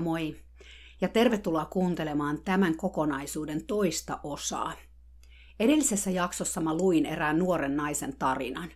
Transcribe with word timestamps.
Moikka 0.00 0.10
moi 0.10 0.36
ja 1.00 1.08
tervetuloa 1.08 1.64
kuuntelemaan 1.64 2.42
tämän 2.44 2.76
kokonaisuuden 2.76 3.66
toista 3.66 4.20
osaa. 4.22 4.72
Edellisessä 5.60 6.10
jaksossa 6.10 6.60
mä 6.60 6.74
luin 6.74 7.06
erään 7.06 7.38
nuoren 7.38 7.76
naisen 7.76 8.16
tarinan. 8.16 8.70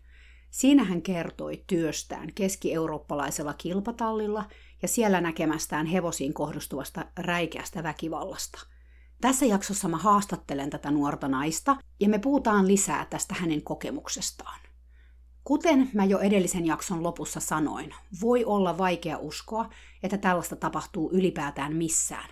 Siinä 0.50 0.84
hän 0.84 1.02
kertoi 1.02 1.64
työstään 1.66 2.32
keski-eurooppalaisella 2.34 3.54
kilpatallilla 3.54 4.44
ja 4.82 4.88
siellä 4.88 5.20
näkemästään 5.20 5.86
hevosiin 5.86 6.34
kohdustuvasta 6.34 7.04
räikeästä 7.18 7.82
väkivallasta. 7.82 8.66
Tässä 9.20 9.46
jaksossa 9.46 9.88
mä 9.88 9.96
haastattelen 9.96 10.70
tätä 10.70 10.90
nuorta 10.90 11.28
naista 11.28 11.76
ja 12.00 12.08
me 12.08 12.18
puhutaan 12.18 12.68
lisää 12.68 13.06
tästä 13.10 13.34
hänen 13.34 13.62
kokemuksestaan. 13.62 14.65
Kuten 15.46 15.90
mä 15.94 16.04
jo 16.04 16.18
edellisen 16.18 16.66
jakson 16.66 17.02
lopussa 17.02 17.40
sanoin, 17.40 17.94
voi 18.20 18.44
olla 18.44 18.78
vaikea 18.78 19.18
uskoa, 19.18 19.70
että 20.02 20.18
tällaista 20.18 20.56
tapahtuu 20.56 21.10
ylipäätään 21.12 21.76
missään, 21.76 22.30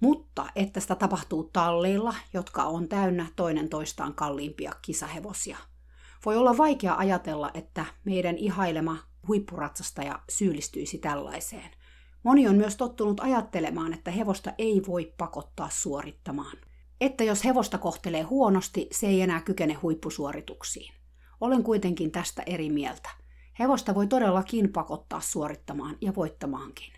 mutta 0.00 0.46
että 0.56 0.80
sitä 0.80 0.94
tapahtuu 0.94 1.50
talleilla, 1.52 2.14
jotka 2.34 2.64
on 2.64 2.88
täynnä 2.88 3.26
toinen 3.36 3.68
toistaan 3.68 4.14
kalliimpia 4.14 4.72
kisahevosia. 4.82 5.58
Voi 6.24 6.36
olla 6.36 6.56
vaikea 6.56 6.94
ajatella, 6.96 7.50
että 7.54 7.84
meidän 8.04 8.38
ihailema 8.38 8.96
huippuratsastaja 9.28 10.18
syyllistyisi 10.30 10.98
tällaiseen. 10.98 11.70
Moni 12.22 12.48
on 12.48 12.56
myös 12.56 12.76
tottunut 12.76 13.20
ajattelemaan, 13.20 13.92
että 13.92 14.10
hevosta 14.10 14.52
ei 14.58 14.82
voi 14.86 15.14
pakottaa 15.18 15.68
suorittamaan. 15.70 16.56
Että 17.00 17.24
jos 17.24 17.44
hevosta 17.44 17.78
kohtelee 17.78 18.22
huonosti, 18.22 18.88
se 18.92 19.06
ei 19.06 19.20
enää 19.20 19.40
kykene 19.40 19.74
huippusuorituksiin. 19.74 21.03
Olen 21.44 21.62
kuitenkin 21.62 22.10
tästä 22.10 22.42
eri 22.46 22.70
mieltä. 22.70 23.10
Hevosta 23.58 23.94
voi 23.94 24.06
todellakin 24.06 24.72
pakottaa 24.72 25.20
suorittamaan 25.20 25.96
ja 26.00 26.14
voittamaankin. 26.16 26.92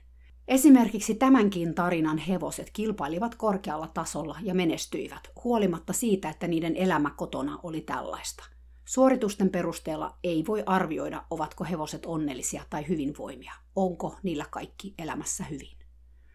Esimerkiksi 0.49 1.15
tämänkin 1.15 1.75
tarinan 1.75 2.19
hevoset 2.19 2.71
kilpailivat 2.73 3.35
korkealla 3.35 3.87
tasolla 3.87 4.39
ja 4.43 4.55
menestyivät, 4.55 5.31
huolimatta 5.45 5.93
siitä, 5.93 6.29
että 6.29 6.49
niiden 6.49 6.77
elämä 6.77 7.11
kotona 7.11 7.59
oli 7.63 7.81
tällaista. 7.81 8.45
Suoritusten 8.85 9.51
perusteella 9.51 10.19
ei 10.25 10.45
voi 10.49 10.63
arvioida, 10.67 11.25
ovatko 11.31 11.65
hevoset 11.65 12.07
onnellisia 12.07 12.63
tai 12.71 12.89
hyvinvoimia. 12.89 13.53
Onko 13.77 14.17
niillä 14.23 14.47
kaikki 14.51 14.95
elämässä 14.99 15.45
hyvin. 15.45 15.77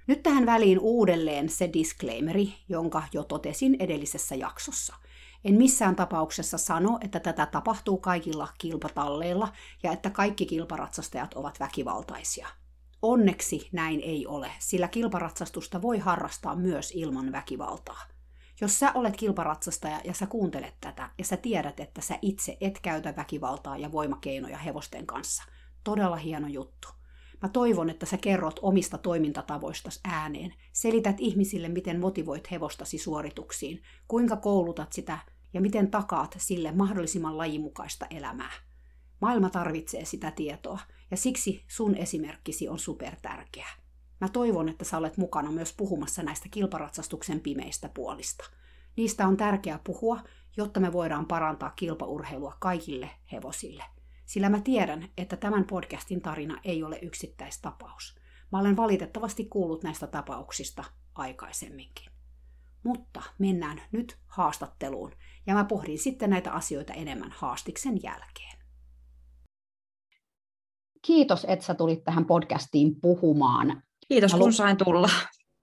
Nyt 0.08 0.24
tähän 0.24 0.46
väliin 0.46 0.80
uudelleen 0.80 1.50
se 1.50 1.70
disclaimeri, 1.74 2.54
jonka 2.70 3.04
jo 3.14 3.24
totesin 3.24 3.76
edellisessä 3.80 4.36
jaksossa– 4.36 4.96
en 5.44 5.54
missään 5.54 5.96
tapauksessa 5.96 6.58
sano, 6.58 6.98
että 7.02 7.20
tätä 7.20 7.46
tapahtuu 7.46 7.98
kaikilla 7.98 8.48
kilpatalleilla 8.58 9.54
ja 9.84 9.92
että 9.92 10.10
kaikki 10.10 10.46
kilparatsastajat 10.46 11.34
ovat 11.34 11.60
väkivaltaisia. 11.60 12.48
Onneksi 13.02 13.70
näin 13.72 14.02
ei 14.02 14.28
ole, 14.28 14.52
sillä 14.60 14.88
kilparatsastusta 14.88 15.82
voi 15.82 16.00
harrastaa 16.00 16.56
myös 16.56 16.92
ilman 16.96 17.32
väkivaltaa. 17.32 18.02
Jos 18.62 18.80
sä 18.80 18.92
olet 18.96 19.18
kilparatsastaja 19.18 20.02
ja 20.04 20.14
sä 20.14 20.28
kuuntelet 20.28 20.76
tätä 20.82 21.10
ja 21.18 21.26
sä 21.26 21.38
tiedät, 21.38 21.80
että 21.80 22.02
sä 22.02 22.20
itse 22.22 22.58
et 22.62 22.80
käytä 22.80 23.14
väkivaltaa 23.18 23.78
ja 23.78 23.92
voimakeinoja 23.92 24.58
hevosten 24.58 25.08
kanssa, 25.08 25.44
todella 25.84 26.16
hieno 26.16 26.48
juttu. 26.48 26.88
Mä 27.42 27.50
toivon, 27.50 27.90
että 27.90 28.06
sä 28.06 28.18
kerrot 28.18 28.60
omista 28.62 28.98
toimintatavoistasi 28.98 30.00
ääneen, 30.04 30.54
selität 30.74 31.16
ihmisille, 31.20 31.70
miten 31.70 32.00
motivoit 32.00 32.52
hevostasi 32.52 32.98
suorituksiin, 32.98 33.84
kuinka 34.08 34.38
koulutat 34.38 34.94
sitä 34.94 35.20
ja 35.54 35.62
miten 35.62 35.92
takaat 35.92 36.36
sille 36.38 36.72
mahdollisimman 36.72 37.38
lajimukaista 37.38 38.06
elämää. 38.10 38.52
Maailma 39.22 39.50
tarvitsee 39.50 40.06
sitä 40.06 40.32
tietoa, 40.32 40.80
ja 41.12 41.18
siksi 41.18 41.66
sun 41.68 41.96
esimerkkisi 41.96 42.70
on 42.70 42.80
supertärkeä. 42.80 43.68
Mä 44.22 44.30
toivon, 44.30 44.70
että 44.70 44.86
sä 44.86 44.98
olet 44.98 45.18
mukana 45.18 45.52
myös 45.52 45.74
puhumassa 45.78 46.24
näistä 46.24 46.50
kilparatsastuksen 46.52 47.40
pimeistä 47.40 47.90
puolista. 47.94 48.44
Niistä 48.98 49.28
on 49.28 49.38
tärkeää 49.38 49.80
puhua, 49.84 50.20
jotta 50.58 50.80
me 50.80 50.94
voidaan 50.94 51.26
parantaa 51.26 51.70
kilpaurheilua 51.70 52.58
kaikille 52.60 53.10
hevosille. 53.32 53.84
Sillä 54.26 54.50
mä 54.50 54.62
tiedän, 54.62 55.10
että 55.18 55.38
tämän 55.38 55.66
podcastin 55.66 56.22
tarina 56.22 56.60
ei 56.64 56.84
ole 56.84 57.00
yksittäistapaus. 57.02 58.16
Mä 58.52 58.60
olen 58.60 58.78
valitettavasti 58.78 59.46
kuullut 59.46 59.84
näistä 59.84 60.08
tapauksista 60.08 60.84
aikaisemminkin. 61.16 62.12
Mutta 62.84 63.22
mennään 63.40 63.82
nyt 63.92 64.18
haastatteluun, 64.28 65.12
ja 65.48 65.54
mä 65.54 65.66
pohdin 65.66 66.00
sitten 66.00 66.30
näitä 66.30 66.52
asioita 66.52 66.94
enemmän 66.94 67.32
haastiksen 67.32 68.04
jälkeen. 68.04 68.58
Kiitos, 71.02 71.46
että 71.50 71.66
sä 71.66 71.74
tulit 71.74 72.04
tähän 72.04 72.26
podcastiin 72.26 73.02
puhumaan. 73.02 73.84
Kiitos, 74.08 74.34
kun 74.34 74.54
sain 74.54 74.78
tulla. 74.78 75.10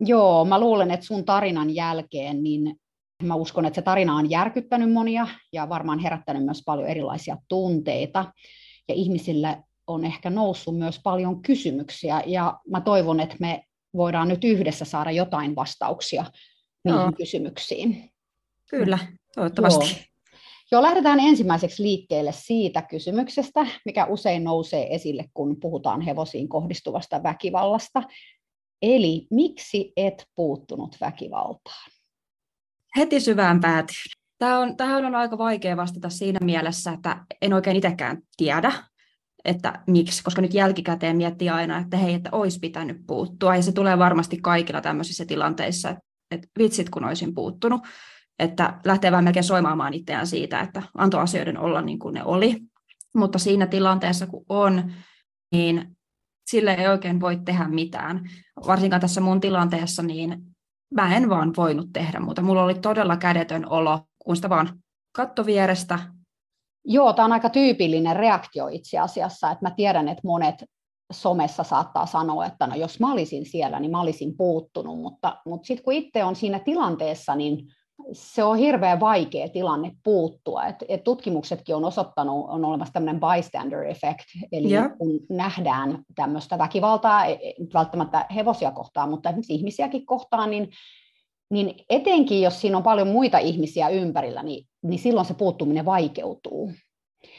Joo, 0.01 0.45
mä 0.45 0.61
luulen, 0.61 0.91
että 0.91 1.07
sun 1.07 1.25
tarinan 1.25 1.75
jälkeen, 1.75 2.43
niin 2.43 2.77
mä 3.23 3.35
uskon, 3.35 3.65
että 3.67 3.75
se 3.75 3.83
tarina 3.83 4.17
on 4.17 4.31
järkyttänyt 4.31 4.93
monia 4.93 5.27
ja 5.53 5.69
varmaan 5.69 5.99
herättänyt 5.99 6.45
myös 6.45 6.63
paljon 6.67 6.89
erilaisia 6.89 7.37
tunteita. 7.49 8.33
Ja 8.89 8.95
ihmisille 8.95 9.63
on 9.87 10.05
ehkä 10.05 10.31
noussut 10.31 10.79
myös 10.79 11.01
paljon 11.03 11.43
kysymyksiä, 11.43 12.23
ja 12.27 12.61
mä 12.71 12.81
toivon, 12.81 13.21
että 13.21 13.37
me 13.41 13.65
voidaan 13.97 14.29
nyt 14.29 14.45
yhdessä 14.45 14.85
saada 14.85 15.11
jotain 15.11 15.57
vastauksia 15.57 16.25
niihin 16.85 17.01
Joo. 17.01 17.13
kysymyksiin. 17.13 18.11
Kyllä, 18.71 18.99
toivottavasti. 19.35 19.85
Joo. 19.85 20.05
Joo, 20.73 20.83
lähdetään 20.83 21.21
ensimmäiseksi 21.21 21.83
liikkeelle 21.83 22.33
siitä 22.33 22.83
kysymyksestä, 22.83 23.67
mikä 23.85 24.07
usein 24.07 24.45
nousee 24.45 24.95
esille, 24.95 25.25
kun 25.35 25.61
puhutaan 25.61 26.01
hevosiin 26.01 26.49
kohdistuvasta 26.49 27.23
väkivallasta. 27.23 28.03
Eli 28.83 29.27
miksi 29.31 29.93
et 29.97 30.27
puuttunut 30.35 30.97
väkivaltaan? 31.01 31.91
Heti 32.97 33.21
syvään 33.21 33.61
päätyyn. 33.61 34.05
Tämä 34.39 34.59
on, 34.59 34.77
tähän 34.77 35.05
on 35.05 35.15
aika 35.15 35.39
vaikea 35.39 35.77
vastata 35.77 36.11
siinä 36.11 36.39
mielessä, 36.43 36.93
että 36.93 37.25
en 37.43 37.53
oikein 37.53 37.77
itsekään 37.77 38.23
tiedä, 38.37 38.73
että 39.45 39.83
miksi, 39.87 40.23
koska 40.23 40.43
nyt 40.43 40.55
jälkikäteen 40.55 41.17
miettii 41.17 41.49
aina, 41.49 41.79
että 41.79 41.97
hei, 41.97 42.15
että 42.15 42.31
olisi 42.33 42.59
pitänyt 42.59 42.97
puuttua, 43.07 43.57
ja 43.57 43.63
se 43.63 43.73
tulee 43.73 43.99
varmasti 43.99 44.37
kaikilla 44.37 44.81
tämmöisissä 44.81 45.25
tilanteissa, 45.27 45.97
että 46.31 46.49
vitsit 46.59 46.91
kun 46.91 47.05
olisin 47.05 47.35
puuttunut, 47.35 47.81
että 48.39 48.81
lähtee 48.85 49.11
vähän 49.11 49.25
melkein 49.25 49.45
soimaamaan 49.45 49.95
itseään 49.95 50.27
siitä, 50.27 50.61
että 50.61 50.83
antoi 50.95 51.21
asioiden 51.21 51.59
olla 51.59 51.81
niin 51.81 51.99
kuin 51.99 52.15
ne 52.15 52.25
oli. 52.25 52.61
Mutta 53.17 53.39
siinä 53.39 53.67
tilanteessa 53.67 54.27
kun 54.27 54.45
on, 54.49 54.93
niin 55.53 55.97
sille 56.51 56.75
ei 56.75 56.89
oikein 56.89 57.21
voi 57.21 57.37
tehdä 57.45 57.69
mitään. 57.69 58.31
Varsinkaan 58.67 59.01
tässä 59.01 59.21
mun 59.21 59.41
tilanteessa, 59.41 60.03
niin 60.03 60.39
mä 60.95 61.17
en 61.17 61.29
vaan 61.29 61.53
voinut 61.57 61.89
tehdä 61.93 62.21
muuta. 62.21 62.43
Mulla 62.43 62.65
oli 62.65 62.75
todella 62.75 63.17
kädetön 63.17 63.69
olo, 63.69 64.01
kun 64.19 64.37
sitä 64.37 64.49
vaan 64.49 64.83
katto 65.17 65.47
vierestä. 65.47 65.99
Joo, 66.85 67.13
tämä 67.13 67.27
on 67.27 67.33
aika 67.33 67.51
tyypillinen 67.51 68.17
reaktio 68.17 68.69
itse 68.69 68.99
asiassa, 68.99 69.51
että 69.51 69.67
mä 69.67 69.71
tiedän, 69.71 70.09
että 70.09 70.23
monet 70.25 70.65
somessa 71.13 71.63
saattaa 71.63 72.07
sanoa, 72.07 72.47
että 72.47 72.67
no 72.67 72.75
jos 72.75 73.01
mä 73.01 73.13
olisin 73.13 73.47
siellä, 73.47 73.81
niin 73.81 73.91
mä 73.91 74.01
olisin 74.01 74.37
puuttunut, 74.37 74.99
mutta, 74.99 75.37
mutta 75.47 75.67
sitten 75.67 75.85
kun 75.85 75.93
itse 75.93 76.25
on 76.25 76.37
siinä 76.37 76.59
tilanteessa, 76.59 77.35
niin 77.35 77.67
se 78.13 78.45
on 78.45 78.59
hirveän 78.59 79.01
vaikea 79.01 79.49
tilanne 79.49 79.93
puuttua. 80.05 80.67
Et, 80.67 80.77
et 80.89 81.05
tutkimuksetkin 81.05 81.77
on 81.77 81.85
osoittanut, 81.85 82.47
on 82.49 82.65
olemassa 82.65 82.93
tämmöinen 82.93 83.21
bystander 83.21 83.83
effect, 83.83 84.25
eli 84.53 84.73
yeah. 84.73 84.91
kun 84.99 85.21
nähdään 85.31 86.05
tämmöistä 86.15 86.59
väkivaltaa, 86.59 87.25
ei 87.25 87.49
e, 87.49 87.55
välttämättä 87.75 88.27
hevosia 88.35 88.71
kohtaan, 88.71 89.11
mutta 89.11 89.29
esimerkiksi 89.29 89.55
ihmisiäkin 89.55 90.07
kohtaan, 90.07 90.51
niin, 90.51 90.71
niin 91.51 91.75
etenkin 91.91 92.43
jos 92.43 92.61
siinä 92.61 92.77
on 92.77 92.83
paljon 92.83 93.09
muita 93.09 93.39
ihmisiä 93.39 93.89
ympärillä, 93.89 94.43
niin, 94.43 94.67
niin 94.83 94.99
silloin 94.99 95.27
se 95.27 95.35
puuttuminen 95.35 95.85
vaikeutuu. 95.85 96.73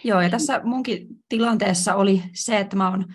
Joo, 0.04 0.22
ja 0.22 0.30
tässä 0.30 0.62
munkin 0.64 1.08
tilanteessa 1.30 1.96
oli 1.96 2.24
se, 2.36 2.60
että 2.60 2.76
mä 2.76 2.90
oon 2.90 3.06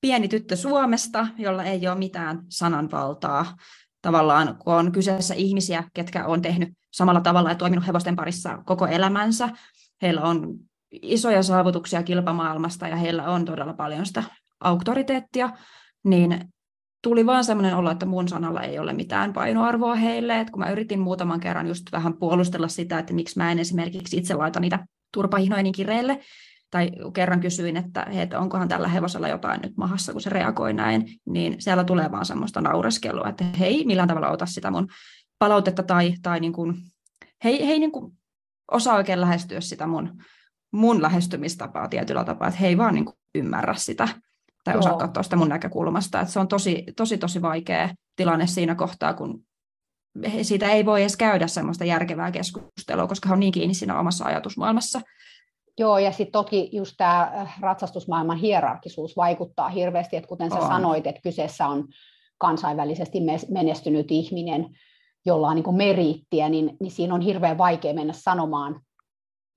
pieni 0.00 0.28
tyttö 0.28 0.56
Suomesta, 0.56 1.26
jolla 1.38 1.64
ei 1.64 1.88
ole 1.88 1.98
mitään 1.98 2.42
sananvaltaa. 2.48 3.46
Tavallaan, 4.02 4.56
kun 4.58 4.74
on 4.74 4.92
kyseessä 4.92 5.34
ihmisiä, 5.34 5.84
ketkä 5.94 6.26
on 6.26 6.42
tehnyt 6.42 6.68
samalla 6.92 7.20
tavalla 7.20 7.48
ja 7.48 7.54
toiminut 7.54 7.86
hevosten 7.86 8.16
parissa 8.16 8.58
koko 8.66 8.86
elämänsä. 8.86 9.48
Heillä 10.02 10.22
on 10.22 10.54
isoja 10.92 11.42
saavutuksia 11.42 12.02
kilpamaailmasta 12.02 12.88
ja 12.88 12.96
heillä 12.96 13.24
on 13.24 13.44
todella 13.44 13.72
paljon 13.72 14.06
sitä 14.06 14.22
auktoriteettia. 14.60 15.50
niin 16.04 16.48
tuli 17.02 17.26
vaan 17.26 17.44
sellainen 17.44 17.76
olo, 17.76 17.90
että 17.90 18.06
mun 18.06 18.28
sanalla 18.28 18.62
ei 18.62 18.78
ole 18.78 18.92
mitään 18.92 19.32
painoarvoa 19.32 19.94
heille. 19.94 20.40
Et 20.40 20.50
kun 20.50 20.60
mä 20.60 20.70
yritin 20.70 21.00
muutaman 21.00 21.40
kerran 21.40 21.66
just 21.66 21.92
vähän 21.92 22.16
puolustella 22.16 22.68
sitä, 22.68 22.98
että 22.98 23.14
miksi 23.14 23.38
mä 23.38 23.52
en 23.52 23.58
esimerkiksi 23.58 24.16
itse 24.16 24.34
laita 24.34 24.60
niitä 24.60 24.86
turpahinoja 25.12 25.62
niin 25.62 25.72
kireille, 25.72 26.20
tai 26.72 26.90
kerran 27.14 27.40
kysyin, 27.40 27.76
että, 27.76 28.06
hei, 28.14 28.22
että 28.22 28.40
onkohan 28.40 28.68
tällä 28.68 28.88
hevosella 28.88 29.28
jotain 29.28 29.60
nyt 29.60 29.76
mahassa, 29.76 30.12
kun 30.12 30.20
se 30.20 30.30
reagoi 30.30 30.72
näin, 30.72 31.08
niin 31.26 31.56
siellä 31.58 31.84
tulee 31.84 32.10
vaan 32.10 32.26
semmoista 32.26 32.60
naureskelua, 32.60 33.28
että 33.28 33.44
hei, 33.44 33.84
millään 33.84 34.08
tavalla 34.08 34.30
ota 34.30 34.46
sitä 34.46 34.70
mun 34.70 34.88
palautetta 35.38 35.82
tai, 35.82 36.14
tai 36.22 36.40
niin 36.40 36.52
kuin, 36.52 36.74
he, 37.44 37.50
he 37.50 37.72
ei 37.72 37.78
niin 37.78 37.92
kuin 37.92 38.12
osaa 38.70 38.96
oikein 38.96 39.20
lähestyä 39.20 39.60
sitä 39.60 39.86
mun, 39.86 40.22
mun 40.72 41.02
lähestymistapaa 41.02 41.88
tietyllä 41.88 42.24
tapaa, 42.24 42.48
että 42.48 42.60
he 42.60 42.66
ei 42.66 42.78
vaan 42.78 42.94
niin 42.94 43.04
kuin 43.04 43.16
ymmärrä 43.34 43.74
sitä 43.74 44.08
tai 44.64 44.76
osaa 44.76 44.96
katsoa 44.96 45.22
sitä 45.22 45.36
mun 45.36 45.48
näkökulmasta. 45.48 46.20
Että 46.20 46.32
se 46.32 46.40
on 46.40 46.48
tosi, 46.48 46.84
tosi, 46.96 47.18
tosi 47.18 47.42
vaikea 47.42 47.94
tilanne 48.16 48.46
siinä 48.46 48.74
kohtaa, 48.74 49.14
kun 49.14 49.44
siitä 50.42 50.70
ei 50.70 50.86
voi 50.86 51.00
edes 51.00 51.16
käydä 51.16 51.46
semmoista 51.46 51.84
järkevää 51.84 52.30
keskustelua, 52.30 53.06
koska 53.06 53.28
hän 53.28 53.36
on 53.36 53.40
niin 53.40 53.52
kiinni 53.52 53.74
siinä 53.74 53.98
omassa 53.98 54.24
ajatusmaailmassa. 54.24 55.00
Joo, 55.78 55.98
ja 55.98 56.12
sitten 56.12 56.32
toki 56.32 56.68
just 56.72 56.94
tämä 56.96 57.20
äh, 57.20 57.60
ratsastusmaailman 57.60 58.38
hierarkisuus 58.38 59.16
vaikuttaa 59.16 59.68
hirveästi, 59.68 60.16
että 60.16 60.28
kuten 60.28 60.50
sä 60.50 60.58
on. 60.58 60.66
sanoit, 60.66 61.06
että 61.06 61.20
kyseessä 61.22 61.66
on 61.66 61.88
kansainvälisesti 62.38 63.18
menestynyt 63.50 64.10
ihminen, 64.10 64.76
jolla 65.26 65.48
on 65.48 65.56
niin 65.56 65.74
meriittiä, 65.74 66.48
niin, 66.48 66.76
niin 66.80 66.90
siinä 66.90 67.14
on 67.14 67.20
hirveän 67.20 67.58
vaikea 67.58 67.94
mennä 67.94 68.12
sanomaan 68.12 68.80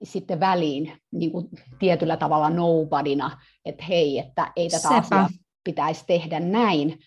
sitten 0.04 0.40
väliin 0.40 0.98
niin 1.12 1.32
kuin 1.32 1.48
tietyllä 1.80 2.18
tavalla 2.18 2.50
nobodyna, 2.50 3.42
että 3.66 3.84
hei, 3.84 4.20
että 4.20 4.52
ei 4.56 4.70
tätä 4.70 4.88
Sepä. 4.88 4.98
asiaa 4.98 5.30
pitäisi 5.64 6.04
tehdä 6.08 6.40
näin. 6.40 7.00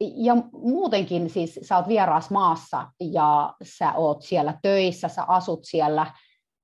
Ja 0.00 0.36
muutenkin 0.52 1.30
siis 1.30 1.60
sä 1.62 1.76
oot 1.76 1.88
vieraas 1.88 2.30
maassa 2.30 2.90
ja 3.00 3.54
sä 3.62 3.92
oot 3.92 4.22
siellä 4.22 4.58
töissä, 4.62 5.08
sä 5.08 5.24
asut 5.28 5.60
siellä, 5.62 6.14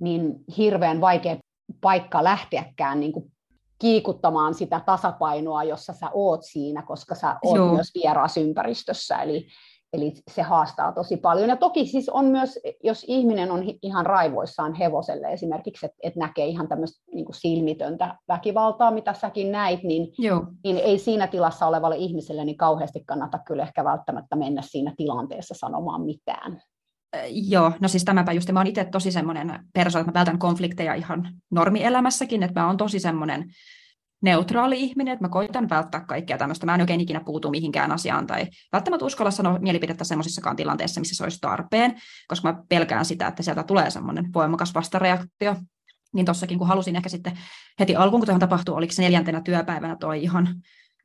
niin 0.01 0.35
hirveän 0.57 1.01
vaikea 1.01 1.37
paikka 1.81 2.25
lähteäkään 2.25 3.01
niin 3.01 3.13
kuin 3.13 3.33
kiikuttamaan 3.79 4.55
sitä 4.55 4.81
tasapainoa, 4.87 5.65
jossa 5.65 5.93
sä 5.93 6.11
oot 6.15 6.41
siinä, 6.43 6.83
koska 6.83 7.15
sä 7.15 7.37
oot 7.45 7.57
Joo. 7.57 7.75
myös 7.75 7.91
vieraas 7.95 8.37
ympäristössä. 8.37 9.17
Eli, 9.17 9.47
Eli 9.93 10.13
se 10.31 10.43
haastaa 10.43 10.93
tosi 10.93 11.17
paljon. 11.17 11.49
Ja 11.49 11.57
toki 11.57 11.87
siis 11.87 12.09
on 12.09 12.25
myös, 12.25 12.59
jos 12.85 13.05
ihminen 13.09 13.51
on 13.51 13.65
ihan 13.83 14.07
raivoissaan 14.07 14.75
hevoselle 14.75 15.33
esimerkiksi, 15.33 15.87
että 15.87 15.99
et 16.03 16.17
näkee 16.17 16.47
ihan 16.47 16.69
tämmöistä 16.69 17.05
niin 17.15 17.27
silmitöntä 17.33 18.19
väkivaltaa, 18.29 18.91
mitä 18.91 19.13
säkin 19.13 19.53
näit, 19.53 19.83
niin, 19.83 20.13
Joo. 20.19 20.47
niin 20.65 20.77
ei 20.77 20.99
siinä 20.99 21.27
tilassa 21.27 21.67
olevalle 21.67 21.97
ihmiselle 21.97 22.45
niin 22.45 22.57
kauheasti 22.57 23.05
kannata 23.07 23.39
kyllä 23.47 23.63
ehkä 23.63 23.85
välttämättä 23.85 24.37
mennä 24.37 24.63
siinä 24.63 24.95
tilanteessa 24.97 25.55
sanomaan 25.59 26.03
mitään. 26.03 26.63
Joo, 27.31 27.73
no 27.81 27.89
siis 27.89 28.05
tämäpä 28.05 28.33
just, 28.33 28.53
mä 28.53 28.61
oon 28.61 28.67
itse 28.67 28.85
tosi 28.85 29.13
semmoinen 29.13 29.61
persoona, 29.73 30.01
että 30.01 30.13
mä 30.13 30.21
vältän 30.21 30.39
konflikteja 30.39 30.95
ihan 30.95 31.35
normielämässäkin, 31.51 32.43
että 32.43 32.61
mä 32.61 32.67
oon 32.67 32.77
tosi 32.77 33.01
semmoinen 33.01 33.45
neutraali 34.23 34.81
ihminen, 34.81 35.13
että 35.13 35.25
mä 35.25 35.29
koitan 35.29 35.69
välttää 35.69 36.05
kaikkea 36.05 36.39
tämmöistä. 36.39 36.67
Mä 36.67 36.75
en 36.75 36.81
oikein 36.81 37.01
ikinä 37.01 37.21
puutu 37.21 37.51
mihinkään 37.51 37.93
asiaan 37.93 38.27
tai 38.27 38.47
välttämättä 38.73 39.05
uskalla 39.05 39.31
sanoa 39.31 39.59
mielipidettä 39.59 40.05
semmoisissakaan 40.05 40.57
tilanteissa, 40.57 41.01
missä 41.01 41.15
se 41.15 41.23
olisi 41.23 41.39
tarpeen, 41.41 41.95
koska 42.29 42.53
mä 42.53 42.63
pelkään 42.69 43.05
sitä, 43.05 43.27
että 43.27 43.43
sieltä 43.43 43.63
tulee 43.63 43.91
semmoinen 43.91 44.33
voimakas 44.35 44.75
vastareaktio. 44.75 45.57
Niin 46.15 46.27
tossakin, 46.27 46.59
kun 46.59 46.69
halusin 46.69 46.97
ehkä 46.97 47.09
sitten 47.09 47.39
heti 47.81 47.97
alkuun, 47.97 48.21
kun 48.21 48.27
tuohon 48.27 48.41
tapahtui, 48.41 48.75
oliko 48.75 48.93
se 48.93 49.03
neljäntenä 49.03 49.41
työpäivänä 49.41 49.97
toi 50.01 50.23
ihan 50.23 50.49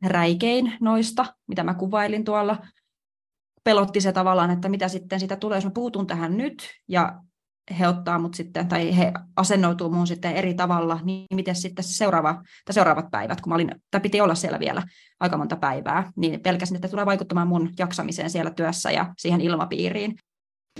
räikein 0.05 0.73
noista, 0.81 1.25
mitä 1.47 1.63
mä 1.63 1.73
kuvailin 1.73 2.23
tuolla, 2.23 2.57
pelotti 3.63 4.01
se 4.01 4.11
tavallaan, 4.11 4.51
että 4.51 4.69
mitä 4.69 4.87
sitten 4.87 5.19
sitä 5.19 5.35
tulee, 5.35 5.57
jos 5.57 5.65
mä 5.65 5.71
puutun 5.71 6.07
tähän 6.07 6.37
nyt 6.37 6.69
ja 6.87 7.19
he 7.79 7.87
ottaa 7.87 8.19
mut 8.19 8.33
sitten, 8.33 8.67
tai 8.67 8.97
he 8.97 9.13
asennoituu 9.35 9.89
muun 9.89 10.07
sitten 10.07 10.35
eri 10.35 10.53
tavalla, 10.53 10.99
niin 11.03 11.25
miten 11.33 11.55
sitten 11.55 11.85
se 11.85 11.93
seuraava, 11.93 12.33
tai 12.65 12.73
seuraavat 12.73 13.11
päivät, 13.11 13.41
kun 13.41 13.49
mä 13.49 13.55
olin, 13.55 13.71
tai 13.91 14.01
piti 14.01 14.21
olla 14.21 14.35
siellä 14.35 14.59
vielä 14.59 14.83
aika 15.19 15.37
monta 15.37 15.55
päivää, 15.55 16.11
niin 16.15 16.41
pelkäsin, 16.41 16.75
että 16.75 16.87
tulee 16.87 17.05
vaikuttamaan 17.05 17.47
mun 17.47 17.69
jaksamiseen 17.79 18.29
siellä 18.29 18.51
työssä 18.51 18.91
ja 18.91 19.13
siihen 19.17 19.41
ilmapiiriin. 19.41 20.15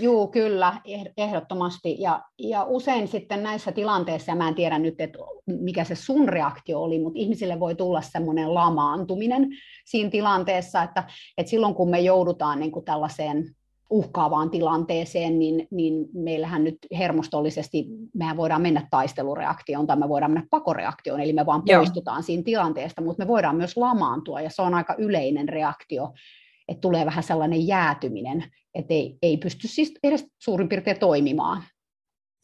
Joo, 0.00 0.26
kyllä, 0.26 0.80
ehdottomasti. 1.16 1.96
Ja, 2.00 2.22
ja 2.38 2.64
usein 2.64 3.08
sitten 3.08 3.42
näissä 3.42 3.72
tilanteissa, 3.72 4.32
ja 4.32 4.36
mä 4.36 4.48
en 4.48 4.54
tiedä 4.54 4.78
nyt, 4.78 5.00
että 5.00 5.18
mikä 5.46 5.84
se 5.84 5.94
sun 5.94 6.28
reaktio 6.28 6.82
oli, 6.82 6.98
mutta 6.98 7.18
ihmisille 7.18 7.60
voi 7.60 7.74
tulla 7.74 8.02
semmoinen 8.02 8.54
lamaantuminen 8.54 9.48
siinä 9.84 10.10
tilanteessa, 10.10 10.82
että, 10.82 11.04
että 11.38 11.50
silloin 11.50 11.74
kun 11.74 11.90
me 11.90 12.00
joudutaan 12.00 12.60
niin 12.60 12.72
kuin 12.72 12.84
tällaiseen 12.84 13.54
uhkaavaan 13.90 14.50
tilanteeseen, 14.50 15.38
niin, 15.38 15.68
niin 15.70 16.06
meillähän 16.14 16.64
nyt 16.64 16.78
hermostollisesti, 16.98 17.86
mehän 18.14 18.36
voidaan 18.36 18.62
mennä 18.62 18.88
taistelureaktioon 18.90 19.86
tai 19.86 19.96
me 19.96 20.08
voidaan 20.08 20.32
mennä 20.32 20.46
pakoreaktioon, 20.50 21.20
eli 21.20 21.32
me 21.32 21.46
vaan 21.46 21.62
poistutaan 21.76 22.18
Joo. 22.18 22.22
siinä 22.22 22.42
tilanteesta, 22.42 23.02
mutta 23.02 23.24
me 23.24 23.28
voidaan 23.28 23.56
myös 23.56 23.76
lamaantua, 23.76 24.40
ja 24.40 24.50
se 24.50 24.62
on 24.62 24.74
aika 24.74 24.94
yleinen 24.98 25.48
reaktio, 25.48 26.12
että 26.68 26.80
tulee 26.80 27.06
vähän 27.06 27.24
sellainen 27.24 27.66
jäätyminen, 27.66 28.52
että 28.74 28.94
ei, 28.94 29.18
ei 29.22 29.36
pysty 29.36 29.68
siis 29.68 29.94
edes 30.02 30.26
suurin 30.38 30.68
piirtein 30.68 30.98
toimimaan. 30.98 31.64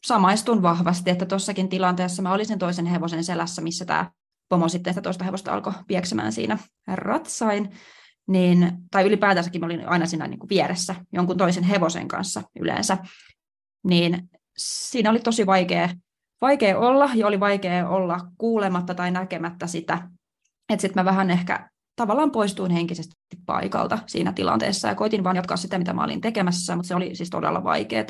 Samaistun 0.05 0.61
vahvasti, 0.61 1.09
että 1.09 1.25
tuossakin 1.25 1.69
tilanteessa 1.69 2.21
mä 2.21 2.33
olisin 2.33 2.59
toisen 2.59 2.85
hevosen 2.85 3.23
selässä, 3.23 3.61
missä 3.61 3.85
tämä 3.85 4.11
pomo 4.49 4.69
sitten 4.69 4.93
sitä 4.93 5.01
toista 5.01 5.23
hevosta 5.23 5.53
alkoi 5.53 5.73
pieksemään 5.87 6.31
siinä 6.31 6.57
ratsain 6.87 7.69
niin, 8.27 8.71
tai 8.91 9.03
ylipäätänsäkin 9.03 9.61
mä 9.61 9.65
olin 9.65 9.89
aina 9.89 10.05
siinä 10.05 10.27
niin 10.27 10.39
kuin 10.39 10.49
vieressä 10.49 10.95
jonkun 11.13 11.37
toisen 11.37 11.63
hevosen 11.63 12.07
kanssa 12.07 12.41
yleensä, 12.59 12.97
niin 13.83 14.29
siinä 14.57 15.09
oli 15.09 15.19
tosi 15.19 15.45
vaikea, 15.45 15.89
vaikea 16.41 16.79
olla 16.79 17.09
ja 17.15 17.27
oli 17.27 17.39
vaikea 17.39 17.89
olla 17.89 18.19
kuulematta 18.37 18.95
tai 18.95 19.11
näkemättä 19.11 19.67
sitä, 19.67 20.09
että 20.69 20.81
sitten 20.81 21.01
mä 21.01 21.05
vähän 21.05 21.31
ehkä 21.31 21.70
tavallaan 21.95 22.31
poistuin 22.31 22.71
henkisesti 22.71 23.15
paikalta 23.45 23.99
siinä 24.07 24.33
tilanteessa 24.33 24.87
ja 24.87 24.95
koitin 24.95 25.23
vaan 25.23 25.35
jatkaa 25.35 25.57
sitä, 25.57 25.77
mitä 25.77 25.93
mä 25.93 26.03
olin 26.03 26.21
tekemässä, 26.21 26.75
mutta 26.75 26.87
se 26.87 26.95
oli 26.95 27.15
siis 27.15 27.29
todella 27.29 27.63
vaikeaa, 27.63 28.01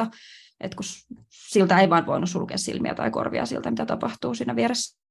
että 0.59 0.75
kun 0.75 0.85
siltä 1.29 1.79
ei 1.79 1.89
vaan 1.89 2.05
voinut 2.05 2.29
sulkea 2.29 2.57
silmiä 2.57 2.95
tai 2.95 3.11
korvia 3.11 3.45
siltä, 3.45 3.71
mitä 3.71 3.85
tapahtuu 3.85 4.35
siinä 4.35 4.55
vieressä. 4.55 5.01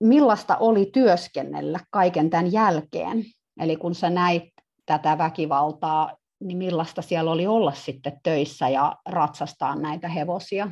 Millaista 0.00 0.56
oli 0.56 0.90
työskennellä 0.92 1.80
kaiken 1.90 2.30
tämän 2.30 2.52
jälkeen? 2.52 3.24
Eli 3.60 3.76
kun 3.76 3.94
sä 3.94 4.10
näit 4.10 4.42
tätä 4.86 5.18
väkivaltaa, 5.18 6.16
niin 6.40 6.58
millaista 6.58 7.02
siellä 7.02 7.30
oli 7.30 7.46
olla 7.46 7.72
sitten 7.72 8.20
töissä 8.22 8.68
ja 8.68 8.96
ratsastaa 9.08 9.76
näitä 9.76 10.08
hevosia? 10.08 10.70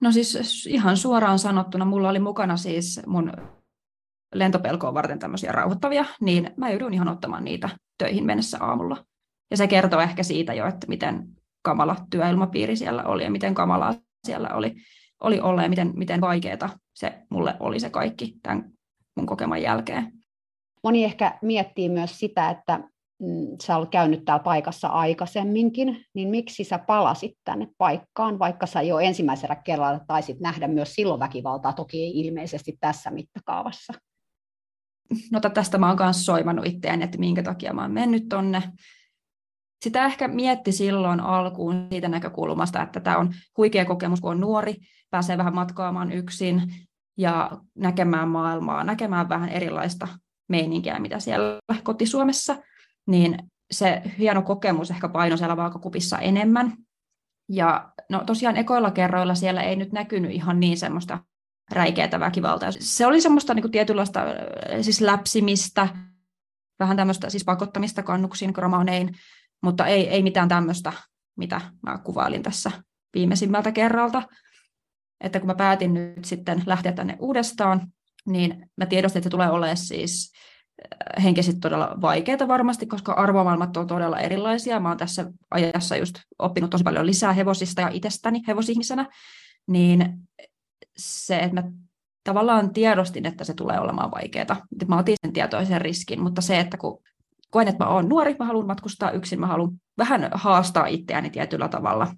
No 0.00 0.12
siis 0.12 0.66
ihan 0.66 0.96
suoraan 0.96 1.38
sanottuna, 1.38 1.84
mulla 1.84 2.08
oli 2.08 2.18
mukana 2.18 2.56
siis 2.56 3.00
mun 3.06 3.32
lentopelkoon 4.38 4.94
varten 4.94 5.18
tämmöisiä 5.18 5.52
rauhoittavia, 5.52 6.04
niin 6.20 6.50
mä 6.56 6.70
joudun 6.70 6.94
ihan 6.94 7.08
ottamaan 7.08 7.44
niitä 7.44 7.68
töihin 7.98 8.26
mennessä 8.26 8.58
aamulla. 8.60 9.04
Ja 9.50 9.56
se 9.56 9.66
kertoo 9.66 10.00
ehkä 10.00 10.22
siitä 10.22 10.54
jo, 10.54 10.66
että 10.66 10.86
miten 10.86 11.28
kamala 11.62 11.96
työilmapiiri 12.10 12.76
siellä 12.76 13.04
oli 13.04 13.24
ja 13.24 13.30
miten 13.30 13.54
kamalaa 13.54 13.94
siellä 14.26 14.48
oli, 14.54 14.74
oli 15.20 15.40
olla 15.40 15.62
ja 15.62 15.68
miten, 15.68 15.92
miten 15.94 16.20
vaikeaa 16.20 16.78
se 16.94 17.22
mulle 17.30 17.56
oli 17.60 17.80
se 17.80 17.90
kaikki 17.90 18.34
tämän 18.42 18.72
mun 19.16 19.26
kokeman 19.26 19.62
jälkeen. 19.62 20.12
Moni 20.82 21.04
ehkä 21.04 21.38
miettii 21.42 21.88
myös 21.88 22.18
sitä, 22.18 22.50
että 22.50 22.78
mm, 23.22 23.46
sä 23.62 23.76
olet 23.76 23.90
käynyt 23.90 24.24
täällä 24.24 24.42
paikassa 24.42 24.88
aikaisemminkin, 24.88 26.04
niin 26.14 26.28
miksi 26.28 26.64
sä 26.64 26.78
palasit 26.78 27.32
tänne 27.44 27.68
paikkaan, 27.78 28.38
vaikka 28.38 28.66
sä 28.66 28.82
jo 28.82 28.98
ensimmäisellä 28.98 29.56
kerralla 29.56 30.00
taisit 30.06 30.40
nähdä 30.40 30.68
myös 30.68 30.94
silloin 30.94 31.20
väkivaltaa, 31.20 31.72
toki 31.72 32.02
ei 32.02 32.20
ilmeisesti 32.20 32.76
tässä 32.80 33.10
mittakaavassa? 33.10 33.92
No 35.32 35.40
tästä 35.40 35.78
mä 35.78 35.88
oon 35.88 35.98
myös 36.00 36.26
soimannut 36.26 36.66
itseäni, 36.66 37.04
että 37.04 37.18
minkä 37.18 37.42
takia 37.42 37.72
mä 37.72 37.82
oon 37.82 37.92
mennyt 37.92 38.28
tonne. 38.28 38.62
Sitä 39.84 40.06
ehkä 40.06 40.28
mietti 40.28 40.72
silloin 40.72 41.20
alkuun 41.20 41.86
siitä 41.90 42.08
näkökulmasta, 42.08 42.82
että 42.82 43.00
tämä 43.00 43.18
on 43.18 43.34
huikea 43.56 43.84
kokemus, 43.84 44.20
kun 44.20 44.30
on 44.30 44.40
nuori, 44.40 44.76
pääsee 45.10 45.38
vähän 45.38 45.54
matkaamaan 45.54 46.12
yksin 46.12 46.62
ja 47.18 47.50
näkemään 47.74 48.28
maailmaa, 48.28 48.84
näkemään 48.84 49.28
vähän 49.28 49.48
erilaista 49.48 50.08
meininkiä, 50.48 50.98
mitä 50.98 51.20
siellä 51.20 51.58
kotisuomessa, 51.82 52.56
niin 53.06 53.38
se 53.70 54.02
hieno 54.18 54.42
kokemus 54.42 54.90
ehkä 54.90 55.08
paino 55.08 55.36
siellä 55.36 55.56
vaakakupissa 55.56 56.18
enemmän. 56.18 56.72
Ja 57.48 57.92
no 58.10 58.24
tosiaan 58.24 58.56
ekoilla 58.56 58.90
kerroilla 58.90 59.34
siellä 59.34 59.62
ei 59.62 59.76
nyt 59.76 59.92
näkynyt 59.92 60.30
ihan 60.30 60.60
niin 60.60 60.78
semmoista 60.78 61.18
räikeätä 61.70 62.20
väkivaltaa. 62.20 62.70
Se 62.78 63.06
oli 63.06 63.20
semmoista 63.20 63.54
niin 63.54 63.62
kuin 63.62 63.72
tietynlaista 63.72 64.20
siis 64.80 65.00
läpsimistä, 65.00 65.88
vähän 66.78 66.96
tämmöistä 66.96 67.30
siis 67.30 67.44
pakottamista 67.44 68.02
kannuksiin, 68.02 68.52
kromonein, 68.52 69.16
mutta 69.62 69.86
ei, 69.86 70.08
ei 70.08 70.22
mitään 70.22 70.48
tämmöistä, 70.48 70.92
mitä 71.36 71.60
mä 71.82 71.98
kuvailin 71.98 72.42
tässä 72.42 72.70
viimeisimmältä 73.14 73.72
kerralta. 73.72 74.22
Että 75.20 75.40
kun 75.40 75.46
mä 75.46 75.54
päätin 75.54 75.94
nyt 75.94 76.24
sitten 76.24 76.62
lähteä 76.66 76.92
tänne 76.92 77.16
uudestaan, 77.20 77.92
niin 78.26 78.70
mä 78.76 78.86
tiedostin, 78.86 79.18
että 79.18 79.26
se 79.26 79.30
tulee 79.30 79.50
olemaan 79.50 79.76
siis 79.76 80.32
henkisesti 81.22 81.60
todella 81.60 81.96
vaikeita 82.00 82.48
varmasti, 82.48 82.86
koska 82.86 83.12
arvomaailmat 83.12 83.76
on 83.76 83.86
todella 83.86 84.18
erilaisia. 84.18 84.80
Mä 84.80 84.88
oon 84.88 84.98
tässä 84.98 85.32
ajassa 85.50 85.96
just 85.96 86.18
oppinut 86.38 86.70
tosi 86.70 86.84
paljon 86.84 87.06
lisää 87.06 87.32
hevosista 87.32 87.80
ja 87.80 87.88
itsestäni 87.88 88.42
hevosihmisenä, 88.48 89.06
niin 89.66 90.14
se, 90.98 91.38
että 91.38 91.62
mä 91.62 91.70
tavallaan 92.24 92.72
tiedostin, 92.72 93.26
että 93.26 93.44
se 93.44 93.54
tulee 93.54 93.80
olemaan 93.80 94.10
vaikeaa. 94.10 94.66
Mä 94.88 94.98
otin 94.98 95.16
sen 95.24 95.32
tietoisen 95.32 95.80
riskin, 95.80 96.22
mutta 96.22 96.40
se, 96.40 96.60
että 96.60 96.76
kun 96.76 97.02
koen, 97.50 97.68
että 97.68 97.84
mä 97.84 97.90
oon 97.90 98.08
nuori, 98.08 98.36
mä 98.38 98.44
haluan 98.44 98.66
matkustaa 98.66 99.10
yksin, 99.10 99.40
mä 99.40 99.46
haluan 99.46 99.72
vähän 99.98 100.30
haastaa 100.34 100.86
itseäni 100.86 101.30
tietyllä 101.30 101.68
tavalla, 101.68 102.14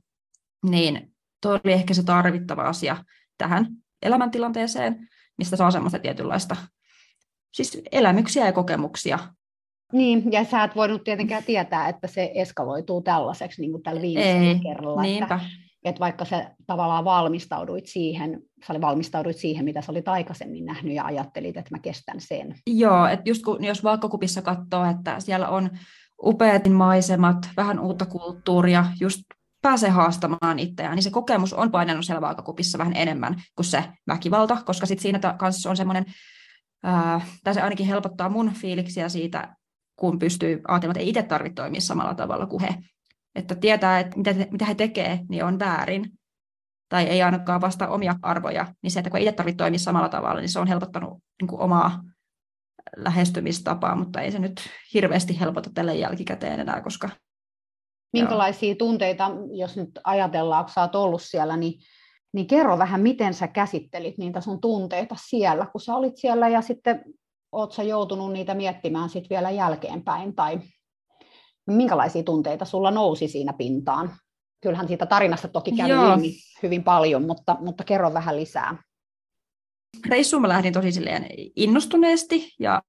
niin 0.70 1.12
tuo 1.42 1.52
oli 1.52 1.72
ehkä 1.72 1.94
se 1.94 2.02
tarvittava 2.02 2.62
asia 2.62 3.04
tähän 3.38 3.66
elämäntilanteeseen, 4.02 5.08
mistä 5.38 5.56
saa 5.56 5.70
semmoista 5.70 5.98
tietynlaista 5.98 6.56
siis 7.54 7.82
elämyksiä 7.92 8.46
ja 8.46 8.52
kokemuksia. 8.52 9.18
Niin, 9.92 10.32
ja 10.32 10.44
sä 10.44 10.64
et 10.64 10.76
voinut 10.76 11.04
tietenkään 11.04 11.44
tietää, 11.44 11.88
että 11.88 12.06
se 12.06 12.32
eskaloituu 12.34 13.02
tällaiseksi, 13.02 13.60
niin 13.60 13.70
kuin 13.70 13.82
tällä 13.82 14.02
viimeisellä 14.02 14.62
kerralla. 14.62 15.02
Niinpä. 15.02 15.34
Että, 15.34 15.67
että 15.88 16.00
vaikka 16.00 16.24
sä 16.24 16.50
tavallaan 16.66 17.04
valmistauduit 17.04 17.86
siihen, 17.86 18.42
sä 18.66 18.80
valmistauduit 18.80 19.36
siihen, 19.36 19.64
mitä 19.64 19.82
sä 19.82 19.92
olit 19.92 20.08
aikaisemmin 20.08 20.64
nähnyt 20.64 20.94
ja 20.94 21.04
ajattelit, 21.04 21.56
että 21.56 21.74
mä 21.74 21.78
kestän 21.78 22.20
sen. 22.20 22.54
Joo, 22.66 23.06
että 23.06 23.30
just 23.30 23.42
kun, 23.44 23.64
jos 23.64 23.84
vaakakupissa 23.84 24.42
katsoo, 24.42 24.84
että 24.90 25.20
siellä 25.20 25.48
on 25.48 25.70
upeatin 26.22 26.72
maisemat, 26.72 27.48
vähän 27.56 27.78
uutta 27.78 28.06
kulttuuria, 28.06 28.86
just 29.00 29.22
pääsee 29.62 29.90
haastamaan 29.90 30.58
itseään, 30.58 30.94
niin 30.94 31.02
se 31.02 31.10
kokemus 31.10 31.52
on 31.52 31.70
painanut 31.70 32.04
siellä 32.04 32.20
vaakakupissa 32.20 32.78
vähän 32.78 32.96
enemmän 32.96 33.42
kuin 33.54 33.66
se 33.66 33.84
väkivalta, 34.08 34.56
koska 34.66 34.86
sitten 34.86 35.02
siinä 35.02 35.34
kanssa 35.38 35.70
on 35.70 35.76
semmoinen, 35.76 36.04
tai 37.44 37.54
se 37.54 37.60
ainakin 37.62 37.86
helpottaa 37.86 38.28
mun 38.28 38.52
fiiliksiä 38.54 39.08
siitä, 39.08 39.56
kun 39.96 40.18
pystyy 40.18 40.60
ajattelemaan, 40.68 40.90
että 40.90 41.00
ei 41.00 41.08
itse 41.08 41.22
tarvitse 41.22 41.54
toimia 41.54 41.80
samalla 41.80 42.14
tavalla 42.14 42.46
kuin 42.46 42.62
he. 42.62 42.74
Että 43.34 43.54
tietää, 43.54 44.00
että 44.00 44.16
mitä, 44.16 44.34
mitä 44.50 44.64
he 44.64 44.74
tekee, 44.74 45.20
niin 45.28 45.44
on 45.44 45.58
väärin, 45.58 46.12
tai 46.88 47.04
ei 47.04 47.22
ainakaan 47.22 47.60
vasta 47.60 47.88
omia 47.88 48.14
arvoja, 48.22 48.66
niin 48.82 48.90
se, 48.90 49.00
että 49.00 49.10
kun 49.10 49.20
itse 49.20 49.32
tarvitse 49.32 49.56
toimia 49.56 49.78
samalla 49.78 50.08
tavalla, 50.08 50.40
niin 50.40 50.48
se 50.48 50.58
on 50.58 50.66
helpottanut 50.66 51.18
niin 51.40 51.48
kuin 51.48 51.60
omaa 51.60 52.02
lähestymistapaa, 52.96 53.96
mutta 53.96 54.20
ei 54.20 54.32
se 54.32 54.38
nyt 54.38 54.60
hirveästi 54.94 55.40
helpota 55.40 55.70
tälle 55.74 55.94
jälkikäteen 55.94 56.60
enää, 56.60 56.80
koska 56.80 57.08
Minkälaisia 58.12 58.68
Joo. 58.68 58.76
tunteita, 58.76 59.30
jos 59.52 59.76
nyt 59.76 59.90
ajatellaan, 60.04 60.64
kun 60.64 60.72
sä 60.72 60.80
oot 60.80 60.94
ollut 60.94 61.22
siellä, 61.22 61.56
niin, 61.56 61.80
niin 62.32 62.46
kerro 62.46 62.78
vähän, 62.78 63.00
miten 63.00 63.34
sä 63.34 63.48
käsittelit 63.48 64.18
niitä 64.18 64.40
sun 64.40 64.60
tunteita 64.60 65.16
siellä, 65.28 65.66
kun 65.66 65.80
sä 65.80 65.94
olit 65.94 66.16
siellä 66.16 66.48
ja 66.48 66.62
sitten 66.62 67.04
oot 67.52 67.72
sä 67.72 67.82
joutunut 67.82 68.32
niitä 68.32 68.54
miettimään 68.54 69.08
sitten 69.08 69.30
vielä 69.30 69.50
jälkeenpäin, 69.50 70.34
tai 70.34 70.58
minkälaisia 71.72 72.22
tunteita 72.22 72.64
sulla 72.64 72.90
nousi 72.90 73.28
siinä 73.28 73.52
pintaan? 73.52 74.16
Kyllähän 74.62 74.88
siitä 74.88 75.06
tarinasta 75.06 75.48
toki 75.48 75.72
kävi 75.72 75.88
Joo. 75.88 76.14
ilmi 76.14 76.34
hyvin 76.62 76.84
paljon, 76.84 77.26
mutta, 77.26 77.56
mutta 77.60 77.84
kerro 77.84 78.14
vähän 78.14 78.36
lisää. 78.36 78.82
Reissuun 80.08 80.42
mä 80.42 80.48
lähdin 80.48 80.72
tosi 80.72 80.90
innostuneesti 81.56 82.54
ja 82.58 82.82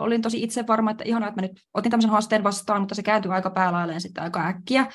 olin 0.00 0.22
tosi 0.22 0.42
itse 0.42 0.66
varma, 0.66 0.90
että 0.90 1.04
ihanaa, 1.06 1.28
että 1.28 1.40
mä 1.40 1.46
nyt 1.46 1.60
otin 1.74 1.90
tämmöisen 1.90 2.10
haasteen 2.10 2.44
vastaan, 2.44 2.80
mutta 2.80 2.94
se 2.94 3.02
kääntyi 3.02 3.32
aika 3.32 3.50
päälailleen 3.50 4.00
sitten 4.00 4.24
aika 4.24 4.46
äkkiä. 4.46 4.86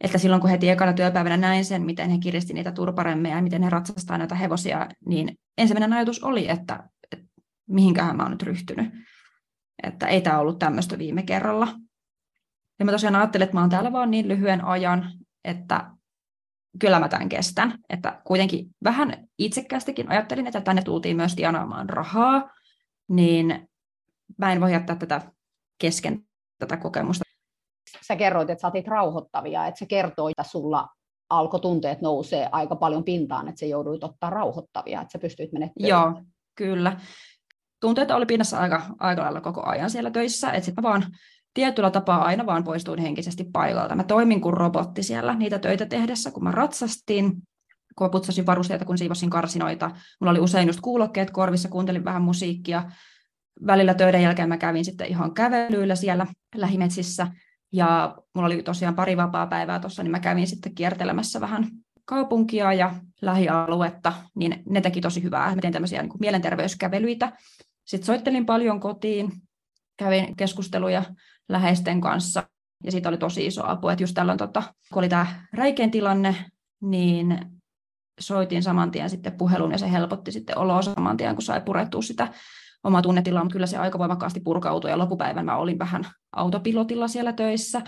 Että 0.00 0.18
silloin 0.18 0.40
kun 0.40 0.50
heti 0.50 0.70
ekana 0.70 0.92
työpäivänä 0.92 1.36
näin 1.36 1.64
sen, 1.64 1.82
miten 1.82 2.10
he 2.10 2.18
kiristi 2.18 2.54
niitä 2.54 2.72
turparemmeja 2.72 3.36
ja 3.36 3.42
miten 3.42 3.62
he 3.62 3.70
ratsastaa 3.70 4.18
näitä 4.18 4.34
hevosia, 4.34 4.88
niin 5.06 5.38
ensimmäinen 5.58 5.92
ajatus 5.92 6.24
oli, 6.24 6.48
että, 6.48 6.88
että 7.12 7.26
mihinkähän 7.68 8.16
mä 8.16 8.22
oon 8.22 8.32
nyt 8.32 8.42
ryhtynyt. 8.42 8.92
Että 9.82 10.06
ei 10.06 10.20
tämä 10.20 10.38
ollut 10.38 10.58
tämmöistä 10.58 10.98
viime 10.98 11.22
kerralla. 11.22 11.68
Ja 12.78 12.84
mä 12.84 12.92
tosiaan 12.92 13.16
ajattelin, 13.16 13.44
että 13.44 13.56
mä 13.56 13.60
oon 13.60 13.70
täällä 13.70 13.92
vaan 13.92 14.10
niin 14.10 14.28
lyhyen 14.28 14.64
ajan, 14.64 15.12
että 15.44 15.90
kyllä 16.78 17.00
mä 17.00 17.08
tämän 17.08 17.28
kestän. 17.28 17.78
Että 17.88 18.20
kuitenkin 18.24 18.66
vähän 18.84 19.28
itsekkäästikin 19.38 20.10
ajattelin, 20.10 20.46
että 20.46 20.60
tänne 20.60 20.82
tultiin 20.82 21.16
myös 21.16 21.34
tienaamaan 21.34 21.88
rahaa, 21.88 22.50
niin 23.08 23.68
mä 24.38 24.52
en 24.52 24.60
voi 24.60 24.72
jättää 24.72 24.96
tätä 24.96 25.20
kesken 25.78 26.20
tätä 26.58 26.76
kokemusta. 26.76 27.24
Sä 28.06 28.16
kerroit, 28.16 28.50
että 28.50 28.62
sä 28.62 28.68
otit 28.68 28.88
rauhoittavia, 28.88 29.66
että 29.66 29.78
se 29.78 29.86
kertoi, 29.86 30.30
että 30.30 30.50
sulla 30.50 30.88
alkoi 31.30 31.60
tunteet 31.60 32.00
nousee 32.00 32.48
aika 32.52 32.76
paljon 32.76 33.04
pintaan, 33.04 33.48
että 33.48 33.58
se 33.58 33.66
jouduit 33.66 34.04
ottaa 34.04 34.30
rauhoittavia, 34.30 35.00
että 35.00 35.12
sä 35.12 35.18
pystyit 35.18 35.52
menemään 35.52 35.72
Joo, 35.78 36.22
kyllä. 36.54 37.00
Tunteet 37.80 38.10
oli 38.10 38.26
pinnassa 38.26 38.58
aika, 38.58 38.82
aika 38.98 39.22
lailla 39.22 39.40
koko 39.40 39.62
ajan 39.66 39.90
siellä 39.90 40.10
töissä, 40.10 40.50
että 40.50 40.64
sitten 40.64 40.82
vaan 40.82 41.06
tietyllä 41.54 41.90
tapaa 41.90 42.24
aina 42.24 42.46
vaan 42.46 42.64
poistuin 42.64 42.98
henkisesti 42.98 43.44
paikalta. 43.52 43.96
Mä 43.96 44.04
toimin 44.04 44.40
kuin 44.40 44.54
robotti 44.54 45.02
siellä 45.02 45.34
niitä 45.34 45.58
töitä 45.58 45.86
tehdessä, 45.86 46.30
kun 46.30 46.44
mä 46.44 46.50
ratsastin, 46.50 47.32
kun 47.96 48.04
mä 48.04 48.08
putsasin 48.08 48.46
varusteita, 48.46 48.84
kun 48.84 48.98
siivosin 48.98 49.30
karsinoita. 49.30 49.90
Mulla 50.20 50.30
oli 50.30 50.40
usein 50.40 50.66
just 50.66 50.80
kuulokkeet 50.80 51.30
korvissa, 51.30 51.68
kuuntelin 51.68 52.04
vähän 52.04 52.22
musiikkia, 52.22 52.90
välillä 53.66 53.94
töiden 53.94 54.22
jälkeen 54.22 54.48
mä 54.48 54.56
kävin 54.56 54.84
sitten 54.84 55.08
ihan 55.08 55.34
kävelyillä 55.34 55.94
siellä 55.94 56.26
lähimetsissä, 56.54 57.26
ja 57.72 58.16
mulla 58.34 58.46
oli 58.46 58.62
tosiaan 58.62 58.94
pari 58.94 59.16
vapaa 59.16 59.46
päivää 59.46 59.80
tuossa, 59.80 60.02
niin 60.02 60.10
mä 60.10 60.20
kävin 60.20 60.46
sitten 60.46 60.74
kiertelemässä 60.74 61.40
vähän 61.40 61.66
kaupunkia 62.04 62.72
ja 62.72 62.94
lähialuetta, 63.22 64.12
niin 64.34 64.62
ne 64.68 64.80
teki 64.80 65.00
tosi 65.00 65.22
hyvää. 65.22 65.54
Mä 65.54 65.60
tein 65.60 65.72
tämmöisiä 65.72 66.02
niin 66.02 66.10
kuin 66.10 66.20
mielenterveyskävelyitä. 66.20 67.32
Sitten 67.84 68.06
soittelin 68.06 68.46
paljon 68.46 68.80
kotiin, 68.80 69.32
kävin 69.96 70.36
keskusteluja 70.36 71.02
läheisten 71.48 72.00
kanssa, 72.00 72.42
ja 72.84 72.92
siitä 72.92 73.08
oli 73.08 73.18
tosi 73.18 73.46
iso 73.46 73.66
apu, 73.66 73.88
että 73.88 74.02
just 74.02 74.14
tällöin, 74.14 74.38
tota, 74.38 74.62
kun 74.92 75.00
oli 75.00 75.08
tämä 75.08 75.26
räikein 75.52 75.90
tilanne, 75.90 76.36
niin 76.82 77.38
soitin 78.20 78.62
saman 78.62 78.90
tien 78.90 79.10
sitten 79.10 79.32
puhelun, 79.32 79.72
ja 79.72 79.78
se 79.78 79.92
helpotti 79.92 80.32
sitten 80.32 80.58
oloa 80.58 80.82
saman 80.82 81.16
tien, 81.16 81.34
kun 81.34 81.42
sai 81.42 81.60
purettua 81.60 82.02
sitä 82.02 82.28
oma 82.84 83.02
tunnetila, 83.02 83.40
mutta 83.40 83.52
kyllä 83.52 83.66
se 83.66 83.78
aika 83.78 83.98
voimakkaasti 83.98 84.40
purkautui 84.40 84.90
ja 84.90 84.98
loppupäivän 84.98 85.44
mä 85.44 85.56
olin 85.56 85.78
vähän 85.78 86.06
autopilotilla 86.36 87.08
siellä 87.08 87.32
töissä. 87.32 87.82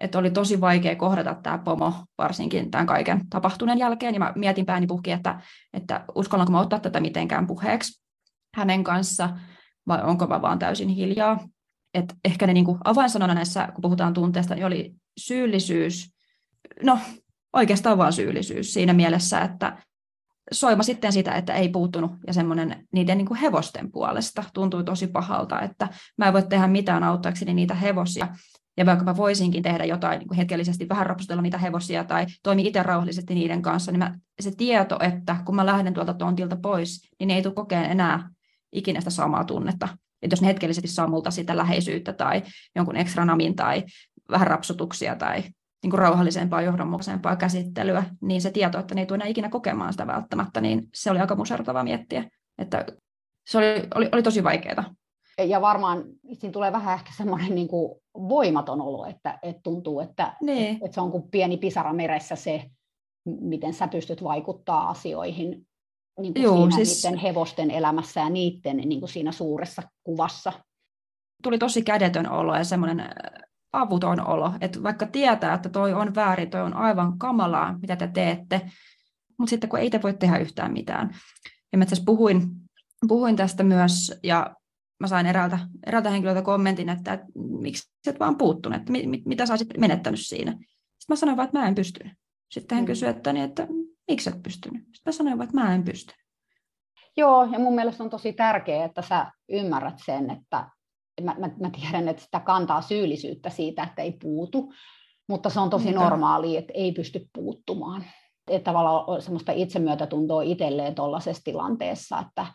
Että 0.00 0.18
oli 0.18 0.30
tosi 0.30 0.60
vaikea 0.60 0.96
kohdata 0.96 1.34
tämä 1.34 1.58
pomo, 1.58 1.94
varsinkin 2.18 2.70
tämän 2.70 2.86
kaiken 2.86 3.28
tapahtuneen 3.30 3.78
jälkeen. 3.78 4.14
Ja 4.14 4.20
mä 4.20 4.32
mietin 4.36 4.66
pääni 4.66 4.86
puhki, 4.86 5.10
että, 5.10 5.40
että 5.72 6.04
uskallanko 6.14 6.52
mä 6.52 6.60
ottaa 6.60 6.78
tätä 6.80 7.00
mitenkään 7.00 7.46
puheeksi 7.46 8.02
hänen 8.56 8.84
kanssa, 8.84 9.28
vai 9.88 10.02
onko 10.02 10.26
mä 10.26 10.42
vaan 10.42 10.58
täysin 10.58 10.88
hiljaa. 10.88 11.38
Et 11.94 12.14
ehkä 12.24 12.46
ne 12.46 12.52
niinku 12.52 12.78
avainsanona 12.84 13.34
näissä, 13.34 13.68
kun 13.74 13.82
puhutaan 13.82 14.14
tunteesta, 14.14 14.54
niin 14.54 14.66
oli 14.66 14.94
syyllisyys. 15.18 16.10
No, 16.82 16.98
oikeastaan 17.52 17.98
vaan 17.98 18.12
syyllisyys 18.12 18.72
siinä 18.72 18.92
mielessä, 18.92 19.40
että 19.40 19.78
soima 20.52 20.82
sitten 20.82 21.12
sitä, 21.12 21.32
että 21.32 21.54
ei 21.54 21.68
puuttunut 21.68 22.10
ja 22.26 22.32
semmoinen 22.32 22.86
niiden 22.92 23.18
niin 23.18 23.26
kuin 23.26 23.40
hevosten 23.40 23.92
puolesta 23.92 24.44
tuntui 24.54 24.84
tosi 24.84 25.06
pahalta, 25.06 25.60
että 25.60 25.88
mä 26.18 26.26
en 26.26 26.32
voi 26.32 26.42
tehdä 26.42 26.66
mitään 26.66 27.04
auttaakseni 27.04 27.54
niitä 27.54 27.74
hevosia. 27.74 28.28
Ja 28.76 28.86
vaikka 28.86 29.04
mä 29.04 29.16
voisinkin 29.16 29.62
tehdä 29.62 29.84
jotain 29.84 30.18
niin 30.18 30.28
kuin 30.28 30.36
hetkellisesti, 30.36 30.88
vähän 30.88 31.06
rapsutella 31.06 31.42
niitä 31.42 31.58
hevosia 31.58 32.04
tai 32.04 32.26
toimi 32.42 32.66
itse 32.66 32.82
rauhallisesti 32.82 33.34
niiden 33.34 33.62
kanssa, 33.62 33.92
niin 33.92 33.98
mä, 33.98 34.14
se 34.40 34.50
tieto, 34.56 34.98
että 35.00 35.36
kun 35.44 35.56
mä 35.56 35.66
lähden 35.66 35.94
tuolta 35.94 36.14
tontilta 36.14 36.56
pois, 36.56 37.10
niin 37.18 37.28
ne 37.28 37.34
ei 37.34 37.42
tule 37.42 37.54
kokeen 37.54 37.90
enää 37.90 38.30
ikinä 38.72 39.00
sitä 39.00 39.10
samaa 39.10 39.44
tunnetta. 39.44 39.88
Että 40.22 40.32
jos 40.32 40.42
ne 40.42 40.48
hetkellisesti 40.48 40.88
saa 40.88 41.06
multa 41.06 41.30
sitä 41.30 41.56
läheisyyttä 41.56 42.12
tai 42.12 42.42
jonkun 42.76 42.96
ekstra 42.96 43.24
namin 43.24 43.56
tai 43.56 43.84
vähän 44.30 44.46
rapsutuksia 44.46 45.16
tai 45.16 45.42
niin 45.82 45.90
kuin 45.90 45.98
rauhallisempaa, 45.98 46.62
johdonmukaisempaa 46.62 47.36
käsittelyä, 47.36 48.04
niin 48.22 48.40
se 48.40 48.50
tieto, 48.50 48.78
että 48.78 48.94
ne 48.94 49.00
ei 49.00 49.06
tule 49.06 49.16
enää 49.16 49.28
ikinä 49.28 49.48
kokemaan 49.48 49.92
sitä 49.92 50.06
välttämättä, 50.06 50.60
niin 50.60 50.88
se 50.94 51.10
oli 51.10 51.18
aika 51.18 51.36
musertava 51.36 51.84
miettiä. 51.84 52.24
Että 52.58 52.86
se 53.46 53.58
oli, 53.58 53.88
oli, 53.94 54.08
oli 54.12 54.22
tosi 54.22 54.44
vaikeaa. 54.44 54.94
Ja 55.38 55.60
varmaan 55.60 56.04
siinä 56.32 56.52
tulee 56.52 56.72
vähän 56.72 56.94
ehkä 56.94 57.10
semmoinen 57.16 57.54
niin 57.54 57.68
kuin 57.68 58.00
voimaton 58.14 58.80
olo, 58.80 59.06
että, 59.06 59.38
että 59.42 59.62
tuntuu, 59.62 60.00
että, 60.00 60.36
niin. 60.42 60.72
että, 60.72 60.84
että 60.86 60.94
se 60.94 61.00
on 61.00 61.10
kuin 61.10 61.30
pieni 61.30 61.56
pisara 61.56 61.92
meressä 61.92 62.36
se, 62.36 62.64
miten 63.24 63.74
sä 63.74 63.88
pystyt 63.88 64.22
vaikuttaa 64.22 64.88
asioihin 64.88 65.67
niin 66.18 66.34
kuin 66.34 66.42
Joo, 66.42 66.56
siinä 66.56 66.76
siis... 66.76 67.04
niiden 67.04 67.18
hevosten 67.18 67.70
elämässä 67.70 68.20
ja 68.20 68.30
niiden 68.30 68.76
niin 68.76 69.00
kuin 69.00 69.10
siinä 69.10 69.32
suuressa 69.32 69.82
kuvassa. 70.04 70.52
Tuli 71.42 71.58
tosi 71.58 71.82
kädetön 71.82 72.30
olo 72.30 72.56
ja 72.56 72.64
semmoinen 72.64 73.04
avuton 73.72 74.26
olo, 74.26 74.52
että 74.60 74.82
vaikka 74.82 75.06
tietää, 75.06 75.54
että 75.54 75.68
toi 75.68 75.92
on 75.92 76.14
väärin, 76.14 76.50
toi 76.50 76.60
on 76.60 76.74
aivan 76.74 77.18
kamalaa, 77.18 77.78
mitä 77.78 77.96
te 77.96 78.08
teette, 78.08 78.70
mutta 79.38 79.50
sitten 79.50 79.70
kun 79.70 79.78
ei 79.78 79.90
te 79.90 80.02
voi 80.02 80.14
tehdä 80.14 80.38
yhtään 80.38 80.72
mitään. 80.72 81.14
Ja 81.72 81.78
mä 81.78 81.84
puhuin, 82.06 82.50
puhuin 83.08 83.36
tästä 83.36 83.62
myös, 83.62 84.18
ja 84.22 84.56
mä 85.00 85.06
sain 85.06 85.26
eräältä, 85.26 85.58
eräältä 85.86 86.10
henkilöltä 86.10 86.42
kommentin, 86.42 86.88
että, 86.88 87.12
että 87.12 87.26
miksi 87.60 87.90
et 88.06 88.20
vaan 88.20 88.36
puuttunut, 88.36 88.78
että 88.78 88.92
mit, 88.92 89.26
mitä 89.26 89.46
sä 89.46 89.52
olisit 89.52 89.78
menettänyt 89.78 90.20
siinä. 90.20 90.52
Sitten 90.52 91.08
mä 91.08 91.16
sanoin 91.16 91.36
vaan, 91.36 91.46
että 91.46 91.58
mä 91.58 91.68
en 91.68 91.74
pystynyt. 91.74 92.12
Sitten 92.50 92.76
hän 92.76 92.84
mm. 92.84 92.86
kysyi, 92.86 93.08
että, 93.08 93.32
niin, 93.32 93.44
että 93.44 93.68
miksi 94.08 94.30
et 94.30 94.42
pystynyt. 94.42 94.82
Sitten 94.82 95.00
mä 95.06 95.12
sanoin 95.12 95.42
että 95.42 95.54
mä 95.54 95.74
en 95.74 95.84
pystynyt. 95.84 96.28
Joo, 97.16 97.48
ja 97.52 97.58
mun 97.58 97.74
mielestä 97.74 98.04
on 98.04 98.10
tosi 98.10 98.32
tärkeää, 98.32 98.84
että 98.84 99.02
sä 99.02 99.32
ymmärrät 99.48 99.98
sen, 100.04 100.30
että 100.30 100.70
mä, 101.22 101.34
mä, 101.38 101.50
mä 101.60 101.70
tiedän, 101.80 102.08
että 102.08 102.22
sitä 102.22 102.40
kantaa 102.40 102.82
syyllisyyttä 102.82 103.50
siitä, 103.50 103.82
että 103.82 104.02
ei 104.02 104.12
puutu, 104.12 104.72
mutta 105.28 105.50
se 105.50 105.60
on 105.60 105.70
tosi 105.70 105.88
Mitä? 105.88 106.00
normaalia, 106.00 106.58
että 106.58 106.72
ei 106.76 106.92
pysty 106.92 107.28
puuttumaan. 107.32 108.04
Että 108.50 108.64
tavallaan 108.64 109.22
semmoista 109.22 109.52
itsemyötätuntoa 109.52 110.42
itselleen 110.42 110.94
tuollaisessa 110.94 111.44
tilanteessa, 111.44 112.24
että 112.28 112.46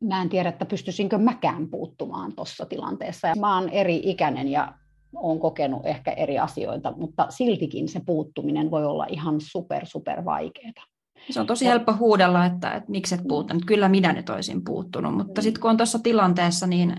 mä 0.00 0.22
en 0.22 0.28
tiedä, 0.28 0.48
että 0.48 0.64
pystyisinkö 0.64 1.18
mäkään 1.18 1.68
puuttumaan 1.70 2.34
tuossa 2.36 2.66
tilanteessa. 2.66 3.28
Ja 3.28 3.34
mä 3.36 3.54
oon 3.54 3.68
eri 3.68 4.00
ikäinen 4.04 4.48
ja 4.48 4.74
olen 5.16 5.40
kokenut 5.40 5.86
ehkä 5.86 6.12
eri 6.12 6.38
asioita, 6.38 6.92
mutta 6.96 7.26
siltikin 7.30 7.88
se 7.88 8.00
puuttuminen 8.06 8.70
voi 8.70 8.86
olla 8.86 9.06
ihan 9.08 9.40
super, 9.40 9.86
super 9.86 10.24
vaikeaa. 10.24 10.91
Se 11.30 11.40
on 11.40 11.46
tosi 11.46 11.66
helppo 11.66 11.96
huudella, 11.96 12.46
että, 12.46 12.70
että 12.70 12.90
miksi 12.90 13.14
et 13.14 13.20
puuttunut. 13.28 13.64
Kyllä 13.66 13.88
minä 13.88 14.12
nyt 14.12 14.30
olisin 14.30 14.64
puuttunut, 14.64 15.14
mutta 15.14 15.40
mm. 15.40 15.42
sitten 15.42 15.60
kun 15.60 15.70
on 15.70 15.76
tuossa 15.76 15.98
tilanteessa, 15.98 16.66
niin 16.66 16.96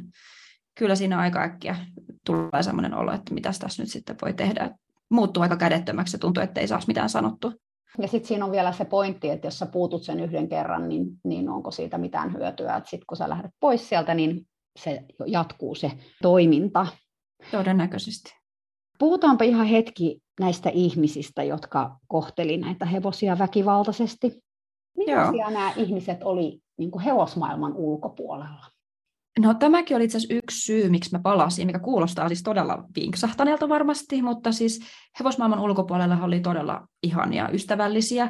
kyllä 0.78 0.96
siinä 0.96 1.20
aika 1.20 1.42
äkkiä 1.42 1.76
tulee 2.26 2.64
sellainen 2.64 2.94
olo, 2.94 3.12
että 3.12 3.34
mitä 3.34 3.52
tässä 3.60 3.84
nyt 3.84 3.92
sitten 3.92 4.16
voi 4.22 4.34
tehdä. 4.34 4.72
Muuttuu 5.10 5.44
aika 5.44 5.58
kädettömäksi 5.58 6.16
ja 6.16 6.20
tuntuu, 6.20 6.44
että 6.44 6.62
ei 6.62 6.68
saa 6.68 6.80
mitään 6.88 7.10
sanottua. 7.10 7.52
Ja 8.02 8.08
sitten 8.08 8.28
siinä 8.28 8.46
on 8.46 8.52
vielä 8.52 8.72
se 8.72 8.86
pointti, 8.86 9.30
että 9.30 9.48
jos 9.48 9.60
sä 9.60 9.66
puutut 9.66 10.04
sen 10.04 10.20
yhden 10.20 10.50
kerran, 10.50 10.90
niin, 10.90 11.06
niin 11.24 11.50
onko 11.50 11.72
siitä 11.72 11.98
mitään 11.98 12.34
hyötyä. 12.34 12.82
Sitten 12.86 13.06
kun 13.08 13.18
sä 13.18 13.30
lähdet 13.30 13.52
pois 13.60 13.90
sieltä, 13.90 14.14
niin 14.14 14.48
se 14.80 15.06
jatkuu 15.26 15.76
se 15.76 15.92
toiminta. 16.22 16.88
Todennäköisesti. 17.52 18.32
Puhutaanpa 19.00 19.44
ihan 19.44 19.66
hetki 19.66 20.23
näistä 20.40 20.70
ihmisistä, 20.70 21.44
jotka 21.44 21.98
kohteli 22.08 22.58
näitä 22.58 22.86
hevosia 22.86 23.40
väkivaltaisesti. 23.40 24.44
Millaisia 24.98 25.50
nämä 25.50 25.74
ihmiset 25.76 26.24
oli 26.24 26.60
niin 26.78 26.92
kuin 26.92 27.04
hevosmaailman 27.04 27.74
ulkopuolella? 27.76 28.66
No 29.40 29.54
tämäkin 29.54 29.98
oli 29.98 30.04
itse 30.04 30.18
asiassa 30.18 30.36
yksi 30.36 30.62
syy, 30.62 30.90
miksi 30.90 31.12
mä 31.12 31.20
palasin, 31.20 31.68
mikä 31.68 31.80
kuulostaa 31.80 32.28
siis 32.28 32.44
todella 32.44 32.84
vinksahtaneelta 32.96 33.70
varmasti, 33.70 34.22
mutta 34.22 34.52
siis 34.52 34.82
hevosmaailman 35.20 35.60
ulkopuolella 35.60 36.18
oli 36.22 36.40
todella 36.40 36.88
ihania, 37.04 37.50
ystävällisiä, 37.50 38.30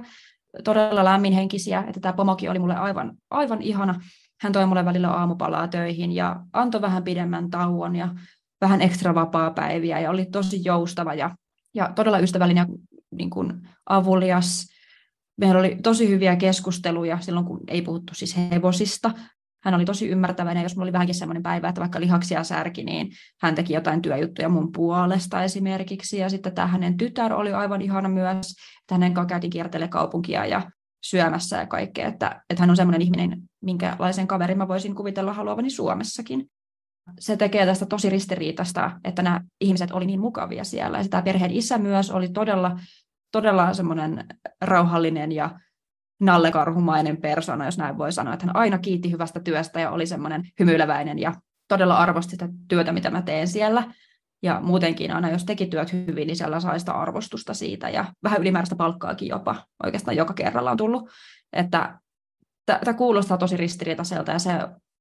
todella 0.64 1.04
lämminhenkisiä, 1.04 1.84
että 1.88 2.00
tämä 2.00 2.14
pomokin 2.14 2.50
oli 2.50 2.60
mulle 2.60 2.76
aivan, 2.76 3.12
aivan 3.32 3.62
ihana. 3.62 4.02
Hän 4.42 4.54
toi 4.54 4.66
mulle 4.66 4.86
välillä 4.86 5.10
aamupalaa 5.10 5.68
töihin 5.68 6.12
ja 6.12 6.36
antoi 6.54 6.82
vähän 6.82 7.04
pidemmän 7.04 7.50
tauon 7.50 7.96
ja 7.96 8.10
vähän 8.62 8.82
ekstra 8.82 9.16
vapaa-päiviä 9.16 10.00
ja 10.00 10.10
oli 10.10 10.26
tosi 10.26 10.62
joustava 10.66 11.14
ja, 11.14 11.36
ja 11.74 11.92
todella 11.96 12.20
ystävällinen 12.20 12.68
ja 12.70 12.76
niin 13.12 13.30
kuin 13.30 13.70
avulias. 13.90 14.66
Meillä 15.38 15.60
oli 15.60 15.78
tosi 15.84 16.10
hyviä 16.10 16.36
keskusteluja 16.36 17.20
silloin, 17.20 17.46
kun 17.46 17.60
ei 17.68 17.82
puhuttu 17.82 18.14
siis 18.16 18.38
hevosista, 18.38 19.12
hän 19.64 19.74
oli 19.74 19.86
tosi 19.86 20.10
ymmärtäväinen, 20.10 20.64
jos 20.64 20.76
mulla 20.76 20.86
oli 20.86 20.94
vähänkin 20.94 21.16
semmoinen 21.16 21.44
päivä, 21.44 21.70
että 21.70 21.82
vaikka 21.82 22.00
lihaksia 22.00 22.44
särki, 22.44 22.84
niin 22.84 23.12
hän 23.42 23.56
teki 23.56 23.74
jotain 23.74 24.02
työjuttuja 24.02 24.50
mun 24.50 24.72
puolesta 24.72 25.44
esimerkiksi. 25.44 26.18
Ja 26.18 26.30
sitten 26.30 26.56
tämä 26.56 26.68
hänen 26.68 26.98
tytär 26.98 27.34
oli 27.34 27.54
aivan 27.54 27.82
ihana 27.82 28.10
myös, 28.10 28.50
että 28.52 28.94
hänen 28.96 29.14
kanssa 29.14 29.30
käytiin 29.30 29.52
kiertele 29.52 29.88
kaupunkia 29.88 30.46
ja 30.46 30.72
syömässä 31.04 31.58
ja 31.58 31.68
kaikkea. 31.68 32.08
Että, 32.08 32.42
että 32.50 32.64
hän 32.64 32.70
on 32.70 32.76
semmoinen 32.76 33.02
ihminen, 33.02 33.42
minkälaisen 33.62 34.28
kaverin 34.28 34.58
mä 34.58 34.68
voisin 34.68 34.96
kuvitella 34.96 35.34
haluavani 35.34 35.70
Suomessakin. 35.70 36.50
Se 37.20 37.38
tekee 37.38 37.66
tästä 37.66 37.86
tosi 37.86 38.10
ristiriitasta, 38.10 38.92
että 39.04 39.22
nämä 39.22 39.42
ihmiset 39.62 39.92
oli 39.92 40.06
niin 40.06 40.20
mukavia 40.20 40.64
siellä. 40.64 40.98
Ja 40.98 41.04
tämä 41.10 41.24
perheen 41.24 41.52
isä 41.52 41.78
myös 41.78 42.12
oli 42.12 42.30
todella, 42.30 42.80
todella 43.32 43.74
semmoinen 43.74 44.26
rauhallinen 44.62 45.32
ja 45.32 45.60
nallekarhumainen 46.20 47.18
persona, 47.18 47.66
jos 47.66 47.78
näin 47.78 47.98
voi 47.98 48.12
sanoa, 48.12 48.34
että 48.34 48.46
hän 48.46 48.56
aina 48.56 48.78
kiitti 48.78 49.12
hyvästä 49.12 49.40
työstä 49.40 49.80
ja 49.80 49.92
oli 49.92 50.06
semmoinen 50.06 50.44
hymyileväinen 50.60 51.20
ja 51.20 51.34
todella 51.68 51.98
arvosti 51.98 52.32
sitä 52.32 52.50
työtä, 52.68 52.92
mitä 52.92 53.10
mä 53.10 53.22
teen 53.22 53.48
siellä. 53.48 53.94
Ja 54.44 54.60
muutenkin 54.62 55.12
aina, 55.12 55.32
jos 55.32 55.46
teki 55.46 55.66
työt 55.66 55.94
hyvin, 55.94 56.28
niin 56.28 56.36
siellä 56.38 56.60
sai 56.60 56.80
sitä 56.80 56.92
arvostusta 56.92 57.54
siitä 57.54 57.90
ja 57.90 58.06
vähän 58.24 58.42
ylimääräistä 58.42 58.76
palkkaakin 58.76 59.28
jopa 59.28 59.56
oikeastaan 59.84 60.18
joka 60.18 60.34
kerralla 60.34 60.72
on 60.72 60.78
tullut. 60.78 61.10
Että 61.54 62.00
tämä 62.66 62.94
kuulostaa 62.94 63.38
tosi 63.38 63.58
ristiriitaiselta 63.58 64.32
ja 64.32 64.40
se 64.40 64.52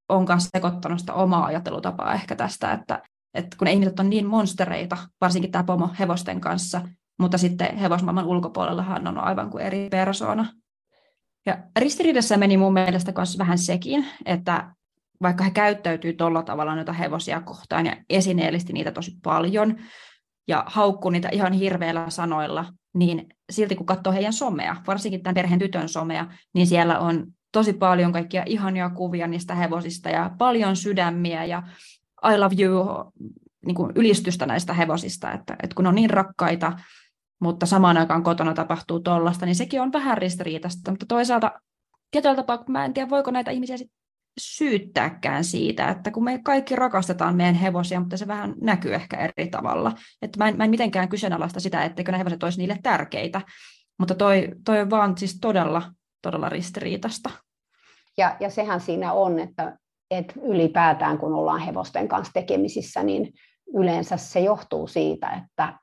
on 0.08 0.24
myös 0.28 0.48
sekoittanut 0.56 1.00
sitä 1.00 1.14
omaa 1.14 1.44
ajattelutapaa 1.44 2.14
ehkä 2.14 2.36
tästä, 2.36 2.72
että, 2.72 3.02
että 3.34 3.56
kun 3.58 3.68
ihmiset 3.68 4.00
on 4.00 4.10
niin 4.10 4.26
monstereita, 4.26 4.96
varsinkin 5.20 5.50
tämä 5.50 5.64
pomo 5.64 5.90
hevosten 5.98 6.40
kanssa, 6.40 6.80
mutta 7.18 7.38
sitten 7.38 7.76
hevosmaailman 7.76 8.26
ulkopuolella 8.26 8.82
hän 8.82 9.06
on 9.06 9.18
aivan 9.18 9.50
kuin 9.50 9.64
eri 9.64 9.88
persoona. 9.90 10.46
Ja 11.46 11.58
ristiriidassa 11.78 12.36
meni 12.36 12.56
mun 12.56 12.72
mielestä 12.72 13.12
myös 13.16 13.38
vähän 13.38 13.58
sekin, 13.58 14.06
että 14.24 14.74
vaikka 15.22 15.44
he 15.44 15.50
käyttäytyy 15.50 16.12
tuolla 16.12 16.42
tavalla 16.42 16.74
noita 16.74 16.92
hevosia 16.92 17.40
kohtaan 17.40 17.86
ja 17.86 17.96
esineellisti 18.10 18.72
niitä 18.72 18.92
tosi 18.92 19.16
paljon 19.22 19.76
ja 20.48 20.64
haukku 20.66 21.10
niitä 21.10 21.28
ihan 21.32 21.52
hirveillä 21.52 22.10
sanoilla, 22.10 22.72
niin 22.94 23.26
silti 23.50 23.76
kun 23.76 23.86
katsoo 23.86 24.12
heidän 24.12 24.32
somea, 24.32 24.76
varsinkin 24.86 25.22
tämän 25.22 25.34
perheen 25.34 25.58
tytön 25.58 25.88
somea, 25.88 26.26
niin 26.54 26.66
siellä 26.66 26.98
on 26.98 27.26
tosi 27.52 27.72
paljon 27.72 28.12
kaikkia 28.12 28.42
ihania 28.46 28.90
kuvia 28.90 29.26
niistä 29.26 29.54
hevosista 29.54 30.08
ja 30.08 30.30
paljon 30.38 30.76
sydämiä 30.76 31.44
ja 31.44 31.62
I 32.34 32.38
love 32.38 32.54
you 32.58 32.84
niin 33.66 33.74
kuin 33.74 33.92
ylistystä 33.94 34.46
näistä 34.46 34.72
hevosista, 34.74 35.32
että, 35.32 35.56
että 35.62 35.74
kun 35.74 35.86
on 35.86 35.94
niin 35.94 36.10
rakkaita 36.10 36.72
mutta 37.42 37.66
samaan 37.66 37.96
aikaan 37.96 38.22
kotona 38.22 38.54
tapahtuu 38.54 39.00
tollasta, 39.00 39.46
niin 39.46 39.54
sekin 39.54 39.80
on 39.80 39.92
vähän 39.92 40.18
ristiriitaista, 40.18 40.90
mutta 40.90 41.06
toisaalta 41.06 41.52
tietyllä 42.10 42.34
tapaa, 42.34 42.64
mä 42.68 42.84
en 42.84 42.94
tiedä, 42.94 43.10
voiko 43.10 43.30
näitä 43.30 43.50
ihmisiä 43.50 43.76
sit 43.76 43.92
syyttääkään 44.40 45.44
siitä, 45.44 45.88
että 45.88 46.10
kun 46.10 46.24
me 46.24 46.40
kaikki 46.44 46.76
rakastetaan 46.76 47.36
meidän 47.36 47.54
hevosia, 47.54 48.00
mutta 48.00 48.16
se 48.16 48.26
vähän 48.26 48.54
näkyy 48.60 48.94
ehkä 48.94 49.16
eri 49.16 49.50
tavalla. 49.50 49.92
Että 50.22 50.38
mä 50.38 50.48
en, 50.48 50.56
mä 50.56 50.64
en 50.64 50.70
mitenkään 50.70 51.08
kyseenalaista 51.08 51.60
sitä, 51.60 51.84
etteikö 51.84 52.12
ne 52.12 52.18
hevoset 52.18 52.42
olisi 52.42 52.58
niille 52.58 52.78
tärkeitä, 52.82 53.40
mutta 53.98 54.14
toi, 54.14 54.48
toi 54.64 54.80
on 54.80 54.90
vaan 54.90 55.18
siis 55.18 55.38
todella, 55.40 55.92
todella 56.22 56.48
ristiriitasta. 56.48 57.30
Ja, 58.18 58.36
ja 58.40 58.50
sehän 58.50 58.80
siinä 58.80 59.12
on, 59.12 59.38
että, 59.38 59.78
että 60.10 60.34
ylipäätään 60.42 61.18
kun 61.18 61.34
ollaan 61.34 61.60
hevosten 61.60 62.08
kanssa 62.08 62.32
tekemisissä, 62.32 63.02
niin 63.02 63.32
yleensä 63.74 64.16
se 64.16 64.40
johtuu 64.40 64.86
siitä, 64.86 65.30
että 65.30 65.78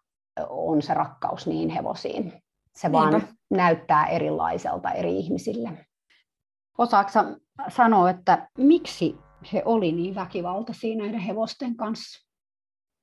on 0.49 0.81
se 0.81 0.93
rakkaus 0.93 1.47
niin 1.47 1.69
hevosiin. 1.69 2.33
Se 2.75 2.89
Niinpä. 2.89 2.97
vaan 2.97 3.27
näyttää 3.49 4.07
erilaiselta 4.07 4.91
eri 4.91 5.17
ihmisille. 5.17 5.85
Osaatko 6.77 7.11
sanoa, 7.67 8.09
että 8.09 8.49
miksi 8.57 9.17
he 9.53 9.61
oli 9.65 9.91
niin 9.91 10.15
väkivaltaisia 10.15 10.97
näiden 10.97 11.19
hevosten 11.19 11.75
kanssa? 11.75 12.27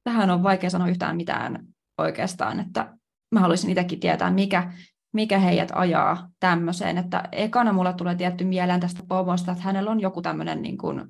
Tähän 0.05 0.31
on 0.31 0.43
vaikea 0.43 0.71
sanoa 0.71 0.89
yhtään 0.89 1.17
mitään 1.17 1.67
oikeastaan, 1.99 2.61
että 2.61 2.97
mä 3.33 3.41
haluaisin 3.41 3.71
itsekin 3.71 4.01
tietää, 4.01 4.31
mikä, 4.31 4.73
mikä 5.13 5.39
heidät 5.39 5.69
ajaa 5.75 6.29
tämmöiseen. 6.41 6.99
Että 6.99 7.23
ekana 7.33 7.73
mulla 7.73 7.93
tulee 7.93 8.15
tietty 8.15 8.45
mieleen 8.45 8.81
tästä 8.81 9.03
pomosta, 9.09 9.53
että 9.53 9.65
hänellä 9.65 9.91
on 9.91 10.01
joku 10.01 10.23
tämmöinen 10.23 10.63
niin 10.63 10.79
kuin 10.79 11.05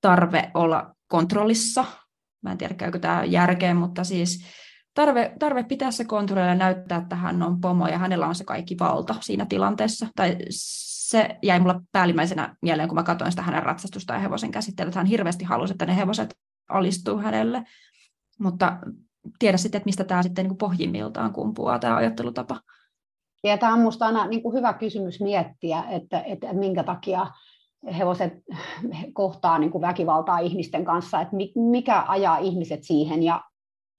tarve 0.00 0.50
olla 0.54 0.94
kontrollissa. 1.08 1.84
Mä 2.42 2.52
en 2.52 2.58
tiedä, 2.58 2.74
käykö 2.74 2.98
tämä 2.98 3.24
järkeen, 3.24 3.76
mutta 3.76 4.04
siis 4.04 4.44
tarve, 4.94 5.32
tarve 5.38 5.64
pitää 5.64 5.90
se 5.90 6.04
kontrolli 6.04 6.48
ja 6.48 6.54
näyttää, 6.54 6.98
että 6.98 7.16
hän 7.16 7.42
on 7.42 7.60
pomo 7.60 7.88
ja 7.88 7.98
hänellä 7.98 8.26
on 8.26 8.34
se 8.34 8.44
kaikki 8.44 8.76
valta 8.80 9.14
siinä 9.20 9.46
tilanteessa. 9.46 10.06
Tai 10.16 10.36
se 10.50 11.38
jäi 11.42 11.60
mulla 11.60 11.80
päällimmäisenä 11.92 12.56
mieleen, 12.62 12.88
kun 12.88 12.96
mä 12.96 13.02
katsoin 13.02 13.32
sitä 13.32 13.42
hänen 13.42 13.62
ratsastusta 13.62 14.14
ja 14.14 14.20
hevosen 14.20 14.50
käsittelyä, 14.50 14.88
että 14.88 14.98
hän 14.98 15.06
hirveästi 15.06 15.44
halusi, 15.44 15.72
että 15.72 15.86
ne 15.86 15.96
hevoset 15.96 16.34
alistuu 16.68 17.18
hänelle. 17.18 17.62
Mutta 18.40 18.78
tiedä 19.38 19.56
sitten, 19.56 19.78
että 19.78 19.88
mistä 19.88 20.04
tämä 20.04 20.22
sitten 20.22 20.46
niin 20.46 20.58
pohjimmiltaan 20.58 21.32
kumpuaa, 21.32 21.78
tämä 21.78 21.96
ajattelutapa. 21.96 22.60
Ja 23.44 23.58
tämä 23.58 23.72
on 23.72 23.78
minusta 23.78 24.06
aina 24.06 24.26
niin 24.26 24.42
kuin 24.42 24.54
hyvä 24.54 24.72
kysymys 24.72 25.20
miettiä, 25.20 25.84
että, 25.90 26.20
että 26.20 26.52
minkä 26.52 26.82
takia 26.82 27.26
hevoset 27.98 28.32
kohtaa 29.12 29.58
niin 29.58 29.70
kuin 29.70 29.82
väkivaltaa 29.82 30.38
ihmisten 30.38 30.84
kanssa, 30.84 31.20
että 31.20 31.36
mikä 31.54 32.04
ajaa 32.08 32.38
ihmiset 32.38 32.84
siihen. 32.84 33.22
Ja 33.22 33.42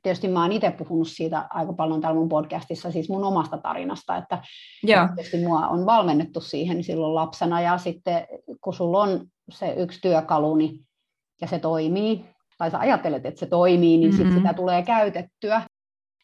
tietysti 0.04 0.28
mä 0.28 0.42
oon 0.42 0.52
itse 0.52 0.72
puhunut 0.72 1.08
siitä 1.08 1.48
aika 1.50 1.74
paljon 1.74 2.02
täällä 2.02 2.20
mun 2.20 2.30
podcastissa, 2.30 2.92
siis 2.92 3.10
mun 3.10 3.24
omasta 3.24 3.58
tarinasta, 3.58 4.18
että 4.18 4.42
Joo. 4.84 5.08
tietysti 5.16 5.38
mua 5.38 5.68
on 5.68 5.86
valmennettu 5.86 6.42
siihen 6.42 6.84
silloin 6.84 7.16
lapsena, 7.16 7.62
ja 7.62 7.78
sitten 7.78 8.28
kun 8.62 8.74
sulla 8.74 9.02
on 9.02 9.26
se 9.52 9.74
yksi 9.78 10.02
työkalu, 10.02 10.56
niin, 10.56 10.80
ja 11.42 11.48
se 11.48 11.60
toimii, 11.60 12.26
tai 12.58 12.72
sä 12.72 12.80
ajattelet, 12.80 13.26
että 13.26 13.40
se 13.40 13.46
toimii, 13.46 13.98
niin 13.98 14.12
mm-hmm. 14.12 14.30
sit 14.30 14.38
sitä 14.38 14.54
tulee 14.54 14.84
käytettyä, 14.84 15.62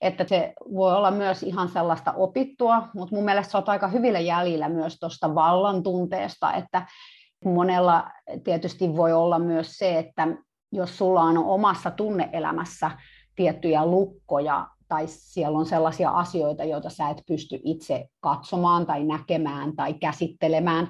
että 0.01 0.25
se 0.27 0.53
voi 0.73 0.95
olla 0.95 1.12
myös 1.12 1.43
ihan 1.43 1.69
sellaista 1.69 2.12
opittua, 2.12 2.88
mutta 2.93 3.15
mun 3.15 3.25
mielestä 3.25 3.51
se 3.51 3.57
on 3.57 3.63
aika 3.67 3.88
hyvillä 3.88 4.19
jäljillä 4.19 4.69
myös 4.69 4.97
tuosta 4.99 5.35
vallan 5.35 5.83
tunteesta, 5.83 6.53
että 6.53 6.88
monella 7.45 8.12
tietysti 8.43 8.95
voi 8.95 9.13
olla 9.13 9.39
myös 9.39 9.77
se, 9.77 9.99
että 9.99 10.27
jos 10.71 10.97
sulla 10.97 11.21
on 11.21 11.38
omassa 11.38 11.91
tunneelämässä 11.91 12.91
tiettyjä 13.35 13.85
lukkoja 13.85 14.67
tai 14.88 15.03
siellä 15.07 15.57
on 15.57 15.65
sellaisia 15.65 16.09
asioita, 16.09 16.63
joita 16.63 16.89
sä 16.89 17.09
et 17.09 17.23
pysty 17.27 17.59
itse 17.63 18.07
katsomaan 18.19 18.85
tai 18.85 19.03
näkemään 19.03 19.75
tai 19.75 19.93
käsittelemään, 19.93 20.88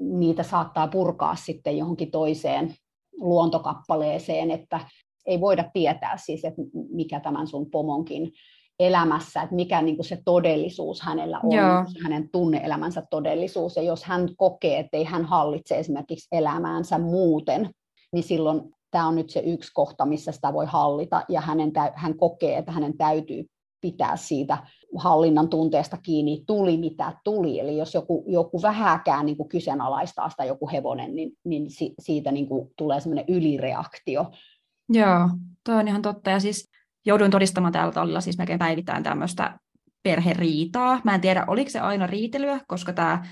niitä 0.00 0.42
saattaa 0.42 0.88
purkaa 0.88 1.36
sitten 1.36 1.78
johonkin 1.78 2.10
toiseen 2.10 2.74
luontokappaleeseen, 3.20 4.50
että 4.50 4.80
ei 5.26 5.40
voida 5.40 5.64
tietää 5.72 6.16
siis, 6.16 6.44
että 6.44 6.62
mikä 6.90 7.20
tämän 7.20 7.46
sun 7.46 7.70
pomonkin 7.70 8.32
elämässä, 8.78 9.42
että 9.42 9.54
mikä 9.54 9.82
niin 9.82 9.96
kuin 9.96 10.06
se 10.06 10.18
todellisuus 10.24 11.02
hänellä 11.02 11.40
on, 11.42 11.52
Joo. 11.52 11.84
hänen 12.02 12.28
tunneelämänsä 12.32 13.02
todellisuus. 13.10 13.76
Ja 13.76 13.82
jos 13.82 14.04
hän 14.04 14.28
kokee, 14.36 14.78
että 14.78 14.96
ei 14.96 15.04
hän 15.04 15.24
hallitse 15.24 15.78
esimerkiksi 15.78 16.28
elämäänsä 16.32 16.98
muuten, 16.98 17.70
niin 18.12 18.24
silloin 18.24 18.60
tämä 18.90 19.06
on 19.06 19.14
nyt 19.14 19.30
se 19.30 19.40
yksi 19.40 19.70
kohta, 19.74 20.06
missä 20.06 20.32
sitä 20.32 20.52
voi 20.52 20.66
hallita, 20.66 21.22
ja 21.28 21.40
hänen, 21.40 21.72
hän 21.94 22.16
kokee, 22.16 22.58
että 22.58 22.72
hänen 22.72 22.96
täytyy 22.96 23.44
pitää 23.80 24.16
siitä 24.16 24.58
hallinnan 24.96 25.48
tunteesta 25.48 25.96
kiinni, 25.96 26.42
tuli 26.46 26.76
mitä 26.76 27.12
tuli. 27.24 27.60
Eli 27.60 27.76
jos 27.76 27.94
joku, 27.94 28.24
joku 28.26 28.62
vähäkään 28.62 29.26
niin 29.26 29.36
kuin 29.36 29.48
kyseenalaistaa 29.48 30.30
sitä 30.30 30.44
joku 30.44 30.68
hevonen, 30.68 31.14
niin, 31.14 31.32
niin 31.44 31.70
si, 31.70 31.94
siitä 31.98 32.32
niin 32.32 32.48
kuin 32.48 32.70
tulee 32.76 33.00
semmoinen 33.00 33.24
ylireaktio. 33.28 34.26
Joo, 34.88 35.28
toi 35.64 35.74
on 35.74 35.88
ihan 35.88 36.02
totta. 36.02 36.30
Ja 36.30 36.40
siis 36.40 36.70
jouduin 37.06 37.30
todistamaan 37.30 37.72
täällä 37.72 37.92
tallilla 37.92 38.20
siis 38.20 38.38
melkein 38.38 38.58
päivittäin 38.58 39.02
tämmöistä 39.02 39.58
perheriitaa. 40.02 41.00
Mä 41.04 41.14
en 41.14 41.20
tiedä, 41.20 41.44
oliko 41.46 41.70
se 41.70 41.80
aina 41.80 42.06
riitelyä, 42.06 42.60
koska 42.66 42.92
tämä 42.92 43.24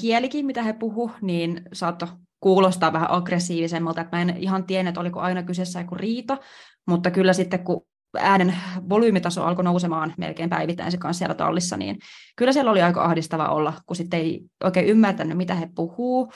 kielikin, 0.00 0.46
mitä 0.46 0.62
he 0.62 0.72
puhu, 0.72 1.10
niin 1.20 1.62
saattoi 1.72 2.08
kuulostaa 2.40 2.92
vähän 2.92 3.10
aggressiivisemmalta. 3.10 4.04
Mä 4.12 4.22
en 4.22 4.36
ihan 4.36 4.64
tiennyt, 4.64 4.90
että 4.90 5.00
oliko 5.00 5.20
aina 5.20 5.42
kyseessä 5.42 5.80
joku 5.80 5.94
riita, 5.94 6.38
mutta 6.86 7.10
kyllä 7.10 7.32
sitten 7.32 7.64
kun 7.64 7.86
äänen 8.18 8.54
volyymitaso 8.88 9.44
alkoi 9.44 9.64
nousemaan 9.64 10.14
melkein 10.18 10.50
päivittäin 10.50 10.92
se 10.92 10.98
kanssa 10.98 11.18
siellä 11.18 11.34
tallissa, 11.34 11.76
niin 11.76 11.98
kyllä 12.36 12.52
siellä 12.52 12.70
oli 12.70 12.82
aika 12.82 13.04
ahdistava 13.04 13.48
olla, 13.48 13.74
kun 13.86 13.96
sitten 13.96 14.20
ei 14.20 14.40
oikein 14.64 14.86
ymmärtänyt, 14.86 15.36
mitä 15.36 15.54
he 15.54 15.68
puhuu, 15.74 16.32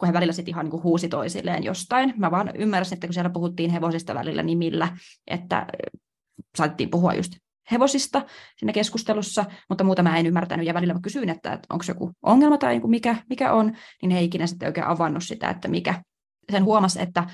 kun 0.00 0.06
he 0.06 0.12
välillä 0.12 0.32
sitten 0.32 0.52
ihan 0.52 0.64
niin 0.64 0.70
kuin 0.70 0.82
huusi 0.82 1.08
toisilleen 1.08 1.64
jostain. 1.64 2.14
Mä 2.16 2.30
vaan 2.30 2.50
ymmärsin, 2.54 2.94
että 2.96 3.06
kun 3.06 3.14
siellä 3.14 3.30
puhuttiin 3.30 3.70
hevosista 3.70 4.14
välillä 4.14 4.42
nimillä, 4.42 4.88
että 5.26 5.66
saatettiin 6.56 6.90
puhua 6.90 7.14
just 7.14 7.32
hevosista 7.72 8.22
siinä 8.56 8.72
keskustelussa, 8.72 9.44
mutta 9.68 9.84
muuta 9.84 10.02
mä 10.02 10.16
en 10.16 10.26
ymmärtänyt. 10.26 10.66
Ja 10.66 10.74
välillä 10.74 10.94
mä 10.94 11.00
kysyin, 11.02 11.28
että, 11.28 11.52
että 11.52 11.66
onko 11.70 11.84
joku 11.88 12.10
ongelma 12.22 12.58
tai 12.58 12.78
niin 12.78 12.90
mikä, 12.90 13.16
mikä 13.28 13.52
on, 13.52 13.72
niin 14.02 14.10
he 14.10 14.22
ikinä 14.22 14.46
sitten 14.46 14.66
oikein 14.66 14.86
avannut 14.86 15.24
sitä, 15.24 15.50
että 15.50 15.68
mikä. 15.68 16.02
Sen 16.52 16.64
huomasi, 16.64 17.02
että 17.02 17.26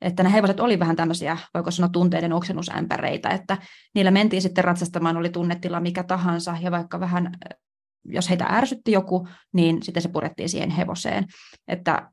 että 0.00 0.22
ne 0.22 0.32
hevoset 0.32 0.60
oli 0.60 0.78
vähän 0.78 0.96
tämmöisiä, 0.96 1.38
voiko 1.54 1.70
sanoa 1.70 1.88
tunteiden 1.88 2.32
oksennusämpäreitä, 2.32 3.28
että 3.28 3.58
niillä 3.94 4.10
mentiin 4.10 4.42
sitten 4.42 4.64
ratsastamaan, 4.64 5.16
oli 5.16 5.28
tunnetila 5.28 5.80
mikä 5.80 6.02
tahansa, 6.02 6.56
ja 6.60 6.70
vaikka 6.70 7.00
vähän, 7.00 7.32
jos 8.08 8.30
heitä 8.30 8.44
ärsytti 8.44 8.92
joku, 8.92 9.28
niin 9.52 9.82
sitten 9.82 10.02
se 10.02 10.08
purettiin 10.08 10.48
siihen 10.48 10.70
hevoseen. 10.70 11.24
Että 11.68 12.10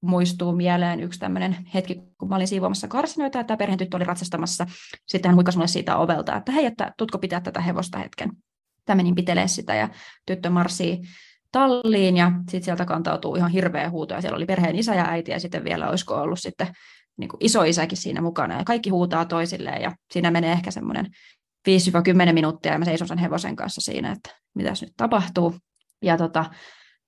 muistuu 0.00 0.52
mieleen 0.52 1.00
yksi 1.00 1.20
tämmöinen 1.20 1.56
hetki, 1.74 2.02
kun 2.18 2.28
mä 2.28 2.36
olin 2.36 2.48
siivoamassa 2.48 2.88
karsinoita, 2.88 3.38
ja 3.38 3.44
tämä 3.44 3.56
perheen 3.56 3.78
oli 3.94 4.04
ratsastamassa. 4.04 4.66
Sitten 5.06 5.28
hän 5.28 5.36
huikasi 5.36 5.58
mulle 5.58 5.68
siitä 5.68 5.96
ovelta, 5.96 6.36
että 6.36 6.52
hei, 6.52 6.66
että 6.66 6.92
tutko 6.98 7.18
pitää 7.18 7.40
tätä 7.40 7.60
hevosta 7.60 7.98
hetken. 7.98 8.32
Tämä 8.84 8.96
menin 8.96 9.14
pitelee 9.14 9.48
sitä, 9.48 9.74
ja 9.74 9.88
tyttö 10.26 10.50
marssii 10.50 11.02
talliin, 11.52 12.16
ja 12.16 12.32
sitten 12.36 12.62
sieltä 12.62 12.84
kantautuu 12.84 13.36
ihan 13.36 13.50
hirveä 13.50 13.90
huuto, 13.90 14.14
ja 14.14 14.20
siellä 14.20 14.36
oli 14.36 14.46
perheen 14.46 14.76
isä 14.76 14.94
ja 14.94 15.08
äiti, 15.08 15.30
ja 15.30 15.40
sitten 15.40 15.64
vielä 15.64 15.88
olisiko 15.88 16.14
ollut 16.14 16.40
sitten 16.40 16.66
niin 17.16 17.28
kuin 17.28 17.44
isoisäkin 17.44 17.98
siinä 17.98 18.20
mukana 18.20 18.58
ja 18.58 18.64
kaikki 18.64 18.90
huutaa 18.90 19.24
toisilleen 19.24 19.82
ja 19.82 19.92
siinä 20.10 20.30
menee 20.30 20.52
ehkä 20.52 20.70
semmoinen 20.70 21.06
5-10 22.30 22.32
minuuttia 22.32 22.72
ja 22.72 22.78
mä 22.78 22.84
seison 22.84 23.08
sen 23.08 23.18
hevosen 23.18 23.56
kanssa 23.56 23.80
siinä, 23.80 24.12
että 24.12 24.30
mitä 24.54 24.72
nyt 24.80 24.92
tapahtuu. 24.96 25.54
Ja 26.02 26.16
tota, 26.16 26.44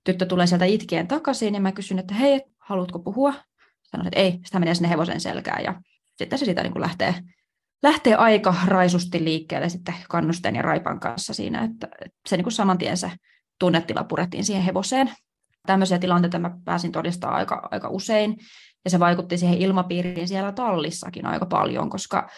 tyttö 0.05 0.27
tulee 0.27 0.47
sieltä 0.47 0.65
itkien 0.65 1.09
takaisin 1.09 1.55
ja 1.55 1.61
mä 1.61 1.73
kysyn, 1.73 1.99
että 1.99 2.15
hei, 2.15 2.41
haluatko 2.59 2.99
puhua? 2.99 3.35
Sanoin, 3.83 4.07
että 4.07 4.21
ei, 4.21 4.39
sitä 4.45 4.59
menee 4.59 4.75
sinne 4.75 4.91
hevosen 4.91 5.21
selkään 5.21 5.65
ja 5.65 5.81
sitten 6.17 6.39
se 6.39 6.45
siitä 6.45 6.63
niin 6.63 6.73
kuin 6.73 6.83
lähtee, 6.83 7.15
lähtee 7.83 8.15
aika 8.15 8.55
raisusti 8.67 9.25
liikkeelle 9.25 9.69
sitten 9.69 9.95
kannusten 10.09 10.57
ja 10.57 10.63
raipan 10.63 11.01
kanssa 11.01 11.35
siinä, 11.35 11.65
että 11.65 11.89
se 12.29 12.37
niin 12.37 12.45
kuin 12.45 12.53
saman 12.53 12.79
tien 12.79 12.97
se 12.97 13.11
tunnetila 13.59 14.05
purettiin 14.05 14.45
siihen 14.45 14.65
hevoseen. 14.65 15.11
Tämmöisiä 15.67 15.99
tilanteita 15.99 16.39
mä 16.39 16.51
pääsin 16.65 16.93
todistamaan 16.93 17.39
aika, 17.39 17.69
aika 17.71 17.89
usein. 17.89 18.37
Ja 18.85 18.91
se 18.91 19.01
vaikutti 19.01 19.39
siihen 19.39 19.59
ilmapiiriin 19.59 20.29
siellä 20.29 20.53
tallissakin 20.53 21.27
aika 21.27 21.47
paljon, 21.47 21.91
koska 21.91 22.29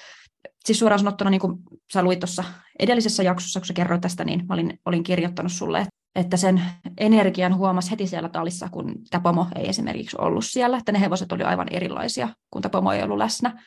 siis 0.64 0.78
suoraan 0.78 0.98
sanottuna, 0.98 1.30
niin 1.30 1.40
kuin 1.40 1.58
sä 1.92 2.02
luit 2.02 2.20
tuossa 2.20 2.44
edellisessä 2.78 3.22
jaksossa, 3.22 3.60
kun 3.60 3.66
sä 3.66 3.74
kerroit 3.74 4.00
tästä, 4.00 4.24
niin 4.24 4.46
mä 4.48 4.54
olin, 4.54 4.78
olin 4.86 5.02
kirjoittanut 5.02 5.52
sulle, 5.52 5.86
että 6.14 6.36
sen 6.36 6.62
energian 6.98 7.56
huomasi 7.56 7.90
heti 7.90 8.06
siellä 8.06 8.28
tallissa, 8.28 8.68
kun 8.68 8.94
tapomo 9.10 9.46
ei 9.56 9.68
esimerkiksi 9.68 10.16
ollut 10.20 10.44
siellä, 10.44 10.76
että 10.76 10.92
ne 10.92 11.00
hevoset 11.00 11.32
oli 11.32 11.42
aivan 11.42 11.68
erilaisia, 11.70 12.28
kun 12.50 12.62
tapomo 12.62 12.92
ei 12.92 13.02
ollut 13.02 13.18
läsnä. 13.18 13.62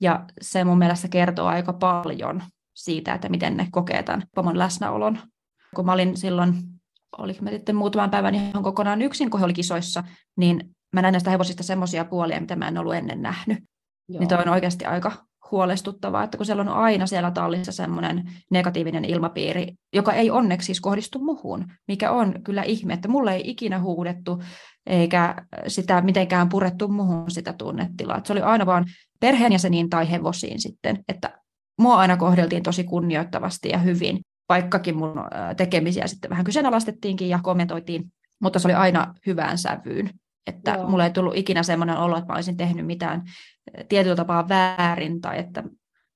Ja 0.00 0.24
se 0.40 0.64
mun 0.64 0.78
mielestä 0.78 1.08
kertoo 1.08 1.46
aika 1.46 1.72
paljon 1.72 2.42
siitä, 2.74 3.14
että 3.14 3.28
miten 3.28 3.56
ne 3.56 3.68
kokee 3.70 4.02
tämän 4.02 4.22
pomon 4.34 4.58
läsnäolon. 4.58 5.18
Kun 5.76 5.86
mä 5.86 5.92
olin 5.92 6.16
silloin, 6.16 6.54
oliko 7.18 7.42
mä 7.42 7.50
sitten 7.50 7.76
muutaman 7.76 8.10
päivän 8.10 8.34
ihan 8.34 8.62
kokonaan 8.62 9.02
yksin, 9.02 9.30
kun 9.30 9.40
he 9.40 9.44
oli 9.44 9.54
kisoissa, 9.54 10.04
niin 10.36 10.76
mä 10.92 11.02
näen 11.02 11.12
näistä 11.12 11.30
hevosista 11.30 11.62
semmoisia 11.62 12.04
puolia, 12.04 12.40
mitä 12.40 12.56
mä 12.56 12.68
en 12.68 12.78
ollut 12.78 12.94
ennen 12.94 13.22
nähnyt. 13.22 13.58
Joo. 14.08 14.20
Niin 14.20 14.28
toi 14.28 14.38
on 14.38 14.48
oikeasti 14.48 14.84
aika 14.84 15.12
huolestuttavaa, 15.50 16.24
että 16.24 16.36
kun 16.36 16.46
siellä 16.46 16.60
on 16.60 16.68
aina 16.68 17.06
siellä 17.06 17.30
tallissa 17.30 17.72
semmoinen 17.72 18.30
negatiivinen 18.50 19.04
ilmapiiri, 19.04 19.74
joka 19.94 20.12
ei 20.12 20.30
onneksi 20.30 20.66
siis 20.66 20.80
kohdistu 20.80 21.18
muhun, 21.18 21.64
mikä 21.88 22.10
on 22.10 22.34
kyllä 22.44 22.62
ihme, 22.62 22.94
että 22.94 23.08
mulle 23.08 23.34
ei 23.34 23.50
ikinä 23.50 23.80
huudettu 23.80 24.42
eikä 24.86 25.34
sitä 25.66 26.00
mitenkään 26.00 26.48
purettu 26.48 26.88
muhun 26.88 27.30
sitä 27.30 27.52
tunnetilaa. 27.52 28.16
Että 28.16 28.26
se 28.26 28.32
oli 28.32 28.42
aina 28.42 28.66
vaan 28.66 28.84
perheenjäseniin 29.20 29.90
tai 29.90 30.10
hevosiin 30.10 30.60
sitten, 30.60 31.04
että 31.08 31.38
mua 31.78 31.96
aina 31.96 32.16
kohdeltiin 32.16 32.62
tosi 32.62 32.84
kunnioittavasti 32.84 33.68
ja 33.68 33.78
hyvin, 33.78 34.20
vaikkakin 34.48 34.96
mun 34.96 35.14
tekemisiä 35.56 36.06
sitten 36.06 36.30
vähän 36.30 36.44
kyseenalaistettiinkin 36.44 37.28
ja 37.28 37.40
kommentoitiin, 37.42 38.04
mutta 38.40 38.58
se 38.58 38.68
oli 38.68 38.74
aina 38.74 39.14
hyvään 39.26 39.58
sävyyn. 39.58 40.10
Että 40.46 40.70
Joo. 40.70 40.88
mulle 40.88 41.04
ei 41.04 41.10
tullut 41.10 41.36
ikinä 41.36 41.62
semmoinen 41.62 41.96
olo, 41.96 42.16
että 42.16 42.32
mä 42.32 42.36
olisin 42.36 42.56
tehnyt 42.56 42.86
mitään 42.86 43.22
eh, 43.74 43.86
tietyllä 43.88 44.16
tapaa 44.16 44.48
väärin 44.48 45.20
tai 45.20 45.38
että 45.38 45.64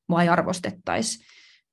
mua 0.08 0.22
ei 0.22 0.28
arvostettaisi. 0.28 1.24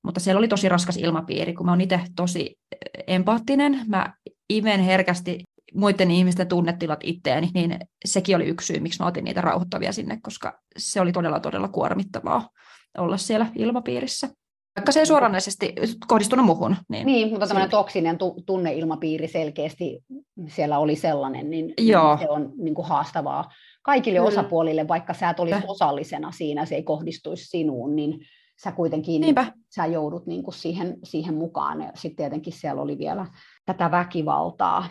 Mutta 0.03 0.19
siellä 0.19 0.39
oli 0.39 0.47
tosi 0.47 0.69
raskas 0.69 0.97
ilmapiiri, 0.97 1.53
kun 1.53 1.65
mä 1.65 1.71
oon 1.71 1.81
itse 1.81 2.01
tosi 2.15 2.59
eh, 2.71 3.03
empaattinen. 3.15 3.79
Mä 3.87 4.13
imen 4.49 4.79
herkästi 4.79 5.43
muiden 5.73 6.11
ihmisten 6.11 6.47
tunnetilat 6.47 6.99
itteeni, 7.03 7.49
niin 7.53 7.79
sekin 8.05 8.35
oli 8.35 8.45
yksi 8.45 8.67
syy, 8.67 8.79
miksi 8.79 8.99
mä 8.99 9.07
otin 9.07 9.23
niitä 9.23 9.41
rauhoittavia 9.41 9.91
sinne, 9.91 10.19
koska 10.21 10.59
se 10.77 11.01
oli 11.01 11.11
todella, 11.11 11.39
todella 11.39 11.67
kuormittavaa 11.67 12.49
olla 12.97 13.17
siellä 13.17 13.47
ilmapiirissä. 13.55 14.29
Vaikka 14.77 14.91
se 14.91 14.99
ei 14.99 15.05
suoranaisesti 15.05 15.73
kohdistunut 16.07 16.45
muuhun. 16.45 16.75
Niin, 16.89 17.05
niin 17.05 17.29
mutta 17.29 17.47
tämmöinen 17.47 17.69
toksinen 17.69 18.17
tu- 18.17 18.43
tunneilmapiiri 18.45 19.27
selkeästi 19.27 20.03
siellä 20.47 20.79
oli 20.79 20.95
sellainen, 20.95 21.49
niin, 21.49 21.73
Joo. 21.77 22.17
se 22.17 22.29
on 22.29 22.51
niin 22.57 22.75
kuin 22.75 22.87
haastavaa 22.87 23.49
kaikille 23.83 24.19
Kyllä. 24.19 24.27
osapuolille, 24.27 24.87
vaikka 24.87 25.13
sä 25.13 25.29
et 25.29 25.39
olisi 25.39 25.59
osallisena 25.67 26.31
siinä, 26.31 26.65
se 26.65 26.75
ei 26.75 26.83
kohdistuisi 26.83 27.45
sinuun, 27.45 27.95
niin 27.95 28.19
sä 28.63 28.71
kuitenkin 28.71 29.21
Niinpä. 29.21 29.53
sä 29.75 29.85
joudut 29.85 30.25
niin 30.27 30.43
kuin 30.43 30.53
siihen, 30.55 30.97
siihen 31.03 31.35
mukaan. 31.35 31.81
Ja 31.81 31.91
sitten 31.95 32.15
tietenkin 32.15 32.53
siellä 32.53 32.81
oli 32.81 32.97
vielä 32.97 33.25
tätä 33.65 33.91
väkivaltaa. 33.91 34.87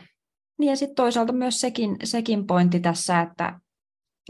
Niin 0.59 0.71
ja 0.71 0.77
sitten 0.77 0.95
toisaalta 0.97 1.33
myös 1.33 1.61
sekin, 1.61 1.97
sekin 2.05 2.47
pointti 2.47 2.81
tässä, 2.81 3.21
että 3.21 3.61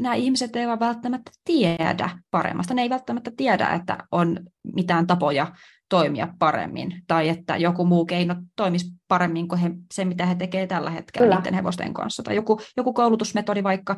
nämä 0.01 0.15
ihmiset 0.15 0.57
eivät 0.57 0.81
välttämättä 0.81 1.31
tiedä 1.45 2.11
paremmasta. 2.31 2.75
Ne 2.75 2.83
ei 2.83 2.91
välttämättä 2.91 3.31
tiedä, 3.37 3.69
että 3.69 3.99
on 4.13 4.41
mitään 4.75 5.07
tapoja 5.07 5.53
toimia 5.89 6.29
paremmin 6.39 7.03
tai 7.07 7.29
että 7.29 7.57
joku 7.57 7.85
muu 7.85 8.07
keino 8.07 8.37
toimisi 8.57 8.87
paremmin 9.09 9.49
kuin 9.49 9.59
he, 9.59 9.71
se, 9.95 10.05
mitä 10.05 10.27
he 10.27 10.35
tekevät 10.35 10.69
tällä 10.69 10.91
hetkellä 10.91 11.27
Kyllä. 11.27 11.37
niiden 11.37 11.55
hevosten 11.55 11.95
kanssa. 11.95 12.23
Tai 12.23 12.37
joku, 12.37 12.61
joku 12.77 12.93
koulutusmetodi 12.93 13.63
vaikka. 13.63 13.97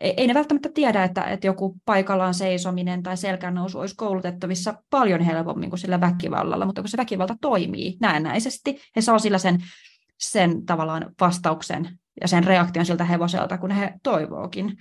Ei, 0.00 0.14
ei 0.16 0.26
ne 0.26 0.34
välttämättä 0.34 0.68
tiedä, 0.74 1.04
että, 1.04 1.22
että 1.22 1.46
joku 1.46 1.76
paikallaan 1.84 2.34
seisominen 2.34 3.02
tai 3.02 3.16
selkänousu 3.16 3.78
olisi 3.78 3.96
koulutettavissa 3.96 4.74
paljon 4.90 5.20
helpommin 5.20 5.70
kuin 5.70 5.80
sillä 5.80 6.00
väkivallalla, 6.00 6.66
mutta 6.66 6.82
kun 6.82 6.88
se 6.88 6.96
väkivalta 6.96 7.36
toimii 7.40 7.96
näennäisesti, 8.00 8.80
he 8.96 9.00
saa 9.00 9.18
sillä 9.18 9.38
sen, 9.38 9.58
sen 10.18 10.66
tavallaan 10.66 11.12
vastauksen 11.20 11.98
ja 12.20 12.28
sen 12.28 12.44
reaktion 12.44 12.86
siltä 12.86 13.04
hevoselta, 13.04 13.58
kun 13.58 13.70
he 13.70 13.94
toivookin 14.02 14.76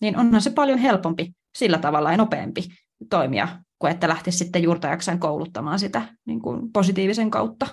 niin 0.00 0.18
onhan 0.18 0.42
se 0.42 0.50
paljon 0.50 0.78
helpompi 0.78 1.32
sillä 1.54 1.78
tavalla 1.78 2.10
ja 2.10 2.16
nopeampi 2.16 2.64
toimia, 3.10 3.48
kuin 3.78 3.92
että 3.92 4.08
lähtisi 4.08 4.38
sitten 4.38 4.62
juurtajakseen 4.62 5.18
kouluttamaan 5.18 5.78
sitä 5.78 6.02
niin 6.26 6.42
kuin 6.42 6.72
positiivisen 6.72 7.30
kautta. 7.30 7.66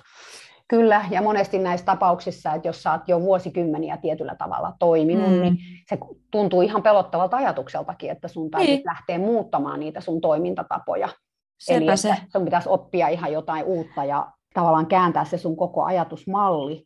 Kyllä, 0.68 1.04
ja 1.10 1.22
monesti 1.22 1.58
näissä 1.58 1.86
tapauksissa, 1.86 2.54
että 2.54 2.68
jos 2.68 2.82
sä 2.82 2.92
oot 2.92 3.08
jo 3.08 3.20
vuosikymmeniä 3.20 3.96
tietyllä 3.96 4.34
tavalla 4.34 4.72
toiminut, 4.78 5.30
mm. 5.30 5.40
niin 5.40 5.56
se 5.88 5.98
tuntuu 6.30 6.62
ihan 6.62 6.82
pelottavalta 6.82 7.36
ajatukseltakin, 7.36 8.10
että 8.10 8.28
sun 8.28 8.50
täytyy 8.50 8.74
niin. 8.74 8.82
lähteä 8.84 9.18
muuttamaan 9.18 9.80
niitä 9.80 10.00
sun 10.00 10.20
toimintatapoja. 10.20 11.08
Sepä 11.58 11.76
Eli 11.76 11.96
se. 11.96 12.16
sun 12.32 12.44
pitäisi 12.44 12.68
oppia 12.68 13.08
ihan 13.08 13.32
jotain 13.32 13.64
uutta 13.64 14.04
ja 14.04 14.32
tavallaan 14.54 14.86
kääntää 14.86 15.24
se 15.24 15.38
sun 15.38 15.56
koko 15.56 15.84
ajatusmalli 15.84 16.84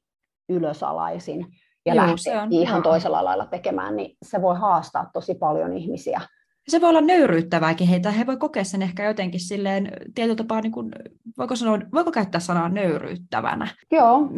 ylösalaisin. 0.49 1.47
Ja 1.87 1.95
Joo, 1.95 2.07
lähteä 2.07 2.47
ihan 2.51 2.77
joo. 2.77 2.83
toisella 2.83 3.25
lailla 3.25 3.47
tekemään, 3.47 3.97
niin 3.97 4.17
se 4.23 4.43
voi 4.43 4.57
haastaa 4.57 5.11
tosi 5.13 5.35
paljon 5.35 5.73
ihmisiä. 5.73 6.21
Se 6.69 6.81
voi 6.81 6.89
olla 6.89 7.01
nöyryyttävääkin 7.01 7.89
heitä. 7.89 8.11
He 8.11 8.27
voi 8.27 8.37
kokea 8.37 8.65
sen 8.65 8.83
ehkä 8.83 9.05
jotenkin 9.05 9.41
silleen 9.41 9.93
tietyllä 10.15 10.37
tapaa, 10.37 10.61
niin 10.61 10.73
kuin, 10.73 10.93
voiko, 11.39 11.57
sanoa, 11.57 11.79
voiko 11.93 12.13
käyttää 12.13 12.41
sanaa 12.41 12.69
nöyryyttävänä? 12.69 13.69
Joo, 13.91 14.29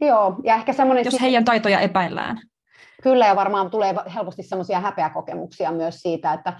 joo. 0.00 0.36
Ja 0.44 0.54
ehkä 0.54 0.72
semmoinen... 0.72 1.04
Jos 1.04 1.20
heidän 1.20 1.44
taitoja 1.44 1.80
epäillään. 1.80 2.38
Kyllä, 3.02 3.26
ja 3.26 3.36
varmaan 3.36 3.70
tulee 3.70 3.94
helposti 4.14 4.42
semmoisia 4.42 4.80
häpeäkokemuksia 4.80 5.72
myös 5.72 6.02
siitä, 6.02 6.32
että 6.32 6.52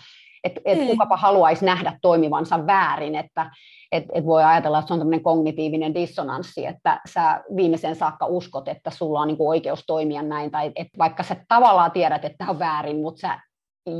et, 0.44 0.52
et 0.64 0.78
niin. 0.78 0.88
kukapa 0.88 1.16
haluaisi 1.16 1.64
nähdä 1.64 1.98
toimivansa 2.02 2.66
väärin, 2.66 3.14
että 3.14 3.50
et, 3.92 4.04
et 4.14 4.26
voi 4.26 4.44
ajatella, 4.44 4.78
että 4.78 4.88
se 4.88 4.94
on 4.94 5.00
tämmöinen 5.00 5.22
kognitiivinen 5.22 5.94
dissonanssi, 5.94 6.66
että 6.66 7.00
sä 7.08 7.44
viimeiseen 7.56 7.96
saakka 7.96 8.26
uskot, 8.26 8.68
että 8.68 8.90
sulla 8.90 9.20
on 9.20 9.28
niinku 9.28 9.48
oikeus 9.48 9.84
toimia 9.86 10.22
näin, 10.22 10.50
tai 10.50 10.72
että 10.76 10.98
vaikka 10.98 11.22
sä 11.22 11.36
tavallaan 11.48 11.90
tiedät, 11.90 12.24
että 12.24 12.38
tämä 12.38 12.50
on 12.50 12.58
väärin, 12.58 13.00
mutta 13.02 13.20
sä 13.20 13.40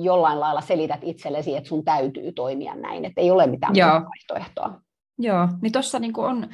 jollain 0.03 0.41
lailla 0.41 0.61
selität 0.61 1.01
itsellesi, 1.03 1.57
että 1.57 1.69
sun 1.69 1.85
täytyy 1.85 2.33
toimia 2.33 2.75
näin, 2.75 3.05
että 3.05 3.21
ei 3.21 3.31
ole 3.31 3.47
mitään 3.47 3.77
Joo. 3.77 3.91
vaihtoehtoa. 3.91 4.81
Joo, 5.19 5.49
niin 5.63 5.73
tuossa 5.73 5.99
niinku 5.99 6.21
on 6.21 6.49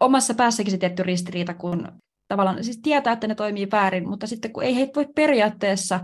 omassa 0.00 0.34
päässäkin 0.34 0.70
se 0.70 0.78
tietty 0.78 1.02
ristiriita, 1.02 1.54
kun 1.54 1.92
tavallaan 2.28 2.64
siis 2.64 2.80
tietää, 2.82 3.12
että 3.12 3.26
ne 3.26 3.34
toimii 3.34 3.68
väärin, 3.72 4.08
mutta 4.08 4.26
sitten 4.26 4.52
kun 4.52 4.62
ei 4.62 4.76
heitä 4.76 4.92
voi 4.96 5.06
periaatteessa 5.14 6.00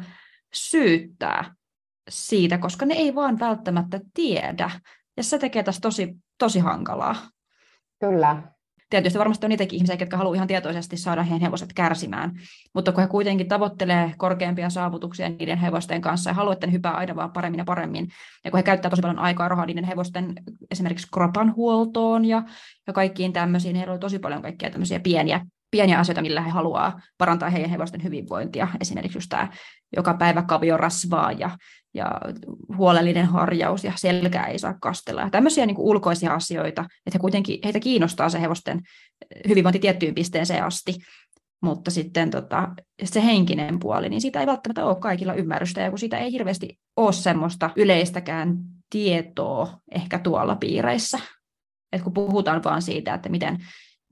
syyttää 0.54 1.54
siitä, 2.08 2.58
koska 2.58 2.86
ne 2.86 2.94
ei 2.94 3.14
vaan 3.14 3.38
välttämättä 3.38 4.00
tiedä. 4.14 4.70
Ja 5.16 5.22
se 5.22 5.38
tekee 5.38 5.62
tästä 5.62 5.80
tosi, 5.80 6.16
tosi 6.38 6.58
hankalaa. 6.58 7.16
Kyllä. 8.00 8.42
Tietysti 8.90 9.18
varmasti 9.18 9.46
on 9.46 9.50
niitäkin 9.50 9.76
ihmisiä, 9.76 9.96
jotka 10.00 10.16
haluaa 10.16 10.34
ihan 10.34 10.48
tietoisesti 10.48 10.96
saada 10.96 11.22
heidän 11.22 11.40
hevoset 11.40 11.72
kärsimään, 11.72 12.32
mutta 12.74 12.92
kun 12.92 13.00
he 13.00 13.08
kuitenkin 13.08 13.48
tavoittelee 13.48 14.14
korkeampia 14.18 14.70
saavutuksia 14.70 15.28
niiden 15.28 15.58
hevosten 15.58 16.00
kanssa 16.00 16.30
ja 16.30 16.34
haluaa, 16.34 16.52
että 16.52 16.66
ne 16.66 16.72
hypää 16.72 16.92
aina 16.92 17.16
vaan 17.16 17.32
paremmin 17.32 17.58
ja 17.58 17.64
paremmin, 17.64 18.08
ja 18.44 18.50
kun 18.50 18.58
he 18.58 18.62
käyttää 18.62 18.90
tosi 18.90 19.02
paljon 19.02 19.18
aikaa 19.18 19.48
rahaa 19.48 19.66
niiden 19.66 19.84
hevosten 19.84 20.34
esimerkiksi 20.70 21.08
kropan 21.14 21.56
huoltoon 21.56 22.24
ja, 22.24 22.42
ja 22.86 22.92
kaikkiin 22.92 23.32
tämmöisiin, 23.32 23.76
heillä 23.76 23.92
on 23.92 24.00
tosi 24.00 24.18
paljon 24.18 24.42
kaikkia 24.42 24.70
tämmöisiä 24.70 25.00
pieniä 25.00 25.46
pieniä 25.72 25.98
asioita, 25.98 26.22
millä 26.22 26.40
he 26.40 26.50
haluaa 26.50 27.00
parantaa 27.18 27.50
heidän 27.50 27.70
hevosten 27.70 28.04
hyvinvointia. 28.04 28.68
Esimerkiksi 28.80 29.16
just 29.18 29.28
tämä 29.28 29.48
joka 29.96 30.14
päivä 30.14 30.42
kavio 30.42 30.76
rasvaa 30.76 31.32
ja, 31.32 31.50
ja 31.94 32.10
huolellinen 32.76 33.26
harjaus 33.26 33.84
ja 33.84 33.92
selkää 33.96 34.46
ei 34.46 34.58
saa 34.58 34.74
kastella. 34.80 35.20
Ja 35.20 35.30
tämmöisiä 35.30 35.66
niin 35.66 35.74
kuin 35.74 35.86
ulkoisia 35.86 36.34
asioita, 36.34 36.82
että 36.82 37.14
he 37.14 37.18
kuitenkin, 37.18 37.58
heitä 37.64 37.80
kiinnostaa 37.80 38.28
se 38.28 38.40
hevosten 38.40 38.80
hyvinvointi 39.48 39.78
tiettyyn 39.78 40.14
pisteeseen 40.14 40.64
asti. 40.64 40.94
Mutta 41.62 41.90
sitten 41.90 42.30
tota, 42.30 42.68
se 43.04 43.24
henkinen 43.24 43.78
puoli, 43.78 44.08
niin 44.08 44.20
siitä 44.20 44.40
ei 44.40 44.46
välttämättä 44.46 44.84
ole 44.84 44.96
kaikilla 44.96 45.34
ymmärrystä, 45.34 45.80
ja 45.80 45.90
kun 45.90 45.98
siitä 45.98 46.18
ei 46.18 46.32
hirveästi 46.32 46.78
ole 46.96 47.12
semmoista 47.12 47.70
yleistäkään 47.76 48.56
tietoa 48.90 49.78
ehkä 49.90 50.18
tuolla 50.18 50.56
piireissä. 50.56 51.18
Et 51.92 52.02
kun 52.02 52.12
puhutaan 52.12 52.64
vaan 52.64 52.82
siitä, 52.82 53.14
että 53.14 53.28
miten 53.28 53.58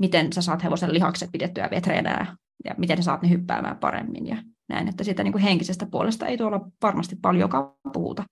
miten 0.01 0.33
sä 0.33 0.43
saat 0.43 0.65
hevosen 0.65 0.93
lihakset 0.93 1.29
pidettyä 1.33 1.69
vetreenä 1.71 2.37
ja 2.65 2.75
miten 2.79 2.97
sä 2.97 3.03
saat 3.03 3.23
ne 3.23 3.31
hyppäämään 3.31 3.79
paremmin 3.79 4.27
ja 4.27 4.37
näin, 4.69 4.89
että 4.89 5.05
siitä 5.05 5.23
niin 5.23 5.33
kuin 5.33 5.43
henkisestä 5.43 5.87
puolesta 5.87 6.27
ei 6.27 6.39
tuolla 6.39 6.61
varmasti 6.83 7.17
paljonkaan 7.23 7.73
puhuta. 7.93 8.25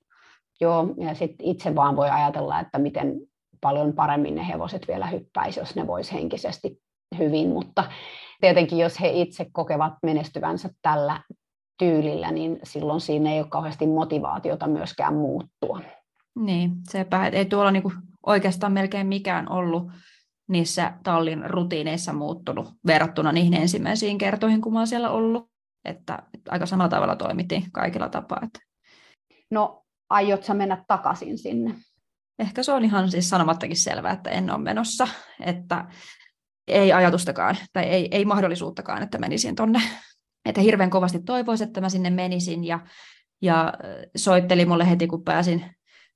Joo, 0.61 0.95
ja 0.97 1.15
sitten 1.15 1.47
itse 1.47 1.75
vaan 1.75 1.97
voi 1.97 2.11
ajatella, 2.11 2.61
että 2.61 2.79
miten 2.79 3.21
paljon 3.61 3.93
paremmin 3.93 4.35
ne 4.35 4.49
hevoset 4.49 4.89
vielä 4.89 5.07
hyppäisi, 5.07 5.61
jos 5.61 5.77
ne 5.77 5.87
vois 5.87 6.13
henkisesti 6.13 6.83
hyvin, 7.19 7.49
mutta 7.49 7.85
tietenkin 8.41 8.79
jos 8.79 9.01
he 9.01 9.09
itse 9.09 9.47
kokevat 9.53 9.93
menestyvänsä 10.03 10.71
tällä 10.83 11.21
tyylillä, 11.79 12.33
niin 12.33 12.59
silloin 12.63 13.01
siinä 13.01 13.33
ei 13.33 13.41
ole 13.41 13.49
kauheasti 13.49 13.87
motivaatiota 13.87 14.67
myöskään 14.67 15.15
muuttua. 15.15 15.81
Niin, 16.39 16.71
sepä, 16.91 17.27
ei 17.27 17.45
tuolla 17.45 17.71
niinku 17.71 17.93
oikeastaan 18.27 18.73
melkein 18.73 19.07
mikään 19.07 19.53
ollut 19.53 19.91
niissä 20.49 20.93
tallin 21.03 21.51
rutiineissa 21.51 22.13
muuttunut 22.13 22.69
verrattuna 22.87 23.33
niihin 23.33 23.55
ensimmäisiin 23.55 24.19
kertoihin, 24.19 24.61
kun 24.61 24.73
mä 24.73 24.79
oon 24.79 24.87
siellä 24.87 25.11
ollut. 25.11 25.51
Että 25.85 26.23
aika 26.49 26.67
samalla 26.67 26.89
tavalla 26.89 27.17
toimittiin 27.17 27.65
kaikilla 27.73 28.09
tapaa. 28.09 28.41
Että... 28.43 28.61
No, 29.51 29.83
aiot 30.11 30.45
sä 30.45 30.55
mennä 30.55 30.85
takaisin 30.89 31.39
sinne? 31.39 31.75
Ehkä 32.39 32.63
se 32.63 32.73
on 32.73 32.85
ihan 32.85 33.11
siis 33.11 33.31
sanomattakin 33.31 33.77
selvää, 33.77 34.13
että 34.13 34.31
en 34.31 34.51
ole 34.51 34.59
menossa. 34.59 35.09
Että 35.41 35.85
ei 36.69 36.93
ajatustakaan 36.93 37.57
tai 37.73 37.85
ei, 37.85 38.09
ei 38.11 38.25
mahdollisuuttakaan, 38.25 39.03
että 39.03 39.19
menisin 39.19 39.55
tonne. 39.55 39.83
Että 40.47 40.61
hirveän 40.61 40.91
kovasti 40.91 41.23
toivoisin, 41.23 41.67
että 41.67 41.81
mä 41.81 41.89
sinne 41.89 42.11
menisin 42.11 42.65
ja, 42.65 42.81
ja 43.43 43.75
soitteli 44.17 44.67
mulle 44.67 44.91
heti, 44.91 45.07
kun 45.07 45.25
pääsin 45.25 45.65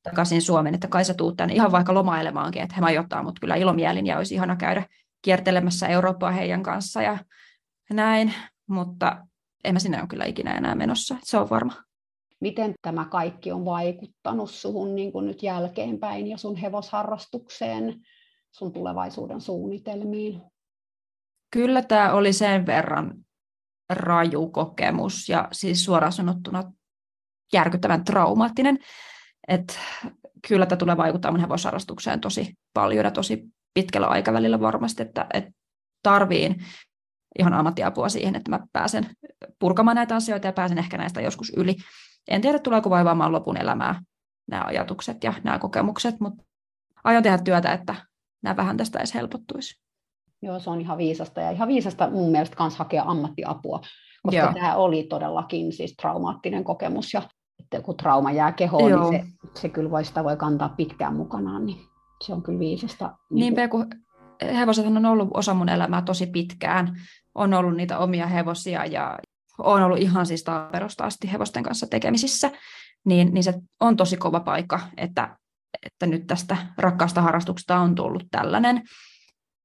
takaisin 0.02 0.42
Suomeen, 0.42 0.74
että 0.74 0.88
kai 0.88 1.04
sä 1.04 1.14
tuut 1.14 1.36
tänne 1.36 1.54
ihan 1.54 1.72
vaikka 1.72 1.94
lomailemaankin, 1.94 2.62
että 2.62 2.74
he 2.74 2.80
majoittaa 2.80 3.22
mut 3.22 3.40
kyllä 3.40 3.54
ilomielin 3.54 4.06
ja 4.06 4.16
olisi 4.16 4.34
ihana 4.34 4.56
käydä 4.56 4.86
kiertelemässä 5.22 5.86
Eurooppaa 5.88 6.30
heidän 6.30 6.62
kanssa 6.62 7.02
ja 7.02 7.18
näin, 7.90 8.34
mutta 8.66 9.26
en 9.64 9.74
mä 9.74 9.78
sinne 9.78 10.00
ole 10.00 10.08
kyllä 10.08 10.24
ikinä 10.24 10.56
enää 10.56 10.74
menossa, 10.74 11.16
se 11.22 11.38
on 11.38 11.50
varma. 11.50 11.72
Miten 12.40 12.74
tämä 12.82 13.04
kaikki 13.04 13.52
on 13.52 13.64
vaikuttanut 13.64 14.50
suhun 14.50 14.94
niin 14.94 15.12
kuin 15.12 15.26
nyt 15.26 15.42
jälkeenpäin 15.42 16.26
ja 16.26 16.36
sun 16.36 16.56
hevosharrastukseen, 16.56 18.00
sun 18.50 18.72
tulevaisuuden 18.72 19.40
suunnitelmiin? 19.40 20.42
Kyllä 21.50 21.82
tämä 21.82 22.12
oli 22.12 22.32
sen 22.32 22.66
verran 22.66 23.14
raju 23.90 24.48
kokemus 24.48 25.28
ja 25.28 25.48
siis 25.52 25.84
suoraan 25.84 26.12
sanottuna 26.12 26.72
järkyttävän 27.52 28.04
traumaattinen, 28.04 28.78
et 29.48 29.78
kyllä 30.48 30.66
tämä 30.66 30.76
tulee 30.76 30.96
vaikuttaa 30.96 31.30
mun 31.30 31.40
hevosharrastukseen 31.40 32.20
tosi 32.20 32.54
paljon 32.74 33.04
ja 33.04 33.10
tosi 33.10 33.44
pitkällä 33.74 34.06
aikavälillä 34.06 34.60
varmasti, 34.60 35.02
että, 35.02 35.26
että 35.34 35.50
tarviin 36.02 36.64
ihan 37.38 37.52
ammattiapua 37.52 38.08
siihen, 38.08 38.34
että 38.34 38.50
mä 38.50 38.60
pääsen 38.72 39.06
purkamaan 39.58 39.94
näitä 39.94 40.16
asioita 40.16 40.46
ja 40.46 40.52
pääsen 40.52 40.78
ehkä 40.78 40.98
näistä 40.98 41.20
joskus 41.20 41.52
yli. 41.56 41.76
En 42.28 42.40
tiedä, 42.40 42.58
tuleeko 42.58 42.90
vaivaamaan 42.90 43.32
lopun 43.32 43.56
elämää 43.56 44.02
nämä 44.50 44.64
ajatukset 44.66 45.24
ja 45.24 45.34
nämä 45.44 45.58
kokemukset, 45.58 46.20
mutta 46.20 46.44
aion 47.04 47.22
tehdä 47.22 47.38
työtä, 47.38 47.72
että 47.72 47.94
nämä 48.42 48.56
vähän 48.56 48.76
tästä 48.76 48.98
edes 48.98 49.14
helpottuisi. 49.14 49.82
Joo, 50.42 50.58
se 50.58 50.70
on 50.70 50.80
ihan 50.80 50.98
viisasta 50.98 51.40
ja 51.40 51.50
ihan 51.50 51.68
viisasta 51.68 52.10
mun 52.10 52.30
mielestä 52.30 52.56
myös 52.62 52.76
hakea 52.76 53.02
ammattiapua, 53.06 53.80
koska 54.22 54.40
Joo. 54.40 54.52
tämä 54.52 54.76
oli 54.76 55.02
todellakin 55.02 55.72
siis 55.72 55.94
traumaattinen 55.96 56.64
kokemus 56.64 57.14
ja 57.14 57.22
kun 57.80 57.96
trauma 57.96 58.32
jää 58.32 58.52
kehoon, 58.52 58.90
Joo. 58.90 59.10
niin 59.10 59.26
se, 59.26 59.60
se 59.60 59.68
kyllä 59.68 59.90
voi, 59.90 60.04
sitä 60.04 60.24
voi 60.24 60.36
kantaa 60.36 60.68
pitkään 60.68 61.16
mukanaan, 61.16 61.66
niin 61.66 61.78
se 62.22 62.32
on 62.32 62.42
kyllä 62.42 62.58
viisasta. 62.58 63.16
Niin 63.30 63.40
Niinpä, 63.40 63.68
kun 63.68 63.86
hevoset 64.42 64.86
on 64.86 65.06
ollut 65.06 65.28
osa 65.34 65.54
mun 65.54 65.68
elämää 65.68 66.02
tosi 66.02 66.26
pitkään. 66.26 67.00
On 67.34 67.54
ollut 67.54 67.76
niitä 67.76 67.98
omia 67.98 68.26
hevosia 68.26 68.84
ja 68.86 69.18
on 69.58 69.82
ollut 69.82 69.98
ihan 69.98 70.26
siis 70.26 70.44
taaperosta 70.44 71.04
asti 71.04 71.32
hevosten 71.32 71.62
kanssa 71.62 71.86
tekemisissä, 71.86 72.50
niin, 73.04 73.34
niin 73.34 73.44
se 73.44 73.54
on 73.80 73.96
tosi 73.96 74.16
kova 74.16 74.40
paikka, 74.40 74.80
että, 74.96 75.36
että 75.86 76.06
nyt 76.06 76.26
tästä 76.26 76.56
rakkaasta 76.78 77.22
harrastuksesta 77.22 77.78
on 77.78 77.94
tullut 77.94 78.24
tällainen. 78.30 78.82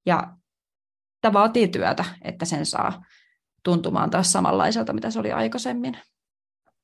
Ja 0.06 0.34
tämä 1.22 1.34
vaatii 1.34 1.67
työtä, 1.67 2.06
että 2.22 2.46
sen 2.46 2.65
saa 2.65 3.06
tuntumaan 3.63 4.10
taas 4.10 4.32
samanlaiselta, 4.32 4.93
mitä 4.93 5.12
se 5.12 5.20
oli 5.20 5.32
aikaisemmin. 5.32 5.98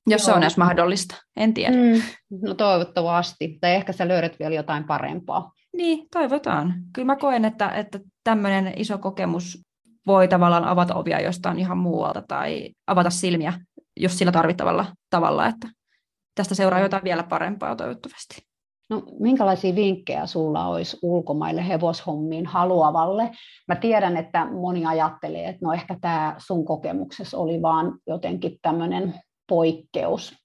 Jos 0.08 0.26
se 0.26 0.32
on 0.34 0.44
edes 0.44 0.58
mahdollista, 0.58 1.16
en 1.38 1.54
tiedä. 1.54 1.76
Mm, 1.76 2.02
no 2.42 2.54
toivottavasti, 2.54 3.58
tai 3.62 3.76
ehkä 3.76 3.94
sä 3.94 4.08
löydät 4.08 4.39
vielä 4.39 4.56
jotain 4.56 4.84
parempaa. 4.84 5.52
Niin, 5.78 6.08
toivotaan. 6.12 6.74
Kyllä 6.94 7.06
mä 7.06 7.16
koen, 7.16 7.46
että, 7.46 7.70
että 7.70 8.00
tämmöinen 8.24 8.74
iso 8.76 8.98
kokemus 8.98 9.63
voi 10.08 10.28
tavallaan 10.28 10.63
avata 10.66 10.96
ovia 10.96 11.22
jostain 11.22 11.60
ihan 11.60 11.78
muualta 11.78 12.24
tai 12.28 12.70
avata 12.88 13.10
silmiä, 13.10 13.54
jos 13.98 14.18
sillä 14.18 14.32
tarvittavalla 14.32 14.86
tavalla, 15.10 15.48
että 15.48 15.68
tästä 16.36 16.56
seuraa 16.56 16.80
mm. 16.80 16.84
jotain 16.84 17.04
vielä 17.04 17.24
parempaa 17.24 17.76
toivottavasti. 17.76 18.42
No, 18.89 19.04
minkälaisia 19.20 19.76
vinkkejä 19.76 20.26
sulla 20.26 20.68
olisi 20.68 20.98
ulkomaille 21.02 21.68
hevoshommiin 21.68 22.46
haluavalle? 22.46 23.32
Mä 23.68 23.76
tiedän, 23.76 24.18
että 24.18 24.46
moni 24.46 24.86
ajattelee, 24.86 25.50
että 25.50 25.66
no 25.66 25.74
ehkä 25.74 25.98
tämä 26.02 26.36
sun 26.38 26.66
kokemuksessa 26.66 27.38
oli 27.38 27.62
vaan 27.62 28.00
jotenkin 28.08 28.60
tämmöinen 28.62 29.13
poikkeus. 29.49 30.36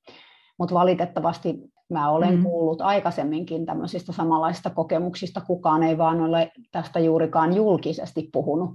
Mutta 0.58 0.74
valitettavasti 0.74 1.54
mä 1.90 2.10
olen 2.10 2.36
mm. 2.36 2.42
kuullut 2.42 2.80
aikaisemminkin 2.80 3.66
tämmöisistä 3.66 4.12
samanlaisista 4.12 4.70
kokemuksista. 4.70 5.40
Kukaan 5.40 5.82
ei 5.82 5.98
vaan 5.98 6.20
ole 6.20 6.52
tästä 6.70 6.98
juurikaan 6.98 7.56
julkisesti 7.56 8.28
puhunut. 8.32 8.70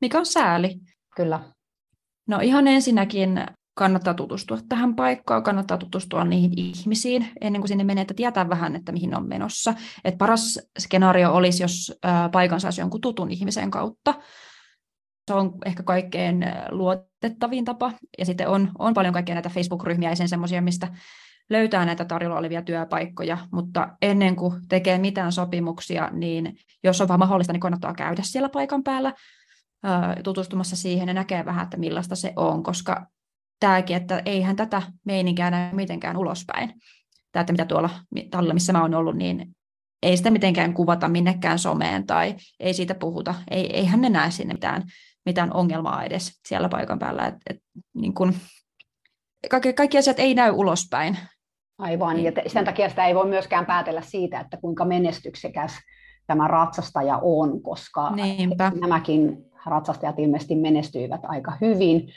Mikä 0.00 0.18
on 0.18 0.26
sääli? 0.26 0.80
Kyllä. 1.16 1.40
No 2.26 2.38
ihan 2.42 2.68
ensinnäkin 2.68 3.46
kannattaa 3.74 4.14
tutustua 4.14 4.58
tähän 4.68 4.94
paikkaan, 4.94 5.42
kannattaa 5.42 5.78
tutustua 5.78 6.24
niihin 6.24 6.52
ihmisiin 6.56 7.28
ennen 7.40 7.62
kuin 7.62 7.68
sinne 7.68 7.84
menee, 7.84 8.02
että 8.02 8.14
tietää 8.14 8.48
vähän, 8.48 8.76
että 8.76 8.92
mihin 8.92 9.16
on 9.16 9.28
menossa. 9.28 9.74
Et 10.04 10.18
paras 10.18 10.60
skenaario 10.78 11.32
olisi, 11.32 11.62
jos 11.62 11.98
paikan 12.32 12.60
saisi 12.60 12.80
jonkun 12.80 13.00
tutun 13.00 13.30
ihmisen 13.30 13.70
kautta, 13.70 14.14
Se 15.28 15.34
on 15.34 15.52
ehkä 15.66 15.82
kaikkein 15.82 16.46
luotettavin 16.70 17.64
tapa. 17.64 17.92
Ja 18.18 18.24
sitten 18.24 18.48
on, 18.48 18.70
on 18.78 18.94
paljon 18.94 19.14
kaikkia 19.14 19.34
näitä 19.34 19.48
Facebook-ryhmiä 19.48 20.10
ja 20.10 20.16
sen 20.16 20.28
semmoisia, 20.28 20.62
mistä 20.62 20.88
löytää 21.50 21.84
näitä 21.84 22.04
tarjolla 22.04 22.38
olevia 22.38 22.62
työpaikkoja, 22.62 23.38
mutta 23.52 23.88
ennen 24.02 24.36
kuin 24.36 24.54
tekee 24.68 24.98
mitään 24.98 25.32
sopimuksia, 25.32 26.10
niin 26.12 26.56
jos 26.84 27.00
on 27.00 27.08
vaan 27.08 27.20
mahdollista, 27.20 27.52
niin 27.52 27.60
kannattaa 27.60 27.94
käydä 27.94 28.22
siellä 28.24 28.48
paikan 28.48 28.82
päällä 28.82 29.12
tutustumassa 30.24 30.76
siihen 30.76 31.08
ja 31.08 31.14
näkee 31.14 31.44
vähän, 31.44 31.64
että 31.64 31.76
millaista 31.76 32.16
se 32.16 32.32
on, 32.36 32.62
koska 32.62 33.06
tämäkin, 33.60 33.96
että 33.96 34.22
eihän 34.24 34.56
tätä 34.56 34.82
meininkään 35.04 35.52
näy 35.52 35.74
mitenkään 35.74 36.16
ulospäin. 36.16 36.72
Tämä, 37.32 37.40
että 37.40 37.52
mitä 37.52 37.64
tuolla 37.64 37.90
tallella, 38.30 38.54
missä 38.54 38.72
mä 38.72 38.82
oon 38.82 38.94
ollut, 38.94 39.16
niin 39.16 39.56
ei 40.02 40.16
sitä 40.16 40.30
mitenkään 40.30 40.74
kuvata 40.74 41.08
minnekään 41.08 41.58
someen 41.58 42.06
tai 42.06 42.36
ei 42.60 42.74
siitä 42.74 42.94
puhuta. 42.94 43.34
Ei, 43.50 43.76
eihän 43.76 44.00
ne 44.00 44.08
näe 44.08 44.30
sinne 44.30 44.54
mitään, 44.54 44.82
mitään 45.28 45.52
ongelmaa 45.52 46.04
edes 46.04 46.40
siellä 46.48 46.68
paikan 46.68 46.98
päällä. 46.98 47.26
Et, 47.26 47.34
et, 47.50 47.56
niin 47.94 48.14
kun, 48.14 48.34
kaikki, 49.50 49.72
kaikki 49.72 49.98
asiat 49.98 50.18
ei 50.18 50.34
näy 50.34 50.50
ulospäin. 50.50 51.18
Aivan, 51.78 52.20
ja 52.24 52.32
sen 52.46 52.64
takia 52.64 52.88
sitä 52.88 53.06
ei 53.06 53.14
voi 53.14 53.26
myöskään 53.26 53.66
päätellä 53.66 54.02
siitä, 54.02 54.40
että 54.40 54.56
kuinka 54.56 54.84
menestyksekäs 54.84 55.72
tämä 56.26 56.48
ratsastaja 56.48 57.18
on, 57.22 57.62
koska 57.62 58.10
Niinpä. 58.10 58.72
nämäkin 58.80 59.44
ratsastajat 59.66 60.18
ilmeisesti 60.18 60.54
menestyivät 60.54 61.20
aika 61.22 61.52
hyvin. 61.60 62.08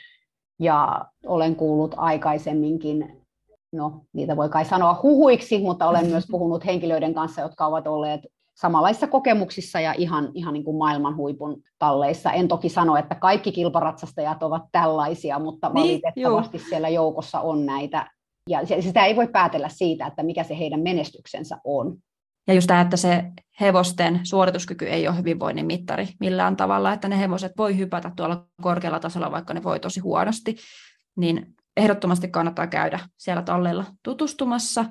Ja 0.59 1.05
olen 1.25 1.55
kuullut 1.55 1.95
aikaisemminkin, 1.97 3.25
no 3.71 4.01
niitä 4.13 4.37
voi 4.37 4.49
kai 4.49 4.65
sanoa 4.65 4.99
huhuiksi, 5.03 5.59
mutta 5.59 5.87
olen 5.87 6.05
myös 6.07 6.27
puhunut 6.31 6.65
henkilöiden 6.65 7.13
kanssa, 7.13 7.41
jotka 7.41 7.65
ovat 7.65 7.87
olleet 7.87 8.21
samanlaisissa 8.61 9.07
kokemuksissa 9.07 9.79
ja 9.79 9.93
ihan, 9.97 10.31
ihan 10.33 10.53
niin 10.53 10.63
kuin 10.63 10.77
maailman 10.77 11.15
huipun 11.15 11.63
talleissa. 11.79 12.31
En 12.31 12.47
toki 12.47 12.69
sano, 12.69 12.95
että 12.95 13.15
kaikki 13.15 13.51
kilparatsastajat 13.51 14.43
ovat 14.43 14.63
tällaisia, 14.71 15.39
mutta 15.39 15.69
niin, 15.73 16.01
valitettavasti 16.01 16.57
juu. 16.57 16.67
siellä 16.69 16.89
joukossa 16.89 17.39
on 17.39 17.65
näitä. 17.65 18.11
Ja 18.49 18.59
sitä 18.65 19.05
ei 19.05 19.15
voi 19.15 19.27
päätellä 19.27 19.69
siitä, 19.69 20.05
että 20.05 20.23
mikä 20.23 20.43
se 20.43 20.57
heidän 20.57 20.79
menestyksensä 20.79 21.57
on. 21.63 21.97
Ja 22.47 22.53
just 22.53 22.67
tämä, 22.67 22.81
että 22.81 22.97
se 22.97 23.23
hevosten 23.61 24.19
suorituskyky 24.23 24.85
ei 24.85 25.07
ole 25.07 25.17
hyvinvoinnin 25.17 25.65
mittari 25.65 26.07
millään 26.19 26.57
tavalla, 26.57 26.93
että 26.93 27.07
ne 27.07 27.19
hevoset 27.19 27.51
voi 27.57 27.77
hypätä 27.77 28.11
tuolla 28.15 28.45
korkealla 28.61 28.99
tasolla, 28.99 29.31
vaikka 29.31 29.53
ne 29.53 29.63
voi 29.63 29.79
tosi 29.79 29.99
huonosti, 29.99 30.55
niin 31.15 31.55
ehdottomasti 31.77 32.27
kannattaa 32.27 32.67
käydä 32.67 32.99
siellä 33.17 33.41
tallella 33.41 33.85
tutustumassa 34.03 34.85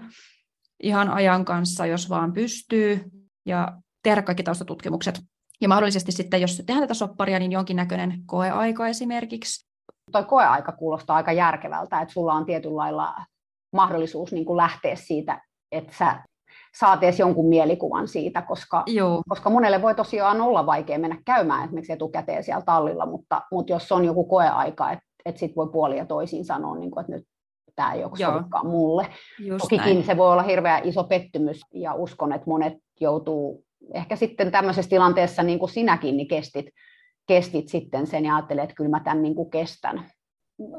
ihan 0.83 1.11
ajan 1.11 1.45
kanssa, 1.45 1.87
jos 1.87 2.11
vaan 2.11 2.33
pystyy, 2.33 3.20
ja 3.51 3.73
tehdä 4.03 4.23
kaikki 4.23 4.43
taustatutkimukset. 4.43 5.21
Ja 5.61 5.69
mahdollisesti 5.69 6.13
sitten, 6.13 6.41
jos 6.41 6.57
tehdään 6.67 6.81
tätä 6.81 6.95
sopparia, 6.95 7.39
niin 7.39 7.53
jonkinnäköinen 7.53 8.23
koeaika 8.27 8.89
esimerkiksi. 8.89 9.67
Tuo 10.13 10.25
koeaika 10.25 10.73
kuulostaa 10.73 11.17
aika 11.17 11.33
järkevältä, 11.33 12.01
että 12.01 12.15
sulla 12.15 12.35
on 12.35 12.47
tietynlailla 12.47 13.15
mahdollisuus 13.73 14.33
niin 14.33 14.45
kuin 14.45 14.57
lähteä 14.57 14.97
siitä, 14.97 15.43
että 15.73 15.93
sä 15.99 16.23
saat 16.79 17.03
edes 17.03 17.19
jonkun 17.19 17.49
mielikuvan 17.49 18.09
siitä, 18.09 18.43
koska, 18.43 18.83
Joo. 18.87 19.23
koska 19.29 19.51
monelle 19.51 19.83
voi 19.83 19.95
tosiaan 19.95 20.41
olla 20.41 20.67
vaikea 20.67 20.99
mennä 20.99 21.19
käymään 21.27 21.65
esimerkiksi 21.65 21.93
etukäteen 21.93 22.45
siellä 22.45 22.63
tallilla, 22.63 23.07
mutta, 23.07 23.43
mutta 23.53 23.73
jos 23.73 23.93
on 23.93 24.05
joku 24.05 24.25
koeaika, 24.25 24.91
että 24.91 25.05
et 25.25 25.37
sitten 25.37 25.57
voi 25.57 25.69
puoli 25.73 25.99
ja 25.99 26.07
toisin 26.07 26.45
sanoa, 26.45 26.77
niin 26.77 26.91
kuin, 26.91 27.01
että 27.01 27.13
nyt 27.13 27.25
tämä 27.77 27.93
ei 27.93 28.05
ole 28.05 28.69
mulle. 28.71 29.07
Just 29.39 29.63
Tokikin 29.63 29.85
näin. 29.85 30.07
se 30.07 30.17
voi 30.17 30.33
olla 30.33 30.43
hirveän 30.43 30.85
iso 30.85 31.05
pettymys 31.05 31.61
ja 31.75 31.95
uskon, 31.95 32.33
että 32.33 32.51
monet 32.51 32.75
joutuu 33.01 33.65
ehkä 33.95 34.17
sitten 34.17 34.51
tämmöisessä 34.51 34.89
tilanteessa, 34.89 35.43
niin 35.43 35.59
kuin 35.59 35.71
sinäkin, 35.71 36.17
niin 36.17 36.29
kestit, 36.29 36.67
kestit 37.27 37.69
sitten 37.69 38.07
sen 38.07 38.25
ja 38.25 38.37
ajattelet, 38.37 38.65
että 38.65 38.75
kyllä 38.75 38.91
mä 38.91 39.01
tämän 39.01 39.23
niin 39.23 39.35
kuin 39.35 39.51
kestän 39.51 40.11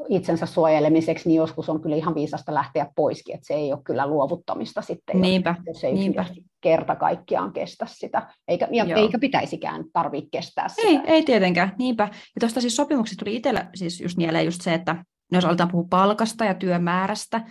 itsensä 0.09 0.45
suojelemiseksi, 0.45 1.29
niin 1.29 1.37
joskus 1.37 1.69
on 1.69 1.81
kyllä 1.81 1.95
ihan 1.95 2.15
viisasta 2.15 2.53
lähteä 2.53 2.87
poiskin, 2.95 3.35
että 3.35 3.47
se 3.47 3.53
ei 3.53 3.73
ole 3.73 3.81
kyllä 3.83 4.07
luovuttamista 4.07 4.81
sitten, 4.81 5.21
niinpä, 5.21 5.55
jos 5.65 5.83
ei 5.83 5.93
niinpä. 5.93 6.25
kerta 6.61 6.95
kaikkiaan 6.95 7.53
kestä 7.53 7.85
sitä, 7.89 8.27
eikä, 8.47 8.67
ja 8.71 8.95
eikä 8.95 9.19
pitäisikään 9.19 9.83
tarvitse 9.93 10.29
kestää 10.31 10.67
sitä. 10.67 10.87
Ei, 10.87 10.99
ei 11.05 11.23
tietenkään, 11.23 11.73
niinpä. 11.77 12.03
Ja 12.13 12.39
tuosta 12.39 12.61
siis 12.61 12.75
sopimuksesta 12.75 13.25
tuli 13.25 13.35
itsellä 13.35 13.69
siis 13.75 14.01
just 14.01 14.17
mieleen 14.17 14.45
just 14.45 14.61
se, 14.61 14.73
että 14.73 15.05
jos 15.31 15.45
aletaan 15.45 15.71
puhua 15.71 15.87
palkasta 15.89 16.45
ja 16.45 16.53
työmäärästä, 16.53 17.41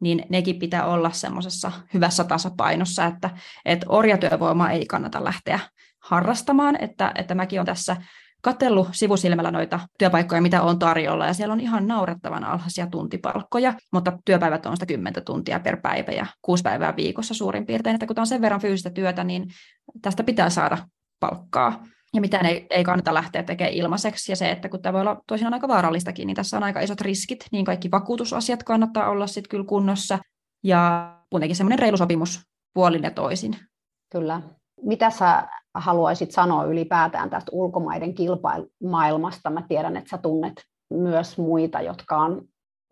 niin 0.00 0.24
nekin 0.28 0.58
pitää 0.58 0.86
olla 0.86 1.10
semmoisessa 1.10 1.72
hyvässä 1.94 2.24
tasapainossa, 2.24 3.04
että, 3.04 3.30
että 3.64 3.86
orjatyövoima 3.88 4.70
ei 4.70 4.86
kannata 4.86 5.24
lähteä 5.24 5.60
harrastamaan, 5.98 6.76
että, 6.80 7.12
että 7.14 7.34
mäkin 7.34 7.60
on 7.60 7.66
tässä 7.66 7.96
katsellut 8.42 8.88
sivusilmällä 8.92 9.50
noita 9.50 9.80
työpaikkoja, 9.98 10.40
mitä 10.40 10.62
on 10.62 10.78
tarjolla, 10.78 11.26
ja 11.26 11.34
siellä 11.34 11.52
on 11.52 11.60
ihan 11.60 11.86
naurettavan 11.86 12.44
alhaisia 12.44 12.86
tuntipalkkoja, 12.86 13.74
mutta 13.92 14.18
työpäivät 14.24 14.66
on 14.66 14.76
sitä 14.76 14.86
10 14.86 15.24
tuntia 15.24 15.60
per 15.60 15.76
päivä 15.80 16.12
ja 16.12 16.26
kuusi 16.42 16.62
päivää 16.62 16.96
viikossa 16.96 17.34
suurin 17.34 17.66
piirtein, 17.66 17.94
että 17.94 18.06
kun 18.06 18.20
on 18.20 18.26
sen 18.26 18.40
verran 18.40 18.60
fyysistä 18.60 18.90
työtä, 18.90 19.24
niin 19.24 19.46
tästä 20.02 20.24
pitää 20.24 20.50
saada 20.50 20.78
palkkaa. 21.20 21.84
Ja 22.14 22.20
mitään 22.20 22.46
ei, 22.46 22.66
ei 22.70 22.84
kannata 22.84 23.14
lähteä 23.14 23.42
tekemään 23.42 23.74
ilmaiseksi. 23.74 24.32
Ja 24.32 24.36
se, 24.36 24.50
että 24.50 24.68
kun 24.68 24.82
tämä 24.82 24.92
voi 24.92 25.00
olla 25.00 25.22
toisinaan 25.26 25.54
aika 25.54 25.68
vaarallistakin, 25.68 26.26
niin 26.26 26.34
tässä 26.34 26.56
on 26.56 26.62
aika 26.62 26.80
isot 26.80 27.00
riskit, 27.00 27.44
niin 27.52 27.64
kaikki 27.64 27.90
vakuutusasiat 27.90 28.62
kannattaa 28.62 29.10
olla 29.10 29.26
sitten 29.26 29.48
kyllä 29.50 29.64
kunnossa. 29.64 30.18
Ja 30.64 31.14
kuitenkin 31.30 31.56
semmoinen 31.56 31.78
reilu 31.78 31.96
sopimus 31.96 32.40
puolin 32.74 33.02
ja 33.02 33.10
toisin. 33.10 33.56
Kyllä. 34.12 34.42
Mitä 34.82 35.10
sä 35.10 35.48
haluaisit 35.74 36.30
sanoa 36.30 36.64
ylipäätään 36.64 37.30
tästä 37.30 37.50
ulkomaiden 37.52 38.14
kilpailumaailmasta? 38.14 39.50
Mä 39.50 39.62
tiedän, 39.68 39.96
että 39.96 40.10
sä 40.10 40.18
tunnet 40.18 40.64
myös 40.90 41.38
muita, 41.38 41.80
jotka 41.80 42.16
on 42.16 42.42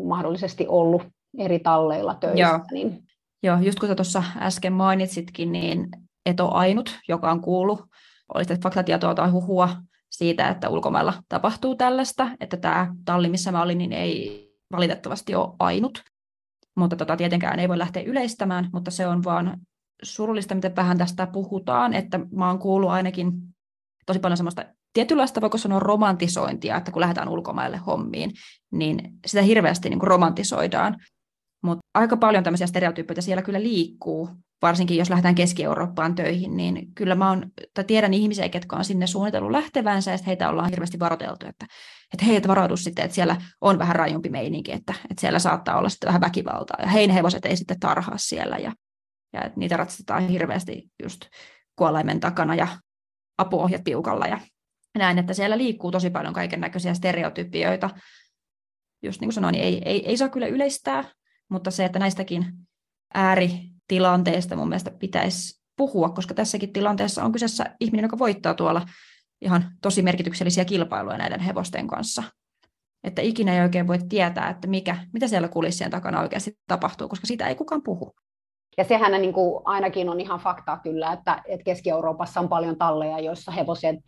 mahdollisesti 0.02 0.66
ollut 0.68 1.02
eri 1.38 1.58
talleilla 1.58 2.14
töissä. 2.14 2.40
Joo, 2.40 2.60
niin... 2.72 3.02
Joo 3.42 3.58
just 3.60 3.78
kun 3.78 3.88
sä 3.88 3.94
tuossa 3.94 4.22
äsken 4.36 4.72
mainitsitkin, 4.72 5.52
niin 5.52 5.88
et 6.26 6.40
ole 6.40 6.50
ainut, 6.52 6.98
joka 7.08 7.30
on 7.30 7.40
kuullut, 7.40 7.80
oli 8.34 8.44
sitten 8.44 8.60
faktatietoa 8.60 9.14
tai 9.14 9.30
huhua 9.30 9.76
siitä, 10.10 10.48
että 10.48 10.68
ulkomailla 10.68 11.22
tapahtuu 11.28 11.74
tällaista, 11.74 12.30
että 12.40 12.56
tämä 12.56 12.94
talli, 13.04 13.28
missä 13.28 13.52
mä 13.52 13.62
olin, 13.62 13.78
niin 13.78 13.92
ei 13.92 14.48
valitettavasti 14.72 15.34
ole 15.34 15.54
ainut. 15.58 16.02
Mutta 16.76 16.96
tota, 16.96 17.16
tietenkään 17.16 17.58
ei 17.58 17.68
voi 17.68 17.78
lähteä 17.78 18.02
yleistämään, 18.02 18.68
mutta 18.72 18.90
se 18.90 19.06
on 19.06 19.24
vaan 19.24 19.60
surullista, 20.02 20.54
miten 20.54 20.76
vähän 20.76 20.98
tästä 20.98 21.26
puhutaan, 21.26 21.94
että 21.94 22.20
mä 22.32 22.48
oon 22.48 22.58
kuullut 22.58 22.90
ainakin 22.90 23.32
tosi 24.06 24.18
paljon 24.18 24.36
semmoista 24.36 24.64
tietynlaista, 24.92 25.40
voiko 25.40 25.58
sanoa 25.58 25.78
romantisointia, 25.78 26.76
että 26.76 26.90
kun 26.90 27.00
lähdetään 27.00 27.28
ulkomaille 27.28 27.76
hommiin, 27.76 28.32
niin 28.72 29.12
sitä 29.26 29.42
hirveästi 29.42 29.88
niin 29.90 29.98
kuin 29.98 30.08
romantisoidaan. 30.08 30.96
Mutta 31.62 31.80
aika 31.94 32.16
paljon 32.16 32.44
tämmöisiä 32.44 32.66
stereotypioita 32.66 33.22
siellä 33.22 33.42
kyllä 33.42 33.62
liikkuu, 33.62 34.28
varsinkin 34.62 34.96
jos 34.96 35.10
lähdetään 35.10 35.34
Keski-Eurooppaan 35.34 36.14
töihin, 36.14 36.56
niin 36.56 36.94
kyllä 36.94 37.14
mä 37.14 37.30
on, 37.30 37.50
tai 37.74 37.84
tiedän 37.84 38.14
ihmisiä, 38.14 38.48
ketkä 38.48 38.76
on 38.76 38.84
sinne 38.84 39.06
suunnitellut 39.06 39.50
lähtevänsä, 39.50 40.10
ja 40.10 40.18
heitä 40.26 40.48
ollaan 40.48 40.70
hirveästi 40.70 40.98
varoiteltu, 40.98 41.46
että, 41.46 41.66
että 42.12 42.24
hei, 42.24 42.42
varaudu 42.46 42.76
sitten, 42.76 43.04
että 43.04 43.14
siellä 43.14 43.36
on 43.60 43.78
vähän 43.78 43.96
rajumpi 43.96 44.28
meininki, 44.28 44.72
että, 44.72 44.94
että 45.10 45.20
siellä 45.20 45.38
saattaa 45.38 45.78
olla 45.78 45.88
sitten 45.88 46.06
vähän 46.06 46.20
väkivaltaa, 46.20 46.78
ja 46.80 46.88
hei, 46.88 47.14
hevoset 47.14 47.44
ei 47.44 47.56
sitten 47.56 47.80
tarhaa 47.80 48.18
siellä, 48.18 48.56
ja 48.56 48.72
ja 49.32 49.44
että 49.44 49.60
niitä 49.60 49.76
ratsastetaan 49.76 50.28
hirveästi 50.28 50.90
just 51.02 51.20
kuolaimen 51.76 52.20
takana 52.20 52.54
ja 52.54 52.68
apuohjat 53.38 53.84
piukalla 53.84 54.26
ja 54.26 54.40
näin, 54.98 55.18
että 55.18 55.34
siellä 55.34 55.58
liikkuu 55.58 55.90
tosi 55.90 56.10
paljon 56.10 56.34
kaiken 56.34 56.60
näköisiä 56.60 56.94
stereotypioita. 56.94 57.90
Just 59.02 59.20
niin 59.20 59.28
kuin 59.28 59.34
sanoin, 59.34 59.52
niin 59.52 59.64
ei, 59.64 59.82
ei, 59.84 60.08
ei 60.08 60.16
saa 60.16 60.28
kyllä 60.28 60.46
yleistää, 60.46 61.04
mutta 61.50 61.70
se, 61.70 61.84
että 61.84 61.98
näistäkin 61.98 62.46
ääritilanteista 63.88 64.56
mun 64.56 64.68
mielestä 64.68 64.90
pitäisi 64.90 65.62
puhua, 65.76 66.08
koska 66.08 66.34
tässäkin 66.34 66.72
tilanteessa 66.72 67.24
on 67.24 67.32
kyseessä 67.32 67.64
ihminen, 67.80 68.02
joka 68.02 68.18
voittaa 68.18 68.54
tuolla 68.54 68.82
ihan 69.40 69.64
tosi 69.82 70.02
merkityksellisiä 70.02 70.64
kilpailuja 70.64 71.18
näiden 71.18 71.40
hevosten 71.40 71.86
kanssa. 71.86 72.22
Että 73.04 73.22
ikinä 73.22 73.54
ei 73.54 73.60
oikein 73.60 73.86
voi 73.86 73.98
tietää, 74.08 74.48
että 74.50 74.68
mikä, 74.68 74.96
mitä 75.12 75.28
siellä 75.28 75.48
kulissien 75.48 75.90
takana 75.90 76.20
oikeasti 76.20 76.58
tapahtuu, 76.66 77.08
koska 77.08 77.26
siitä 77.26 77.48
ei 77.48 77.54
kukaan 77.54 77.82
puhu. 77.82 78.14
Ja 78.78 78.84
sehän 78.84 79.20
niin 79.20 79.32
kuin 79.32 79.62
ainakin 79.64 80.08
on 80.08 80.20
ihan 80.20 80.40
faktaa 80.40 80.78
kyllä, 80.78 81.12
että, 81.12 81.42
että 81.48 81.64
Keski-Euroopassa 81.64 82.40
on 82.40 82.48
paljon 82.48 82.76
talleja, 82.76 83.20
joissa 83.20 83.52
hevosen 83.52 83.98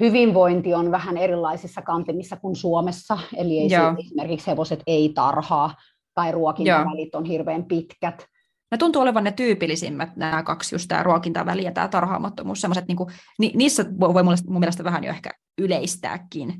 hyvinvointi 0.00 0.74
on 0.74 0.90
vähän 0.90 1.16
erilaisissa 1.16 1.82
kantimissa 1.82 2.36
kuin 2.36 2.56
Suomessa. 2.56 3.18
Eli 3.36 3.58
ei 3.58 3.68
esimerkiksi 3.98 4.46
hevoset 4.46 4.82
ei 4.86 5.12
tarhaa 5.14 5.74
tai 6.14 6.32
ruokintavälit 6.32 7.14
on 7.14 7.24
hirveän 7.24 7.64
pitkät. 7.64 8.26
Ne 8.70 8.78
tuntuu 8.78 9.02
olevan 9.02 9.24
ne 9.24 9.32
tyypillisimmät, 9.32 10.16
nämä 10.16 10.42
kaksi, 10.42 10.74
just 10.74 10.88
tämä 10.88 11.02
ruokintaväli 11.02 11.64
ja 11.64 11.72
tämä 11.72 11.88
tarhaamattomuus. 11.88 12.60
Semmoiset, 12.60 12.88
niin 12.88 12.96
kuin, 12.96 13.08
ni, 13.38 13.52
niissä 13.54 13.84
voi 14.00 14.22
mun 14.22 14.60
mielestä 14.60 14.84
vähän 14.84 15.04
jo 15.04 15.10
ehkä 15.10 15.30
yleistääkin 15.58 16.54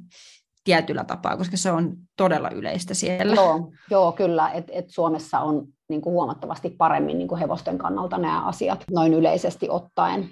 tietyllä 0.64 1.04
tapaa, 1.04 1.36
koska 1.36 1.56
se 1.56 1.72
on 1.72 1.96
todella 2.16 2.50
yleistä 2.50 2.94
siellä. 2.94 3.34
Joo, 3.34 3.72
joo 3.90 4.12
kyllä, 4.12 4.50
että 4.50 4.72
et 4.74 4.90
Suomessa 4.90 5.40
on 5.40 5.66
niin 5.88 6.00
kuin 6.00 6.12
huomattavasti 6.12 6.70
paremmin 6.70 7.18
niin 7.18 7.28
kuin 7.28 7.38
hevosten 7.38 7.78
kannalta 7.78 8.18
nämä 8.18 8.46
asiat 8.46 8.84
noin 8.90 9.14
yleisesti 9.14 9.68
ottaen. 9.70 10.28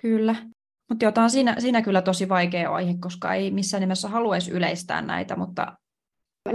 Kyllä. 0.00 0.36
Mutta 0.88 1.04
jotain 1.04 1.30
siinä, 1.30 1.56
siinä 1.58 1.82
kyllä 1.82 2.02
tosi 2.02 2.28
vaikea 2.28 2.74
aihe, 2.74 2.94
koska 3.00 3.34
ei 3.34 3.50
missään 3.50 3.80
nimessä 3.80 4.08
haluaisi 4.08 4.50
yleistää 4.50 5.02
näitä, 5.02 5.36
mutta... 5.36 5.76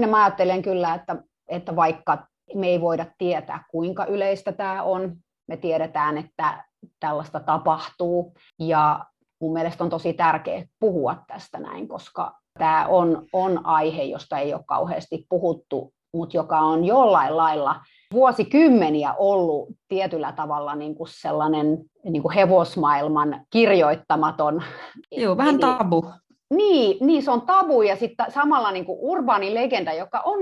Mä 0.09 0.23
ajattelen 0.23 0.61
kyllä, 0.61 0.93
että, 0.93 1.15
että 1.47 1.75
vaikka 1.75 2.27
me 2.53 2.67
ei 2.67 2.81
voida 2.81 3.05
tietää, 3.17 3.63
kuinka 3.71 4.05
yleistä 4.05 4.51
tämä 4.51 4.83
on, 4.83 5.15
me 5.47 5.57
tiedetään, 5.57 6.17
että 6.17 6.63
tällaista 6.99 7.39
tapahtuu, 7.39 8.33
ja 8.59 9.05
mun 9.41 9.53
mielestä 9.53 9.83
on 9.83 9.89
tosi 9.89 10.13
tärkeää 10.13 10.65
puhua 10.79 11.15
tästä 11.27 11.59
näin, 11.59 11.87
koska 11.87 12.39
tämä 12.59 12.87
on, 12.87 13.25
on 13.33 13.65
aihe, 13.65 14.03
josta 14.03 14.37
ei 14.37 14.53
ole 14.53 14.63
kauheasti 14.67 15.25
puhuttu, 15.29 15.93
mutta 16.13 16.37
joka 16.37 16.59
on 16.59 16.85
jollain 16.85 17.37
lailla 17.37 17.75
vuosikymmeniä 18.13 19.13
ollut 19.13 19.69
tietyllä 19.87 20.31
tavalla 20.31 20.75
niin 20.75 20.95
kuin 20.95 21.07
sellainen 21.11 21.77
niin 22.03 22.21
kuin 22.21 22.35
hevosmaailman 22.35 23.45
kirjoittamaton. 23.49 24.63
Joo, 25.11 25.37
vähän 25.37 25.59
tabu. 25.59 26.05
Niin, 26.49 26.97
niin, 27.07 27.23
se 27.23 27.31
on 27.31 27.41
tabu 27.41 27.81
ja 27.81 27.95
sitten 27.95 28.31
samalla 28.31 28.71
niin 28.71 28.85
kuin 28.85 28.97
urbaani 29.01 29.53
legenda, 29.53 29.93
joka 29.93 30.21
on 30.25 30.39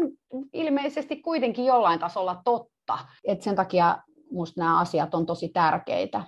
ilmeisesti 0.53 1.21
kuitenkin 1.21 1.65
jollain 1.65 1.99
tasolla 1.99 2.41
totta. 2.43 2.99
Et 3.27 3.41
sen 3.41 3.55
takia 3.55 3.97
minusta 4.31 4.61
nämä 4.61 4.79
asiat 4.79 5.15
on 5.15 5.25
tosi 5.25 5.49
tärkeitä. 5.49 6.23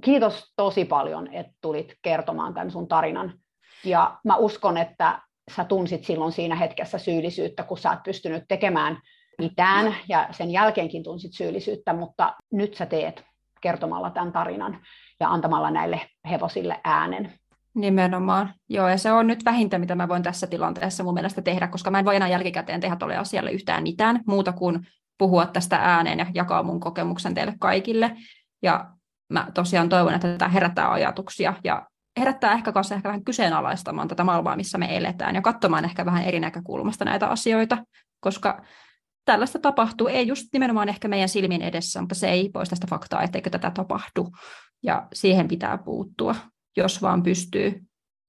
Kiitos 0.00 0.52
tosi 0.56 0.84
paljon, 0.84 1.34
että 1.34 1.52
tulit 1.60 1.94
kertomaan 2.02 2.54
tämän 2.54 2.70
sun 2.70 2.88
tarinan. 2.88 3.38
Ja 3.84 4.18
mä 4.24 4.36
uskon, 4.36 4.76
että 4.76 5.22
sä 5.56 5.64
tunsit 5.64 6.04
silloin 6.04 6.32
siinä 6.32 6.54
hetkessä 6.54 6.98
syyllisyyttä, 6.98 7.62
kun 7.62 7.78
sä 7.78 7.92
et 7.92 8.02
pystynyt 8.02 8.44
tekemään 8.48 8.98
mitään 9.38 9.96
ja 10.08 10.28
sen 10.30 10.50
jälkeenkin 10.50 11.02
tunsit 11.02 11.32
syyllisyyttä, 11.32 11.92
mutta 11.92 12.34
nyt 12.52 12.74
sä 12.74 12.86
teet 12.86 13.24
kertomalla 13.60 14.10
tämän 14.10 14.32
tarinan 14.32 14.80
ja 15.20 15.28
antamalla 15.28 15.70
näille 15.70 16.00
hevosille 16.30 16.80
äänen. 16.84 17.39
Nimenomaan. 17.74 18.54
Joo, 18.68 18.88
ja 18.88 18.98
se 18.98 19.12
on 19.12 19.26
nyt 19.26 19.44
vähintä, 19.44 19.78
mitä 19.78 19.94
mä 19.94 20.08
voin 20.08 20.22
tässä 20.22 20.46
tilanteessa 20.46 21.04
mun 21.04 21.14
mielestä 21.14 21.42
tehdä, 21.42 21.68
koska 21.68 21.90
mä 21.90 21.98
en 21.98 22.04
voi 22.04 22.16
enää 22.16 22.28
jälkikäteen 22.28 22.80
tehdä 22.80 22.96
tuolle 22.96 23.16
asialle 23.16 23.52
yhtään 23.52 23.82
mitään 23.82 24.20
muuta 24.26 24.52
kuin 24.52 24.86
puhua 25.18 25.46
tästä 25.46 25.76
ääneen 25.76 26.18
ja 26.18 26.26
jakaa 26.34 26.62
mun 26.62 26.80
kokemuksen 26.80 27.34
teille 27.34 27.54
kaikille. 27.60 28.16
Ja 28.62 28.90
mä 29.32 29.46
tosiaan 29.54 29.88
toivon, 29.88 30.14
että 30.14 30.36
tämä 30.38 30.48
herättää 30.48 30.92
ajatuksia 30.92 31.54
ja 31.64 31.86
herättää 32.18 32.52
ehkä 32.52 32.72
kanssa 32.72 32.94
ehkä 32.94 33.08
vähän 33.08 33.24
kyseenalaistamaan 33.24 34.08
tätä 34.08 34.24
maailmaa, 34.24 34.56
missä 34.56 34.78
me 34.78 34.96
eletään 34.96 35.34
ja 35.34 35.42
katsomaan 35.42 35.84
ehkä 35.84 36.04
vähän 36.04 36.24
eri 36.24 36.40
näkökulmasta 36.40 37.04
näitä 37.04 37.26
asioita, 37.26 37.78
koska 38.20 38.62
tällaista 39.24 39.58
tapahtuu, 39.58 40.08
ei 40.08 40.26
just 40.26 40.46
nimenomaan 40.52 40.88
ehkä 40.88 41.08
meidän 41.08 41.28
silmin 41.28 41.62
edessä, 41.62 42.00
mutta 42.00 42.14
se 42.14 42.28
ei 42.28 42.48
poista 42.48 42.74
sitä 42.74 42.86
faktaa, 42.90 43.22
etteikö 43.22 43.50
tätä 43.50 43.70
tapahdu 43.70 44.30
ja 44.82 45.08
siihen 45.12 45.48
pitää 45.48 45.78
puuttua, 45.78 46.34
jos 46.76 47.02
vaan 47.02 47.22
pystyy. 47.22 47.82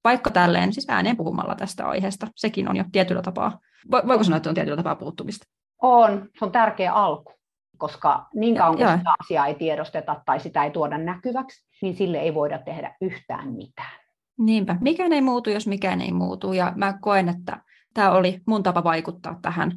Vaikka 0.04 0.30
tälleen, 0.30 0.74
siis 0.74 0.90
ääneen 0.90 1.18
puhumalla 1.18 1.56
tästä 1.56 1.88
aiheesta, 1.88 2.28
sekin 2.36 2.70
on 2.70 2.76
jo 2.76 2.84
tietyllä 2.92 3.22
tapaa, 3.22 3.60
voiko 3.92 4.24
sanoa, 4.24 4.38
että 4.38 4.50
on 4.50 4.56
tietyllä 4.56 4.78
tapaa 4.78 4.96
puuttumista? 4.96 5.46
On, 5.82 6.30
se 6.40 6.46
on 6.46 6.52
tärkeä 6.52 6.94
alku 6.94 7.42
koska 7.82 8.28
niin 8.34 8.56
kauan 8.56 8.78
kuin 8.78 8.98
sitä 8.98 9.14
asiaa 9.20 9.48
ei 9.48 9.56
tiedosteta 9.56 10.22
tai 10.26 10.40
sitä 10.40 10.64
ei 10.64 10.72
tuoda 10.72 10.98
näkyväksi, 10.98 11.66
niin 11.82 11.96
sille 11.96 12.20
ei 12.20 12.34
voida 12.34 12.60
tehdä 12.60 12.96
yhtään 13.02 13.52
mitään. 13.52 14.00
Niinpä. 14.38 14.78
Mikään 14.82 15.14
ei 15.14 15.22
muutu, 15.22 15.50
jos 15.50 15.68
mikään 15.68 16.02
ei 16.02 16.12
muutu. 16.12 16.54
Ja 16.54 16.74
mä 16.76 16.98
koen, 17.02 17.30
että 17.30 17.62
tämä 17.94 18.12
oli 18.12 18.42
mun 18.48 18.64
tapa 18.64 18.84
vaikuttaa 18.84 19.40
tähän 19.42 19.72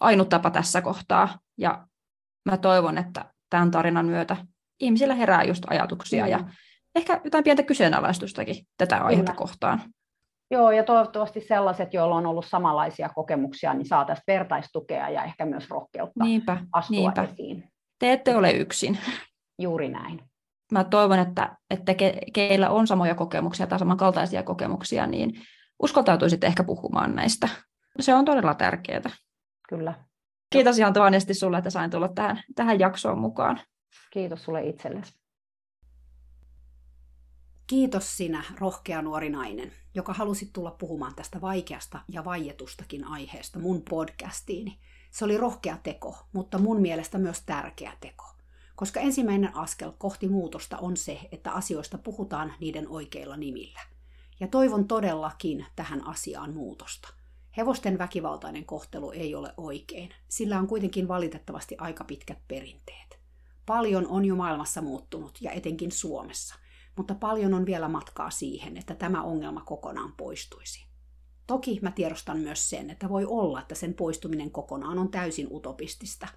ainut 0.00 0.28
tapa 0.28 0.50
tässä 0.50 0.80
kohtaa. 0.82 1.38
Ja 1.58 1.86
mä 2.44 2.56
toivon, 2.56 2.98
että 2.98 3.24
tämän 3.50 3.70
tarinan 3.70 4.06
myötä 4.06 4.36
ihmisillä 4.80 5.14
herää 5.14 5.42
just 5.42 5.64
ajatuksia 5.70 6.24
mm. 6.24 6.30
ja 6.30 6.44
ehkä 6.94 7.20
jotain 7.24 7.44
pientä 7.44 7.62
kyseenalaistustakin 7.62 8.56
tätä 8.78 8.96
aihetta 8.96 9.32
kohtaan. 9.32 9.80
Joo, 10.50 10.70
ja 10.70 10.84
toivottavasti 10.84 11.40
sellaiset, 11.40 11.94
joilla 11.94 12.14
on 12.14 12.26
ollut 12.26 12.46
samanlaisia 12.46 13.08
kokemuksia, 13.08 13.74
niin 13.74 13.86
saa 13.86 14.04
tästä 14.04 14.24
vertaistukea 14.26 15.08
ja 15.08 15.24
ehkä 15.24 15.46
myös 15.46 15.70
rohkeutta 15.70 16.24
niinpä, 16.24 16.56
astua 16.72 16.96
niinpä. 16.96 17.22
esiin. 17.22 17.70
Te 17.98 18.12
ette 18.12 18.36
ole 18.36 18.52
yksin. 18.52 18.98
Juuri 19.58 19.88
näin. 19.88 20.20
Mä 20.72 20.84
toivon, 20.84 21.18
että, 21.18 21.56
että 21.70 21.94
ke, 21.94 22.18
keillä 22.32 22.70
on 22.70 22.86
samoja 22.86 23.14
kokemuksia 23.14 23.66
tai 23.66 23.78
samankaltaisia 23.78 24.42
kokemuksia, 24.42 25.06
niin 25.06 25.32
uskaltautuisitte 25.82 26.46
ehkä 26.46 26.64
puhumaan 26.64 27.14
näistä. 27.14 27.48
Se 28.00 28.14
on 28.14 28.24
todella 28.24 28.54
tärkeää. 28.54 29.10
Kyllä. 29.68 29.94
Kiitos 30.52 30.78
ihan 30.78 30.92
tuonnesti 30.92 31.34
sulle, 31.34 31.58
että 31.58 31.70
sain 31.70 31.90
tulla 31.90 32.08
tähän, 32.08 32.42
tähän 32.54 32.80
jaksoon 32.80 33.18
mukaan. 33.18 33.60
Kiitos 34.10 34.44
sulle 34.44 34.62
itsellesi. 34.62 35.19
Kiitos 37.70 38.16
sinä, 38.16 38.44
rohkea 38.58 39.02
nuori 39.02 39.30
nainen, 39.30 39.72
joka 39.94 40.12
halusit 40.12 40.52
tulla 40.52 40.70
puhumaan 40.70 41.14
tästä 41.14 41.40
vaikeasta 41.40 42.00
ja 42.08 42.24
vaietustakin 42.24 43.04
aiheesta 43.04 43.58
mun 43.58 43.82
podcastiini. 43.90 44.78
Se 45.10 45.24
oli 45.24 45.36
rohkea 45.36 45.76
teko, 45.82 46.18
mutta 46.32 46.58
mun 46.58 46.80
mielestä 46.80 47.18
myös 47.18 47.42
tärkeä 47.46 47.92
teko. 48.00 48.24
Koska 48.76 49.00
ensimmäinen 49.00 49.56
askel 49.56 49.92
kohti 49.98 50.28
muutosta 50.28 50.78
on 50.78 50.96
se, 50.96 51.20
että 51.32 51.52
asioista 51.52 51.98
puhutaan 51.98 52.54
niiden 52.60 52.88
oikeilla 52.88 53.36
nimillä. 53.36 53.80
Ja 54.40 54.48
toivon 54.48 54.88
todellakin 54.88 55.66
tähän 55.76 56.06
asiaan 56.06 56.54
muutosta. 56.54 57.08
Hevosten 57.56 57.98
väkivaltainen 57.98 58.64
kohtelu 58.64 59.10
ei 59.10 59.34
ole 59.34 59.54
oikein, 59.56 60.10
sillä 60.28 60.58
on 60.58 60.66
kuitenkin 60.66 61.08
valitettavasti 61.08 61.76
aika 61.78 62.04
pitkät 62.04 62.38
perinteet. 62.48 63.20
Paljon 63.66 64.06
on 64.06 64.24
jo 64.24 64.36
maailmassa 64.36 64.80
muuttunut 64.80 65.38
ja 65.40 65.52
etenkin 65.52 65.92
Suomessa– 65.92 66.54
mutta 67.00 67.14
paljon 67.14 67.54
on 67.54 67.66
vielä 67.66 67.88
matkaa 67.88 68.30
siihen, 68.30 68.76
että 68.76 68.94
tämä 68.94 69.22
ongelma 69.22 69.60
kokonaan 69.60 70.12
poistuisi. 70.12 70.86
Toki 71.46 71.78
mä 71.82 71.90
tiedostan 71.90 72.38
myös 72.38 72.70
sen, 72.70 72.90
että 72.90 73.08
voi 73.08 73.24
olla, 73.24 73.60
että 73.60 73.74
sen 73.74 73.94
poistuminen 73.94 74.50
kokonaan 74.50 74.98
on 74.98 75.10
täysin 75.10 75.48
utopistista, 75.50 76.28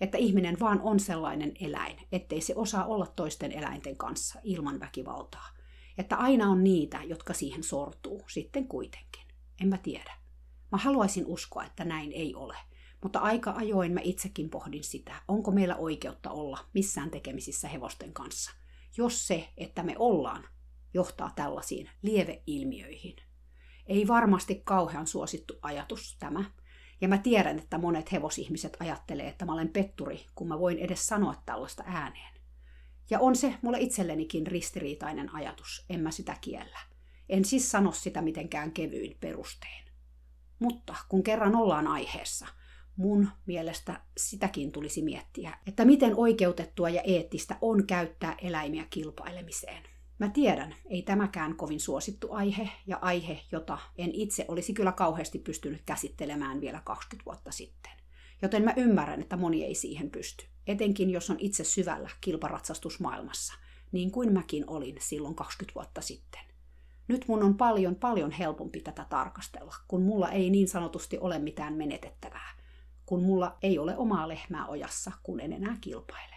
että 0.00 0.18
ihminen 0.18 0.60
vaan 0.60 0.80
on 0.80 1.00
sellainen 1.00 1.52
eläin, 1.60 1.96
ettei 2.12 2.40
se 2.40 2.52
osaa 2.56 2.84
olla 2.84 3.06
toisten 3.06 3.52
eläinten 3.52 3.96
kanssa 3.96 4.40
ilman 4.44 4.80
väkivaltaa. 4.80 5.48
Että 5.98 6.16
aina 6.16 6.50
on 6.50 6.64
niitä, 6.64 7.02
jotka 7.02 7.34
siihen 7.34 7.62
sortuu, 7.62 8.22
sitten 8.28 8.68
kuitenkin. 8.68 9.24
En 9.60 9.68
mä 9.68 9.78
tiedä. 9.78 10.12
Mä 10.72 10.78
haluaisin 10.78 11.26
uskoa, 11.26 11.64
että 11.64 11.84
näin 11.84 12.12
ei 12.12 12.34
ole. 12.34 12.56
Mutta 13.02 13.18
aika 13.18 13.52
ajoin 13.56 13.92
mä 13.92 14.00
itsekin 14.04 14.50
pohdin 14.50 14.84
sitä, 14.84 15.22
onko 15.28 15.50
meillä 15.50 15.76
oikeutta 15.76 16.30
olla 16.30 16.58
missään 16.74 17.10
tekemisissä 17.10 17.68
hevosten 17.68 18.12
kanssa 18.12 18.59
jos 18.96 19.26
se, 19.26 19.48
että 19.56 19.82
me 19.82 19.94
ollaan, 19.98 20.48
johtaa 20.94 21.32
tällaisiin 21.36 21.90
lieveilmiöihin. 22.02 23.16
Ei 23.86 24.08
varmasti 24.08 24.62
kauhean 24.64 25.06
suosittu 25.06 25.58
ajatus 25.62 26.16
tämä. 26.18 26.44
Ja 27.00 27.08
mä 27.08 27.18
tiedän, 27.18 27.58
että 27.58 27.78
monet 27.78 28.12
hevosihmiset 28.12 28.76
ajattelee, 28.80 29.28
että 29.28 29.44
mä 29.44 29.52
olen 29.52 29.68
petturi, 29.68 30.26
kun 30.34 30.48
mä 30.48 30.58
voin 30.58 30.78
edes 30.78 31.06
sanoa 31.06 31.34
tällaista 31.46 31.82
ääneen. 31.86 32.34
Ja 33.10 33.20
on 33.20 33.36
se 33.36 33.54
mulle 33.62 33.80
itsellenikin 33.80 34.46
ristiriitainen 34.46 35.34
ajatus, 35.34 35.84
en 35.90 36.00
mä 36.00 36.10
sitä 36.10 36.36
kiellä. 36.40 36.78
En 37.28 37.44
siis 37.44 37.70
sano 37.70 37.92
sitä 37.92 38.22
mitenkään 38.22 38.72
kevyin 38.72 39.16
perustein. 39.20 39.84
Mutta 40.58 40.96
kun 41.08 41.22
kerran 41.22 41.56
ollaan 41.56 41.86
aiheessa– 41.86 42.46
mun 43.00 43.28
mielestä 43.46 44.00
sitäkin 44.16 44.72
tulisi 44.72 45.02
miettiä, 45.02 45.58
että 45.66 45.84
miten 45.84 46.16
oikeutettua 46.16 46.88
ja 46.88 47.02
eettistä 47.02 47.56
on 47.60 47.86
käyttää 47.86 48.36
eläimiä 48.42 48.86
kilpailemiseen. 48.90 49.82
Mä 50.18 50.28
tiedän, 50.28 50.74
ei 50.90 51.02
tämäkään 51.02 51.56
kovin 51.56 51.80
suosittu 51.80 52.32
aihe 52.32 52.68
ja 52.86 52.98
aihe, 53.02 53.40
jota 53.52 53.78
en 53.98 54.10
itse 54.12 54.44
olisi 54.48 54.72
kyllä 54.72 54.92
kauheasti 54.92 55.38
pystynyt 55.38 55.82
käsittelemään 55.86 56.60
vielä 56.60 56.82
20 56.84 57.24
vuotta 57.26 57.52
sitten. 57.52 57.92
Joten 58.42 58.64
mä 58.64 58.74
ymmärrän, 58.76 59.20
että 59.20 59.36
moni 59.36 59.64
ei 59.64 59.74
siihen 59.74 60.10
pysty, 60.10 60.44
etenkin 60.66 61.10
jos 61.10 61.30
on 61.30 61.36
itse 61.38 61.64
syvällä 61.64 62.10
kilparatsastusmaailmassa, 62.20 63.54
niin 63.92 64.10
kuin 64.10 64.32
mäkin 64.32 64.64
olin 64.66 64.96
silloin 65.00 65.34
20 65.34 65.74
vuotta 65.74 66.00
sitten. 66.00 66.40
Nyt 67.08 67.24
mun 67.28 67.42
on 67.42 67.56
paljon, 67.56 67.94
paljon 67.94 68.30
helpompi 68.30 68.80
tätä 68.80 69.06
tarkastella, 69.10 69.74
kun 69.88 70.02
mulla 70.02 70.30
ei 70.30 70.50
niin 70.50 70.68
sanotusti 70.68 71.18
ole 71.18 71.38
mitään 71.38 71.74
menetettävää 71.74 72.59
kun 73.10 73.22
mulla 73.22 73.58
ei 73.62 73.78
ole 73.78 73.96
omaa 73.96 74.28
lehmää 74.28 74.66
ojassa, 74.66 75.12
kun 75.22 75.40
en 75.40 75.52
enää 75.52 75.76
kilpaile. 75.80 76.36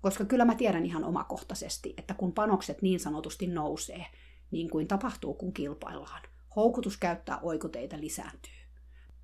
Koska 0.00 0.24
kyllä 0.24 0.44
mä 0.44 0.54
tiedän 0.54 0.86
ihan 0.86 1.04
omakohtaisesti, 1.04 1.94
että 1.96 2.14
kun 2.14 2.32
panokset 2.32 2.82
niin 2.82 3.00
sanotusti 3.00 3.46
nousee, 3.46 4.06
niin 4.50 4.70
kuin 4.70 4.88
tapahtuu 4.88 5.34
kun 5.34 5.52
kilpaillaan, 5.52 6.22
houkutus 6.56 6.96
käyttää 6.96 7.38
oikoteita 7.42 8.00
lisääntyy. 8.00 8.52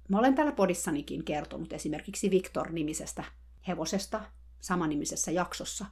Mä 0.08 0.18
olen 0.18 0.34
tällä 0.34 0.52
podissanikin 0.52 1.24
kertonut 1.24 1.72
esimerkiksi 1.72 2.30
Victor-nimisestä 2.30 3.24
hevosesta 3.68 4.24
samanimisessä 4.60 5.30
jaksossa, 5.30 5.86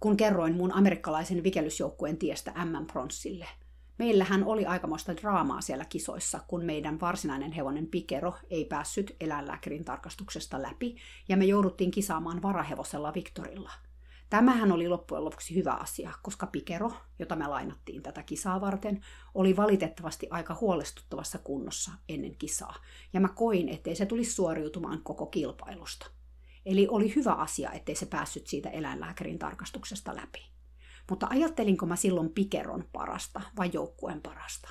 kun 0.00 0.16
kerroin 0.16 0.54
mun 0.54 0.72
amerikkalaisen 0.72 1.44
vikelysjoukkueen 1.44 2.16
tiestä 2.16 2.52
M-pronssille– 2.64 3.46
Meillähän 3.98 4.44
oli 4.44 4.66
aikamoista 4.66 5.16
draamaa 5.16 5.60
siellä 5.60 5.84
kisoissa, 5.84 6.40
kun 6.46 6.64
meidän 6.64 7.00
varsinainen 7.00 7.52
hevonen 7.52 7.86
Pikero 7.86 8.34
ei 8.50 8.64
päässyt 8.64 9.16
eläinlääkärin 9.20 9.84
tarkastuksesta 9.84 10.62
läpi, 10.62 10.96
ja 11.28 11.36
me 11.36 11.44
jouduttiin 11.44 11.90
kisaamaan 11.90 12.42
varahevosella 12.42 13.14
Viktorilla. 13.14 13.70
Tämähän 14.30 14.72
oli 14.72 14.88
loppujen 14.88 15.24
lopuksi 15.24 15.54
hyvä 15.54 15.72
asia, 15.72 16.12
koska 16.22 16.46
Pikero, 16.46 16.92
jota 17.18 17.36
me 17.36 17.46
lainattiin 17.46 18.02
tätä 18.02 18.22
kisaa 18.22 18.60
varten, 18.60 19.00
oli 19.34 19.56
valitettavasti 19.56 20.26
aika 20.30 20.56
huolestuttavassa 20.60 21.38
kunnossa 21.38 21.90
ennen 22.08 22.36
kisaa, 22.36 22.74
ja 23.12 23.20
mä 23.20 23.28
koin, 23.28 23.68
ettei 23.68 23.96
se 23.96 24.06
tulisi 24.06 24.32
suoriutumaan 24.32 25.02
koko 25.02 25.26
kilpailusta. 25.26 26.10
Eli 26.66 26.88
oli 26.90 27.14
hyvä 27.16 27.32
asia, 27.32 27.72
ettei 27.72 27.94
se 27.94 28.06
päässyt 28.06 28.46
siitä 28.46 28.70
eläinlääkärin 28.70 29.38
tarkastuksesta 29.38 30.16
läpi. 30.16 30.51
Mutta 31.10 31.26
ajattelinko 31.30 31.86
mä 31.86 31.96
silloin 31.96 32.30
Pikeron 32.30 32.84
parasta 32.92 33.40
vai 33.56 33.70
joukkueen 33.72 34.20
parasta? 34.22 34.68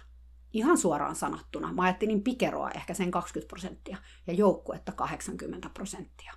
Ihan 0.54 0.78
suoraan 0.78 1.16
sanottuna, 1.16 1.74
mä 1.74 1.84
ajattelin 1.84 2.24
Pikeroa 2.24 2.70
ehkä 2.70 2.94
sen 2.94 3.12
20 3.12 3.50
prosenttia 3.50 3.98
ja 4.28 4.34
joukkuetta 4.34 4.92
80 4.92 5.70
prosenttia. 5.70 6.34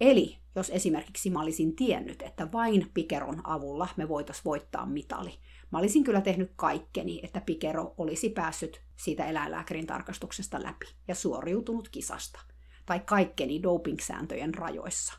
Eli 0.00 0.38
jos 0.54 0.70
esimerkiksi 0.70 1.30
mä 1.30 1.42
olisin 1.42 1.76
tiennyt, 1.76 2.22
että 2.22 2.52
vain 2.52 2.90
Pikeron 2.94 3.40
avulla 3.44 3.88
me 3.96 4.08
voitaisiin 4.08 4.44
voittaa 4.44 4.86
mitali, 4.86 5.38
mä 5.72 5.78
olisin 5.78 6.04
kyllä 6.04 6.20
tehnyt 6.20 6.52
kaikkeni, 6.56 7.20
että 7.22 7.40
Pikero 7.40 7.94
olisi 7.98 8.30
päässyt 8.30 8.80
siitä 8.96 9.26
eläinlääkärin 9.26 9.86
tarkastuksesta 9.86 10.62
läpi 10.62 10.86
ja 11.08 11.14
suoriutunut 11.14 11.88
kisasta. 11.88 12.40
Tai 12.86 13.00
kaikkeni 13.00 13.62
doping-sääntöjen 13.62 14.54
rajoissa. 14.54 15.14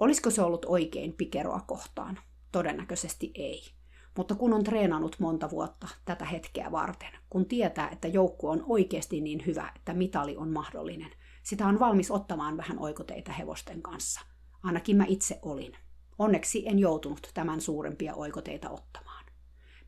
Olisiko 0.00 0.30
se 0.30 0.42
ollut 0.42 0.64
oikein 0.68 1.12
Pikeroa 1.12 1.60
kohtaan? 1.60 2.18
Todennäköisesti 2.52 3.30
ei. 3.34 3.62
Mutta 4.16 4.34
kun 4.34 4.52
on 4.52 4.64
treenannut 4.64 5.16
monta 5.18 5.50
vuotta 5.50 5.88
tätä 6.04 6.24
hetkeä 6.24 6.72
varten, 6.72 7.12
kun 7.30 7.46
tietää, 7.46 7.88
että 7.88 8.08
joukku 8.08 8.48
on 8.48 8.64
oikeasti 8.68 9.20
niin 9.20 9.46
hyvä, 9.46 9.72
että 9.76 9.94
mitali 9.94 10.36
on 10.36 10.50
mahdollinen, 10.50 11.10
sitä 11.42 11.66
on 11.66 11.80
valmis 11.80 12.10
ottamaan 12.10 12.56
vähän 12.56 12.78
oikoteita 12.78 13.32
hevosten 13.32 13.82
kanssa. 13.82 14.20
Ainakin 14.62 14.96
mä 14.96 15.04
itse 15.08 15.38
olin. 15.42 15.76
Onneksi 16.18 16.68
en 16.68 16.78
joutunut 16.78 17.30
tämän 17.34 17.60
suurempia 17.60 18.14
oikoteita 18.14 18.70
ottamaan. 18.70 19.24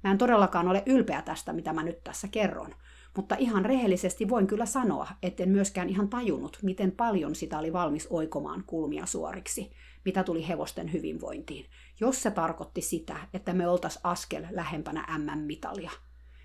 Mä 0.04 0.10
en 0.10 0.18
todellakaan 0.18 0.68
ole 0.68 0.82
ylpeä 0.86 1.22
tästä, 1.22 1.52
mitä 1.52 1.72
mä 1.72 1.82
nyt 1.82 2.04
tässä 2.04 2.28
kerron, 2.28 2.74
mutta 3.16 3.36
ihan 3.38 3.64
rehellisesti 3.64 4.28
voin 4.28 4.46
kyllä 4.46 4.66
sanoa, 4.66 5.08
etten 5.22 5.48
myöskään 5.48 5.88
ihan 5.88 6.08
tajunnut, 6.08 6.58
miten 6.62 6.92
paljon 6.92 7.34
sitä 7.34 7.58
oli 7.58 7.72
valmis 7.72 8.06
oikomaan 8.10 8.64
kulmia 8.66 9.06
suoriksi, 9.06 9.72
mitä 10.04 10.24
tuli 10.24 10.48
hevosten 10.48 10.92
hyvinvointiin, 10.92 11.66
jos 12.00 12.22
se 12.22 12.30
tarkoitti 12.30 12.80
sitä, 12.80 13.16
että 13.34 13.52
me 13.52 13.68
oltais 13.68 13.98
askel 14.02 14.46
lähempänä 14.50 15.18
MM-mitalia. 15.18 15.90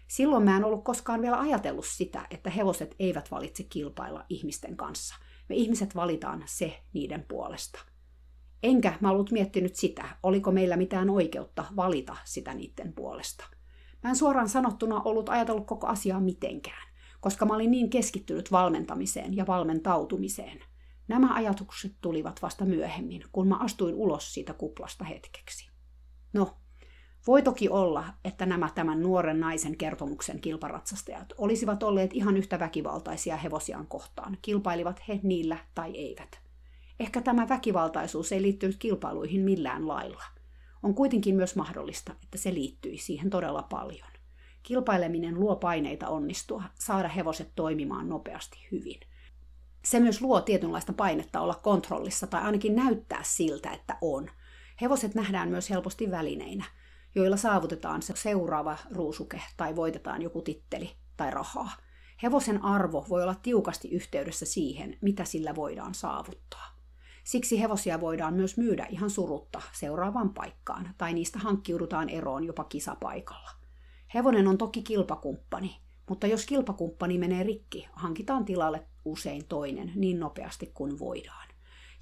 Silloin 0.07 0.43
mä 0.43 0.57
en 0.57 0.63
ollut 0.63 0.83
koskaan 0.83 1.21
vielä 1.21 1.39
ajatellut 1.39 1.85
sitä, 1.85 2.27
että 2.29 2.49
hevoset 2.49 2.95
eivät 2.99 3.31
valitse 3.31 3.63
kilpailla 3.63 4.25
ihmisten 4.29 4.77
kanssa. 4.77 5.15
Me 5.49 5.55
ihmiset 5.55 5.95
valitaan 5.95 6.43
se 6.45 6.83
niiden 6.93 7.25
puolesta. 7.27 7.79
Enkä 8.63 8.93
mä 8.99 9.11
ollut 9.11 9.31
miettinyt 9.31 9.75
sitä, 9.75 10.05
oliko 10.23 10.51
meillä 10.51 10.77
mitään 10.77 11.09
oikeutta 11.09 11.65
valita 11.75 12.17
sitä 12.23 12.53
niiden 12.53 12.93
puolesta. 12.93 13.45
Mä 14.03 14.09
en 14.09 14.15
suoraan 14.15 14.49
sanottuna 14.49 15.01
ollut 15.01 15.29
ajatellut 15.29 15.67
koko 15.67 15.87
asiaa 15.87 16.19
mitenkään, 16.19 16.87
koska 17.19 17.45
mä 17.45 17.55
olin 17.55 17.71
niin 17.71 17.89
keskittynyt 17.89 18.51
valmentamiseen 18.51 19.35
ja 19.35 19.47
valmentautumiseen. 19.47 20.59
Nämä 21.07 21.33
ajatukset 21.33 21.95
tulivat 22.01 22.41
vasta 22.41 22.65
myöhemmin, 22.65 23.23
kun 23.31 23.47
mä 23.47 23.57
astuin 23.57 23.95
ulos 23.95 24.33
siitä 24.33 24.53
kuplasta 24.53 25.03
hetkeksi. 25.03 25.69
No, 26.33 26.57
voi 27.27 27.41
toki 27.41 27.69
olla, 27.69 28.03
että 28.23 28.45
nämä 28.45 28.69
tämän 28.75 29.01
nuoren 29.01 29.39
naisen 29.39 29.77
kertomuksen 29.77 30.41
kilparatsastajat 30.41 31.33
olisivat 31.37 31.83
olleet 31.83 32.13
ihan 32.13 32.37
yhtä 32.37 32.59
väkivaltaisia 32.59 33.37
hevosiaan 33.37 33.87
kohtaan, 33.87 34.37
kilpailivat 34.41 35.07
he 35.07 35.19
niillä 35.23 35.57
tai 35.75 35.97
eivät. 35.97 36.39
Ehkä 36.99 37.21
tämä 37.21 37.49
väkivaltaisuus 37.49 38.31
ei 38.31 38.41
liittynyt 38.41 38.77
kilpailuihin 38.77 39.41
millään 39.41 39.87
lailla. 39.87 40.23
On 40.83 40.95
kuitenkin 40.95 41.35
myös 41.35 41.55
mahdollista, 41.55 42.15
että 42.23 42.37
se 42.37 42.53
liittyi 42.53 42.97
siihen 42.97 43.29
todella 43.29 43.63
paljon. 43.63 44.07
Kilpaileminen 44.63 45.39
luo 45.39 45.55
paineita 45.55 46.07
onnistua, 46.07 46.63
saada 46.73 47.07
hevoset 47.07 47.51
toimimaan 47.55 48.09
nopeasti 48.09 48.67
hyvin. 48.71 48.99
Se 49.85 49.99
myös 49.99 50.21
luo 50.21 50.41
tietynlaista 50.41 50.93
painetta 50.93 51.41
olla 51.41 51.59
kontrollissa 51.63 52.27
tai 52.27 52.41
ainakin 52.41 52.75
näyttää 52.75 53.21
siltä, 53.23 53.71
että 53.71 53.97
on. 54.01 54.29
Hevoset 54.81 55.15
nähdään 55.15 55.49
myös 55.49 55.69
helposti 55.69 56.11
välineinä, 56.11 56.65
joilla 57.15 57.37
saavutetaan 57.37 58.01
se 58.01 58.13
seuraava 58.15 58.77
ruusuke 58.91 59.41
tai 59.57 59.75
voitetaan 59.75 60.21
joku 60.21 60.41
titteli 60.41 60.95
tai 61.17 61.31
rahaa. 61.31 61.71
Hevosen 62.23 62.63
arvo 62.63 63.05
voi 63.09 63.23
olla 63.23 63.35
tiukasti 63.35 63.89
yhteydessä 63.91 64.45
siihen, 64.45 64.97
mitä 65.01 65.25
sillä 65.25 65.55
voidaan 65.55 65.93
saavuttaa. 65.93 66.75
Siksi 67.23 67.61
hevosia 67.61 68.01
voidaan 68.01 68.33
myös 68.33 68.57
myydä 68.57 68.85
ihan 68.89 69.09
surutta 69.09 69.61
seuraavaan 69.73 70.33
paikkaan, 70.33 70.95
tai 70.97 71.13
niistä 71.13 71.39
hankkiudutaan 71.39 72.09
eroon 72.09 72.43
jopa 72.43 72.63
kisapaikalla. 72.63 73.49
Hevonen 74.13 74.47
on 74.47 74.57
toki 74.57 74.81
kilpakumppani, 74.83 75.81
mutta 76.09 76.27
jos 76.27 76.45
kilpakumppani 76.45 77.17
menee 77.17 77.43
rikki, 77.43 77.87
hankitaan 77.93 78.45
tilalle 78.45 78.87
usein 79.05 79.45
toinen 79.45 79.91
niin 79.95 80.19
nopeasti 80.19 80.71
kuin 80.73 80.99
voidaan. 80.99 81.47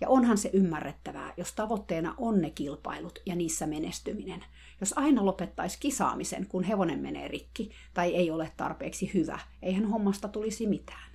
Ja 0.01 0.09
onhan 0.09 0.37
se 0.37 0.49
ymmärrettävää, 0.53 1.33
jos 1.37 1.53
tavoitteena 1.53 2.15
on 2.17 2.41
ne 2.41 2.49
kilpailut 2.49 3.19
ja 3.25 3.35
niissä 3.35 3.67
menestyminen. 3.67 4.45
Jos 4.81 4.93
aina 4.97 5.25
lopettaisi 5.25 5.77
kisaamisen, 5.79 6.47
kun 6.47 6.63
hevonen 6.63 6.99
menee 6.99 7.27
rikki 7.27 7.71
tai 7.93 8.15
ei 8.15 8.31
ole 8.31 8.51
tarpeeksi 8.57 9.11
hyvä, 9.13 9.39
eihän 9.61 9.85
hommasta 9.85 10.27
tulisi 10.27 10.67
mitään. 10.67 11.11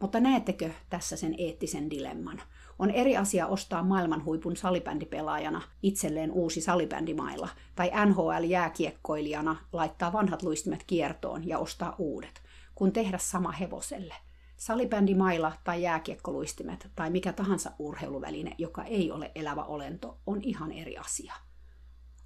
Mutta 0.00 0.20
näettekö 0.20 0.70
tässä 0.90 1.16
sen 1.16 1.34
eettisen 1.38 1.90
dilemman? 1.90 2.42
On 2.78 2.90
eri 2.90 3.16
asia 3.16 3.46
ostaa 3.46 3.82
maailman 3.82 4.24
huipun 4.24 4.56
salibändipelaajana 4.56 5.62
itselleen 5.82 6.32
uusi 6.32 6.60
salibändimailla, 6.60 7.48
tai 7.74 7.90
NHL-jääkiekkoilijana 8.06 9.56
laittaa 9.72 10.12
vanhat 10.12 10.42
luistimet 10.42 10.84
kiertoon 10.86 11.48
ja 11.48 11.58
ostaa 11.58 11.94
uudet, 11.98 12.42
kun 12.74 12.92
tehdä 12.92 13.18
sama 13.18 13.52
hevoselle– 13.52 14.14
Salibändimailla 14.58 15.52
tai 15.64 15.82
jääkiekkoluistimet 15.82 16.90
tai 16.96 17.10
mikä 17.10 17.32
tahansa 17.32 17.70
urheiluväline, 17.78 18.54
joka 18.58 18.84
ei 18.84 19.10
ole 19.10 19.32
elävä 19.34 19.64
olento, 19.64 20.20
on 20.26 20.40
ihan 20.42 20.72
eri 20.72 20.96
asia. 20.96 21.34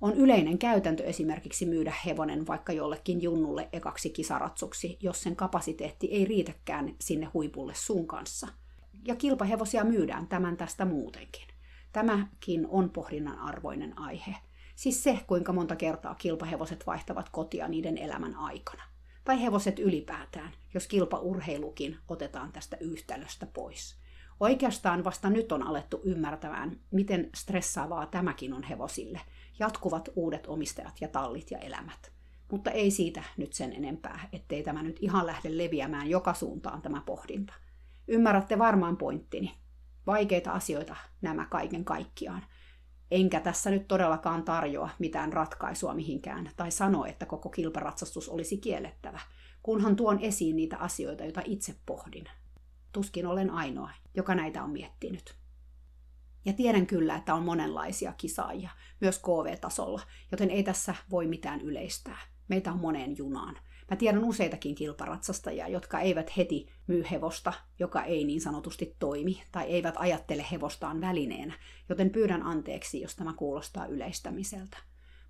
On 0.00 0.14
yleinen 0.14 0.58
käytäntö 0.58 1.04
esimerkiksi 1.04 1.66
myydä 1.66 1.92
hevonen 2.06 2.46
vaikka 2.46 2.72
jollekin 2.72 3.22
junnulle 3.22 3.68
ekaksi 3.72 4.10
kisaratsuksi, 4.10 4.98
jos 5.00 5.22
sen 5.22 5.36
kapasiteetti 5.36 6.06
ei 6.06 6.24
riitäkään 6.24 6.94
sinne 7.00 7.28
huipulle 7.34 7.74
sun 7.74 8.06
kanssa. 8.06 8.48
Ja 9.06 9.16
kilpahevosia 9.16 9.84
myydään 9.84 10.26
tämän 10.26 10.56
tästä 10.56 10.84
muutenkin. 10.84 11.46
Tämäkin 11.92 12.66
on 12.66 12.90
pohdinnan 12.90 13.38
arvoinen 13.38 13.98
aihe. 13.98 14.34
Siis 14.76 15.02
se, 15.02 15.18
kuinka 15.26 15.52
monta 15.52 15.76
kertaa 15.76 16.14
kilpahevoset 16.14 16.86
vaihtavat 16.86 17.28
kotia 17.28 17.68
niiden 17.68 17.98
elämän 17.98 18.34
aikana 18.36 18.91
tai 19.24 19.42
hevoset 19.42 19.78
ylipäätään, 19.78 20.52
jos 20.74 20.86
kilpaurheilukin 20.86 21.98
otetaan 22.08 22.52
tästä 22.52 22.76
yhtälöstä 22.80 23.46
pois. 23.46 24.02
Oikeastaan 24.40 25.04
vasta 25.04 25.30
nyt 25.30 25.52
on 25.52 25.62
alettu 25.62 26.00
ymmärtämään, 26.04 26.80
miten 26.90 27.30
stressaavaa 27.34 28.06
tämäkin 28.06 28.52
on 28.52 28.62
hevosille, 28.62 29.20
jatkuvat 29.58 30.08
uudet 30.16 30.46
omistajat 30.46 31.00
ja 31.00 31.08
tallit 31.08 31.50
ja 31.50 31.58
elämät. 31.58 32.12
Mutta 32.50 32.70
ei 32.70 32.90
siitä 32.90 33.22
nyt 33.36 33.52
sen 33.52 33.72
enempää, 33.72 34.28
ettei 34.32 34.62
tämä 34.62 34.82
nyt 34.82 34.96
ihan 35.00 35.26
lähde 35.26 35.58
leviämään 35.58 36.10
joka 36.10 36.34
suuntaan 36.34 36.82
tämä 36.82 37.02
pohdinta. 37.06 37.54
Ymmärrätte 38.08 38.58
varmaan 38.58 38.96
pointtini. 38.96 39.54
Vaikeita 40.06 40.52
asioita 40.52 40.96
nämä 41.20 41.46
kaiken 41.46 41.84
kaikkiaan, 41.84 42.42
Enkä 43.12 43.40
tässä 43.40 43.70
nyt 43.70 43.88
todellakaan 43.88 44.44
tarjoa 44.44 44.90
mitään 44.98 45.32
ratkaisua 45.32 45.94
mihinkään 45.94 46.50
tai 46.56 46.70
sano, 46.70 47.04
että 47.04 47.26
koko 47.26 47.48
kilparatsastus 47.48 48.28
olisi 48.28 48.56
kiellettävä, 48.56 49.20
kunhan 49.62 49.96
tuon 49.96 50.18
esiin 50.20 50.56
niitä 50.56 50.76
asioita, 50.76 51.24
joita 51.24 51.42
itse 51.44 51.74
pohdin. 51.86 52.24
Tuskin 52.92 53.26
olen 53.26 53.50
ainoa, 53.50 53.90
joka 54.14 54.34
näitä 54.34 54.62
on 54.62 54.70
miettinyt. 54.70 55.34
Ja 56.44 56.52
tiedän 56.52 56.86
kyllä, 56.86 57.16
että 57.16 57.34
on 57.34 57.42
monenlaisia 57.42 58.12
kisaajia, 58.12 58.70
myös 59.00 59.18
KV-tasolla, 59.18 60.02
joten 60.30 60.50
ei 60.50 60.62
tässä 60.62 60.94
voi 61.10 61.26
mitään 61.26 61.60
yleistää. 61.60 62.18
Meitä 62.48 62.72
on 62.72 62.78
moneen 62.78 63.16
junaan. 63.16 63.58
Mä 63.92 63.96
tiedän 63.96 64.24
useitakin 64.24 64.74
kilparatsastajia, 64.74 65.68
jotka 65.68 66.00
eivät 66.00 66.36
heti 66.36 66.66
myy 66.86 67.04
hevosta, 67.10 67.52
joka 67.78 68.04
ei 68.04 68.24
niin 68.24 68.40
sanotusti 68.40 68.96
toimi, 68.98 69.42
tai 69.52 69.64
eivät 69.64 69.94
ajattele 69.98 70.46
hevostaan 70.52 71.00
välineenä, 71.00 71.54
joten 71.88 72.10
pyydän 72.10 72.42
anteeksi, 72.42 73.00
jos 73.00 73.16
tämä 73.16 73.32
kuulostaa 73.32 73.86
yleistämiseltä. 73.86 74.76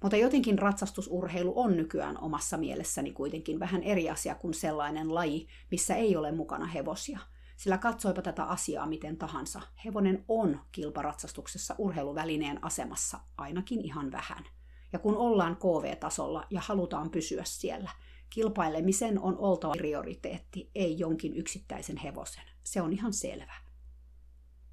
Mutta 0.03 0.17
jotenkin 0.17 0.59
ratsastusurheilu 0.59 1.53
on 1.61 1.77
nykyään 1.77 2.19
omassa 2.19 2.57
mielessäni 2.57 3.13
kuitenkin 3.13 3.61
vähän 3.61 3.83
eri 3.83 4.11
asia 4.11 4.35
kuin 4.35 4.55
sellainen 4.55 5.15
laji, 5.15 5.47
missä 5.71 5.95
ei 5.95 6.17
ole 6.17 6.33
mukana 6.33 6.67
hevosia. 6.67 7.19
Sillä 7.57 7.79
katsoipa 7.79 8.23
tätä 8.23 8.45
asiaa 8.45 8.87
miten 8.87 9.17
tahansa, 9.17 9.61
hevonen 9.85 10.25
on 10.29 10.61
kilparatsastuksessa 10.73 11.75
urheiluvälineen 11.79 12.65
asemassa 12.65 13.21
ainakin 13.39 13.81
ihan 13.81 14.13
vähän. 14.13 14.45
Ja 14.93 14.99
kun 14.99 15.17
ollaan 15.17 15.57
KV-tasolla 15.57 16.47
ja 16.51 16.61
halutaan 16.65 17.11
pysyä 17.11 17.43
siellä, 17.45 17.91
Kilpailemisen 18.35 19.21
on 19.21 19.39
oltava 19.39 19.73
prioriteetti, 19.73 20.71
ei 20.75 20.99
jonkin 20.99 21.35
yksittäisen 21.35 21.97
hevosen. 21.97 22.43
Se 22.63 22.83
on 22.83 22.93
ihan 22.93 23.13
selvä. 23.13 23.55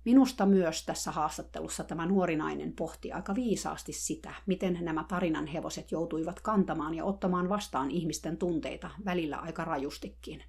Minusta 0.05 0.45
myös 0.45 0.85
tässä 0.85 1.11
haastattelussa 1.11 1.83
tämä 1.83 2.05
nuori 2.05 2.35
nainen 2.35 2.73
pohti 2.73 3.11
aika 3.11 3.35
viisaasti 3.35 3.93
sitä, 3.93 4.33
miten 4.45 4.77
nämä 4.81 5.05
tarinan 5.07 5.47
hevoset 5.47 5.91
joutuivat 5.91 6.39
kantamaan 6.39 6.93
ja 6.93 7.05
ottamaan 7.05 7.49
vastaan 7.49 7.91
ihmisten 7.91 8.37
tunteita 8.37 8.89
välillä 9.05 9.37
aika 9.37 9.65
rajustikin. 9.65 10.43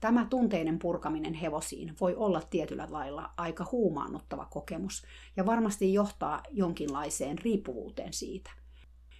Tämä 0.00 0.26
tunteiden 0.30 0.78
purkaminen 0.78 1.34
hevosiin 1.34 1.94
voi 2.00 2.14
olla 2.14 2.42
tietyllä 2.50 2.86
lailla 2.90 3.30
aika 3.36 3.66
huumaannuttava 3.72 4.46
kokemus 4.50 5.02
ja 5.36 5.46
varmasti 5.46 5.94
johtaa 5.94 6.42
jonkinlaiseen 6.50 7.38
riippuvuuteen 7.38 8.12
siitä. 8.12 8.63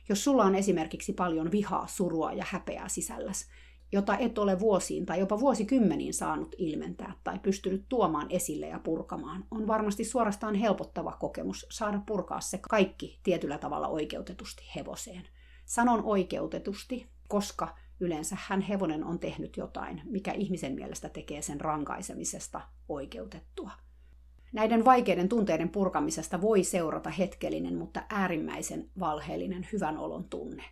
Jos 0.08 0.24
sulla 0.24 0.44
on 0.44 0.54
esimerkiksi 0.54 1.12
paljon 1.12 1.50
vihaa, 1.50 1.86
surua 1.86 2.32
ja 2.32 2.44
häpeää 2.48 2.88
sisälläs, 2.88 3.48
jota 3.92 4.16
et 4.18 4.38
ole 4.38 4.60
vuosiin 4.60 5.06
tai 5.06 5.18
jopa 5.18 5.40
vuosikymmeniin 5.40 6.14
saanut 6.14 6.54
ilmentää 6.58 7.12
tai 7.24 7.38
pystynyt 7.38 7.84
tuomaan 7.88 8.26
esille 8.30 8.66
ja 8.66 8.78
purkamaan, 8.78 9.44
on 9.50 9.66
varmasti 9.66 10.04
suorastaan 10.04 10.54
helpottava 10.54 11.16
kokemus 11.20 11.66
saada 11.70 12.02
purkaa 12.06 12.40
se 12.40 12.58
kaikki 12.70 13.20
tietyllä 13.22 13.58
tavalla 13.58 13.88
oikeutetusti 13.88 14.62
hevoseen. 14.76 15.28
Sanon 15.64 16.04
oikeutetusti, 16.04 17.06
koska 17.28 17.76
yleensä 18.00 18.36
hän 18.40 18.60
hevonen 18.60 19.04
on 19.04 19.18
tehnyt 19.18 19.56
jotain, 19.56 20.02
mikä 20.04 20.32
ihmisen 20.32 20.74
mielestä 20.74 21.08
tekee 21.08 21.42
sen 21.42 21.60
rankaisemisesta 21.60 22.60
oikeutettua. 22.88 23.70
Näiden 24.54 24.84
vaikeiden 24.84 25.28
tunteiden 25.28 25.68
purkamisesta 25.68 26.40
voi 26.40 26.64
seurata 26.64 27.10
hetkellinen, 27.10 27.74
mutta 27.76 28.02
äärimmäisen 28.10 28.90
valheellinen 29.00 29.68
hyvän 29.72 29.98
olon 29.98 30.24
tunne. 30.24 30.64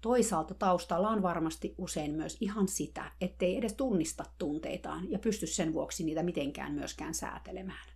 Toisaalta 0.00 0.54
taustalla 0.54 1.08
on 1.08 1.22
varmasti 1.22 1.74
usein 1.78 2.14
myös 2.14 2.36
ihan 2.40 2.68
sitä, 2.68 3.12
ettei 3.20 3.56
edes 3.56 3.74
tunnista 3.74 4.24
tunteitaan 4.38 5.10
ja 5.10 5.18
pysty 5.18 5.46
sen 5.46 5.72
vuoksi 5.72 6.04
niitä 6.04 6.22
mitenkään 6.22 6.72
myöskään 6.72 7.14
säätelemään. 7.14 7.88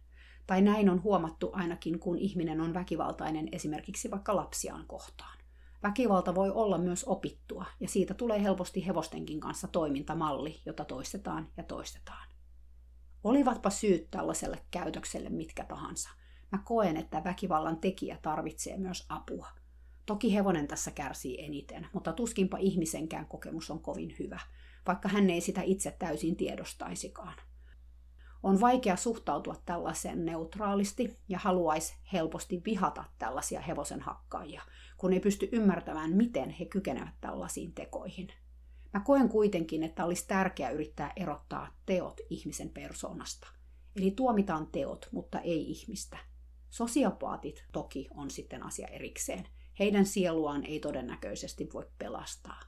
Tai 0.46 0.62
näin 0.62 0.90
on 0.90 1.02
huomattu 1.02 1.50
ainakin, 1.52 1.98
kun 1.98 2.18
ihminen 2.18 2.60
on 2.60 2.74
väkivaltainen 2.74 3.48
esimerkiksi 3.52 4.10
vaikka 4.10 4.36
lapsiaan 4.36 4.84
kohtaan. 4.86 5.38
Väkivalta 5.82 6.34
voi 6.34 6.50
olla 6.50 6.78
myös 6.78 7.04
opittua, 7.04 7.64
ja 7.80 7.88
siitä 7.88 8.14
tulee 8.14 8.42
helposti 8.42 8.86
hevostenkin 8.86 9.40
kanssa 9.40 9.68
toimintamalli, 9.68 10.60
jota 10.66 10.84
toistetaan 10.84 11.48
ja 11.56 11.62
toistetaan. 11.62 12.29
Olivatpa 13.24 13.70
syyt 13.70 14.10
tällaiselle 14.10 14.58
käytökselle 14.70 15.28
mitkä 15.28 15.64
tahansa. 15.64 16.10
Mä 16.52 16.58
koen, 16.64 16.96
että 16.96 17.24
väkivallan 17.24 17.80
tekijä 17.80 18.18
tarvitsee 18.22 18.76
myös 18.76 19.06
apua. 19.08 19.46
Toki 20.06 20.34
hevonen 20.34 20.68
tässä 20.68 20.90
kärsii 20.90 21.44
eniten, 21.44 21.86
mutta 21.92 22.12
tuskinpa 22.12 22.58
ihmisenkään 22.58 23.26
kokemus 23.26 23.70
on 23.70 23.80
kovin 23.80 24.16
hyvä, 24.18 24.40
vaikka 24.86 25.08
hän 25.08 25.30
ei 25.30 25.40
sitä 25.40 25.62
itse 25.62 25.96
täysin 25.98 26.36
tiedostaisikaan. 26.36 27.34
On 28.42 28.60
vaikea 28.60 28.96
suhtautua 28.96 29.56
tällaiseen 29.66 30.24
neutraalisti 30.24 31.18
ja 31.28 31.38
haluaisi 31.38 31.94
helposti 32.12 32.62
vihata 32.64 33.04
tällaisia 33.18 33.60
hevosen 33.60 34.00
hakkaajia, 34.00 34.62
kun 34.96 35.12
ei 35.12 35.20
pysty 35.20 35.48
ymmärtämään, 35.52 36.16
miten 36.16 36.50
he 36.50 36.64
kykenevät 36.64 37.14
tällaisiin 37.20 37.72
tekoihin. 37.72 38.28
Mä 38.94 39.00
koen 39.00 39.28
kuitenkin, 39.28 39.82
että 39.82 40.04
olisi 40.04 40.28
tärkeää 40.28 40.70
yrittää 40.70 41.12
erottaa 41.16 41.68
teot 41.86 42.20
ihmisen 42.30 42.70
persoonasta. 42.70 43.48
Eli 43.96 44.10
tuomitaan 44.10 44.66
teot, 44.66 45.08
mutta 45.12 45.40
ei 45.40 45.70
ihmistä. 45.70 46.18
Sosiopaatit 46.70 47.64
toki 47.72 48.08
on 48.14 48.30
sitten 48.30 48.62
asia 48.62 48.88
erikseen. 48.88 49.46
Heidän 49.78 50.06
sieluaan 50.06 50.64
ei 50.64 50.80
todennäköisesti 50.80 51.68
voi 51.74 51.86
pelastaa. 51.98 52.60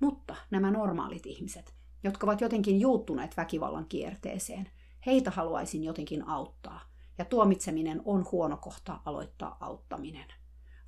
Mutta 0.00 0.36
nämä 0.50 0.70
normaalit 0.70 1.26
ihmiset, 1.26 1.74
jotka 2.04 2.26
ovat 2.26 2.40
jotenkin 2.40 2.80
juuttuneet 2.80 3.36
väkivallan 3.36 3.86
kierteeseen, 3.88 4.68
heitä 5.06 5.30
haluaisin 5.30 5.84
jotenkin 5.84 6.28
auttaa. 6.28 6.80
Ja 7.18 7.24
tuomitseminen 7.24 8.02
on 8.04 8.26
huono 8.32 8.56
kohta 8.56 9.00
aloittaa 9.04 9.56
auttaminen. 9.60 10.26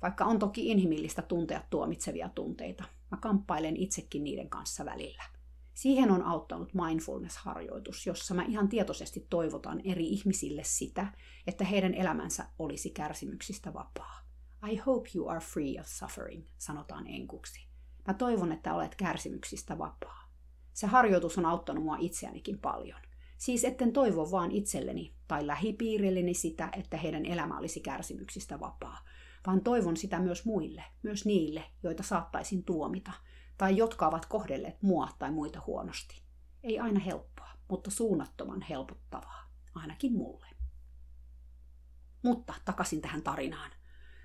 Vaikka 0.01 0.25
on 0.25 0.39
toki 0.39 0.67
inhimillistä 0.67 1.21
tuntea 1.21 1.63
tuomitsevia 1.69 2.29
tunteita, 2.29 2.83
mä 3.13 3.17
kamppailen 3.17 3.77
itsekin 3.77 4.23
niiden 4.23 4.49
kanssa 4.49 4.85
välillä. 4.85 5.23
Siihen 5.73 6.11
on 6.11 6.23
auttanut 6.23 6.73
mindfulness-harjoitus, 6.73 8.07
jossa 8.07 8.33
mä 8.33 8.43
ihan 8.43 8.69
tietoisesti 8.69 9.27
toivotan 9.29 9.81
eri 9.85 10.07
ihmisille 10.07 10.63
sitä, 10.63 11.13
että 11.47 11.65
heidän 11.65 11.93
elämänsä 11.93 12.45
olisi 12.59 12.89
kärsimyksistä 12.89 13.73
vapaa. 13.73 14.19
I 14.71 14.75
hope 14.75 15.09
you 15.15 15.29
are 15.29 15.39
free 15.39 15.79
of 15.79 15.87
suffering, 15.87 16.43
sanotaan 16.57 17.07
enkuksi. 17.07 17.67
Mä 18.07 18.13
toivon, 18.13 18.51
että 18.51 18.73
olet 18.73 18.95
kärsimyksistä 18.95 19.77
vapaa. 19.77 20.29
Se 20.73 20.87
harjoitus 20.87 21.37
on 21.37 21.45
auttanut 21.45 21.83
mua 21.83 21.97
itseänikin 21.99 22.59
paljon. 22.59 22.99
Siis 23.37 23.63
etten 23.63 23.93
toivo 23.93 24.31
vaan 24.31 24.51
itselleni 24.51 25.15
tai 25.27 25.47
lähipiirilleni 25.47 26.33
sitä, 26.33 26.69
että 26.77 26.97
heidän 26.97 27.25
elämä 27.25 27.57
olisi 27.57 27.79
kärsimyksistä 27.79 28.59
vapaa, 28.59 28.97
vaan 29.47 29.63
toivon 29.63 29.97
sitä 29.97 30.19
myös 30.19 30.45
muille, 30.45 30.83
myös 31.03 31.25
niille, 31.25 31.63
joita 31.83 32.03
saattaisin 32.03 32.63
tuomita, 32.63 33.11
tai 33.57 33.77
jotka 33.77 34.07
ovat 34.07 34.25
kohdelleet 34.25 34.81
mua 34.81 35.09
tai 35.19 35.31
muita 35.31 35.61
huonosti. 35.67 36.21
Ei 36.63 36.79
aina 36.79 36.99
helppoa, 36.99 37.49
mutta 37.69 37.91
suunnattoman 37.91 38.61
helpottavaa, 38.61 39.51
ainakin 39.75 40.13
mulle. 40.13 40.47
Mutta 42.23 42.53
takaisin 42.65 43.01
tähän 43.01 43.21
tarinaan. 43.21 43.71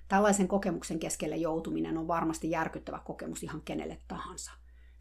Tällaisen 0.08 0.48
kokemuksen 0.48 0.98
keskelle 0.98 1.36
joutuminen 1.36 1.98
on 1.98 2.08
varmasti 2.08 2.50
järkyttävä 2.50 2.98
kokemus 2.98 3.42
ihan 3.42 3.62
kenelle 3.62 3.98
tahansa. 4.08 4.52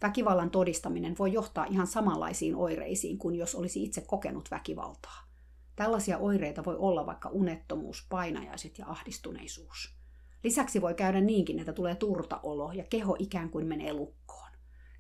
Väkivallan 0.01 0.49
todistaminen 0.49 1.15
voi 1.19 1.33
johtaa 1.33 1.65
ihan 1.65 1.87
samanlaisiin 1.87 2.55
oireisiin 2.55 3.17
kuin 3.17 3.35
jos 3.35 3.55
olisi 3.55 3.83
itse 3.83 4.01
kokenut 4.01 4.51
väkivaltaa. 4.51 5.27
Tällaisia 5.75 6.17
oireita 6.17 6.65
voi 6.65 6.75
olla 6.77 7.05
vaikka 7.05 7.29
unettomuus, 7.29 8.05
painajaiset 8.09 8.77
ja 8.77 8.85
ahdistuneisuus. 8.87 9.96
Lisäksi 10.43 10.81
voi 10.81 10.93
käydä 10.93 11.21
niinkin, 11.21 11.59
että 11.59 11.73
tulee 11.73 11.95
turtaolo 11.95 12.71
ja 12.71 12.83
keho 12.89 13.15
ikään 13.19 13.49
kuin 13.49 13.67
menee 13.67 13.93
lukkoon. 13.93 14.51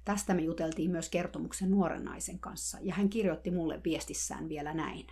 Tästä 0.05 0.33
me 0.33 0.41
juteltiin 0.41 0.91
myös 0.91 1.09
kertomuksen 1.09 1.71
nuoren 1.71 2.03
naisen 2.03 2.39
kanssa, 2.39 2.77
ja 2.81 2.93
hän 2.93 3.09
kirjoitti 3.09 3.51
mulle 3.51 3.81
viestissään 3.83 4.49
vielä 4.49 4.73
näin. 4.73 5.07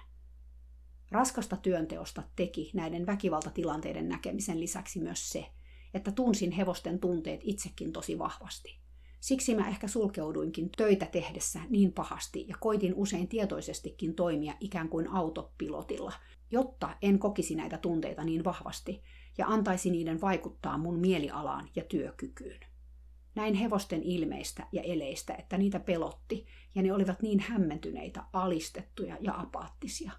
Raskasta 1.11 1.57
työnteosta 1.57 2.23
teki 2.36 2.71
näiden 2.73 3.05
väkivaltatilanteiden 3.05 4.09
näkemisen 4.09 4.59
lisäksi 4.59 4.99
myös 4.99 5.30
se, 5.30 5.45
että 5.93 6.11
tunsin 6.11 6.51
hevosten 6.51 6.99
tunteet 6.99 7.41
itsekin 7.43 7.91
tosi 7.91 8.19
vahvasti. 8.19 8.80
Siksi 9.19 9.55
mä 9.55 9.69
ehkä 9.69 9.88
sulkeuduinkin 9.88 10.69
töitä 10.78 11.05
tehdessä 11.05 11.59
niin 11.69 11.93
pahasti 11.93 12.45
ja 12.47 12.55
koitin 12.59 12.93
usein 12.95 13.28
tietoisestikin 13.28 14.15
toimia 14.15 14.53
ikään 14.59 14.89
kuin 14.89 15.07
autopilotilla, 15.07 16.13
jotta 16.51 16.97
en 17.01 17.19
kokisi 17.19 17.55
näitä 17.55 17.78
tunteita 17.78 18.23
niin 18.23 18.43
vahvasti 18.43 19.03
ja 19.38 19.47
antaisi 19.47 19.89
niiden 19.89 20.21
vaikuttaa 20.21 20.77
mun 20.77 20.99
mielialaan 20.99 21.69
ja 21.75 21.83
työkykyyn. 21.83 22.59
Näin 23.36 23.53
hevosten 23.53 24.03
ilmeistä 24.03 24.67
ja 24.71 24.81
eleistä, 24.81 25.33
että 25.33 25.57
niitä 25.57 25.79
pelotti, 25.79 26.45
ja 26.75 26.81
ne 26.81 26.93
olivat 26.93 27.21
niin 27.21 27.39
hämmentyneitä, 27.39 28.23
alistettuja 28.33 29.17
ja 29.21 29.39
apaattisia. 29.39 30.11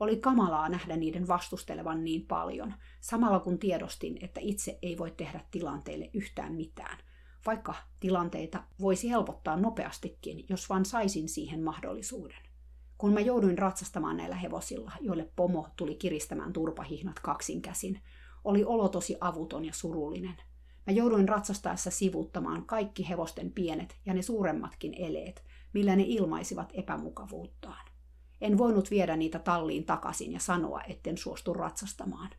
Oli 0.00 0.16
kamalaa 0.16 0.68
nähdä 0.68 0.96
niiden 0.96 1.28
vastustelevan 1.28 2.04
niin 2.04 2.26
paljon, 2.26 2.74
samalla 3.00 3.40
kun 3.40 3.58
tiedostin, 3.58 4.18
että 4.24 4.40
itse 4.42 4.78
ei 4.82 4.98
voi 4.98 5.10
tehdä 5.10 5.40
tilanteille 5.50 6.10
yhtään 6.14 6.54
mitään, 6.54 6.98
vaikka 7.46 7.74
tilanteita 8.00 8.64
voisi 8.80 9.10
helpottaa 9.10 9.56
nopeastikin, 9.56 10.44
jos 10.48 10.68
vain 10.68 10.84
saisin 10.84 11.28
siihen 11.28 11.62
mahdollisuuden. 11.62 12.38
Kun 12.98 13.12
mä 13.12 13.20
jouduin 13.20 13.58
ratsastamaan 13.58 14.16
näillä 14.16 14.36
hevosilla, 14.36 14.92
joille 15.00 15.32
pomo 15.36 15.68
tuli 15.76 15.94
kiristämään 15.94 16.52
turpahihnat 16.52 17.20
kaksin 17.20 17.62
käsin, 17.62 18.00
oli 18.44 18.64
olo 18.64 18.88
tosi 18.88 19.16
avuton 19.20 19.64
ja 19.64 19.72
surullinen. 19.72 20.36
Mä 20.86 20.92
jouduin 20.92 21.28
ratsastaessa 21.28 21.90
sivuttamaan 21.90 22.66
kaikki 22.66 23.08
hevosten 23.08 23.52
pienet 23.52 23.96
ja 24.06 24.14
ne 24.14 24.22
suuremmatkin 24.22 24.94
eleet, 24.98 25.44
millä 25.72 25.96
ne 25.96 26.04
ilmaisivat 26.06 26.72
epämukavuuttaan. 26.74 27.86
En 28.40 28.58
voinut 28.58 28.90
viedä 28.90 29.16
niitä 29.16 29.38
talliin 29.38 29.84
takaisin 29.84 30.32
ja 30.32 30.40
sanoa, 30.40 30.80
etten 30.88 31.18
suostu 31.18 31.54
ratsastamaan. 31.54 32.30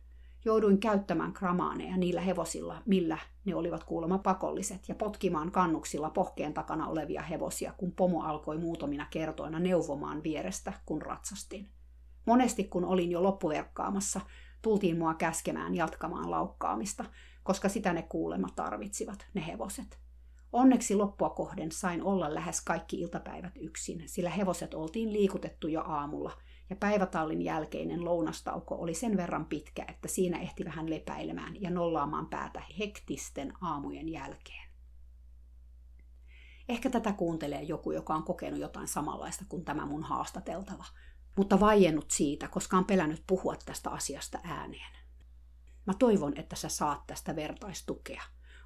Jouduin 0.44 0.78
käyttämään 0.78 1.32
kramaaneja 1.32 1.96
niillä 1.96 2.20
hevosilla, 2.20 2.82
millä 2.86 3.18
ne 3.44 3.54
olivat 3.54 3.84
kuulemma 3.84 4.18
pakolliset, 4.18 4.88
ja 4.88 4.94
potkimaan 4.94 5.50
kannuksilla 5.50 6.10
pohkeen 6.10 6.54
takana 6.54 6.88
olevia 6.88 7.22
hevosia, 7.22 7.72
kun 7.76 7.92
pomo 7.92 8.22
alkoi 8.22 8.58
muutamina 8.58 9.06
kertoina 9.10 9.58
neuvomaan 9.58 10.22
vierestä, 10.22 10.72
kun 10.86 11.02
ratsastin. 11.02 11.68
Monesti 12.26 12.64
kun 12.64 12.84
olin 12.84 13.10
jo 13.10 13.22
loppuverkkaamassa, 13.22 14.20
tultiin 14.62 14.98
mua 14.98 15.14
käskemään 15.14 15.74
jatkamaan 15.74 16.30
laukkaamista, 16.30 17.04
koska 17.42 17.68
sitä 17.68 17.92
ne 17.92 18.02
kuulema 18.02 18.48
tarvitsivat, 18.56 19.26
ne 19.34 19.46
hevoset. 19.46 19.98
Onneksi 20.52 20.94
loppua 20.94 21.30
kohden 21.30 21.72
sain 21.72 22.02
olla 22.02 22.34
lähes 22.34 22.60
kaikki 22.60 23.00
iltapäivät 23.00 23.52
yksin, 23.60 24.02
sillä 24.06 24.30
hevoset 24.30 24.74
oltiin 24.74 25.12
liikutettu 25.12 25.68
jo 25.68 25.82
aamulla, 25.86 26.32
ja 26.70 26.76
päivätallin 26.76 27.42
jälkeinen 27.42 28.04
lounastauko 28.04 28.74
oli 28.74 28.94
sen 28.94 29.16
verran 29.16 29.44
pitkä, 29.44 29.84
että 29.88 30.08
siinä 30.08 30.38
ehti 30.38 30.64
vähän 30.64 30.90
lepäilemään 30.90 31.62
ja 31.62 31.70
nollaamaan 31.70 32.26
päätä 32.26 32.62
hektisten 32.78 33.52
aamujen 33.60 34.08
jälkeen. 34.08 34.72
Ehkä 36.68 36.90
tätä 36.90 37.12
kuuntelee 37.12 37.62
joku, 37.62 37.92
joka 37.92 38.14
on 38.14 38.22
kokenut 38.24 38.60
jotain 38.60 38.88
samanlaista 38.88 39.44
kuin 39.48 39.64
tämä 39.64 39.86
mun 39.86 40.02
haastateltava. 40.02 40.84
Mutta 41.36 41.60
vaiennut 41.60 42.10
siitä, 42.10 42.48
koska 42.48 42.76
on 42.76 42.84
pelännyt 42.84 43.22
puhua 43.26 43.56
tästä 43.64 43.90
asiasta 43.90 44.38
ääneen. 44.44 44.92
Mä 45.86 45.94
toivon, 45.98 46.32
että 46.36 46.56
sä 46.56 46.68
saat 46.68 47.06
tästä 47.06 47.36
vertaistukea. 47.36 48.22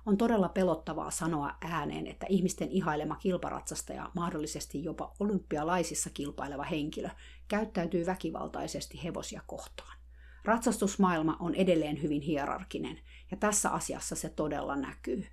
On 0.07 0.17
todella 0.17 0.49
pelottavaa 0.49 1.11
sanoa 1.11 1.55
ääneen, 1.61 2.07
että 2.07 2.27
ihmisten 2.29 2.71
ihailema 2.71 3.17
kilparatsastaja, 3.17 4.11
mahdollisesti 4.15 4.85
jopa 4.85 5.15
olympialaisissa 5.21 6.11
kilpaileva 6.15 6.63
henkilö, 6.63 7.09
käyttäytyy 7.49 8.07
väkivaltaisesti 8.07 9.05
hevosia 9.05 9.41
kohtaan. 9.47 9.99
Ratsastusmaailma 10.45 11.37
on 11.41 11.55
edelleen 11.55 12.03
hyvin 12.03 12.23
hierarkinen, 12.23 12.99
ja 13.31 13.37
tässä 13.37 13.71
asiassa 13.71 14.17
se 14.17 14.29
todella 14.29 14.77
näkyy. 14.77 15.27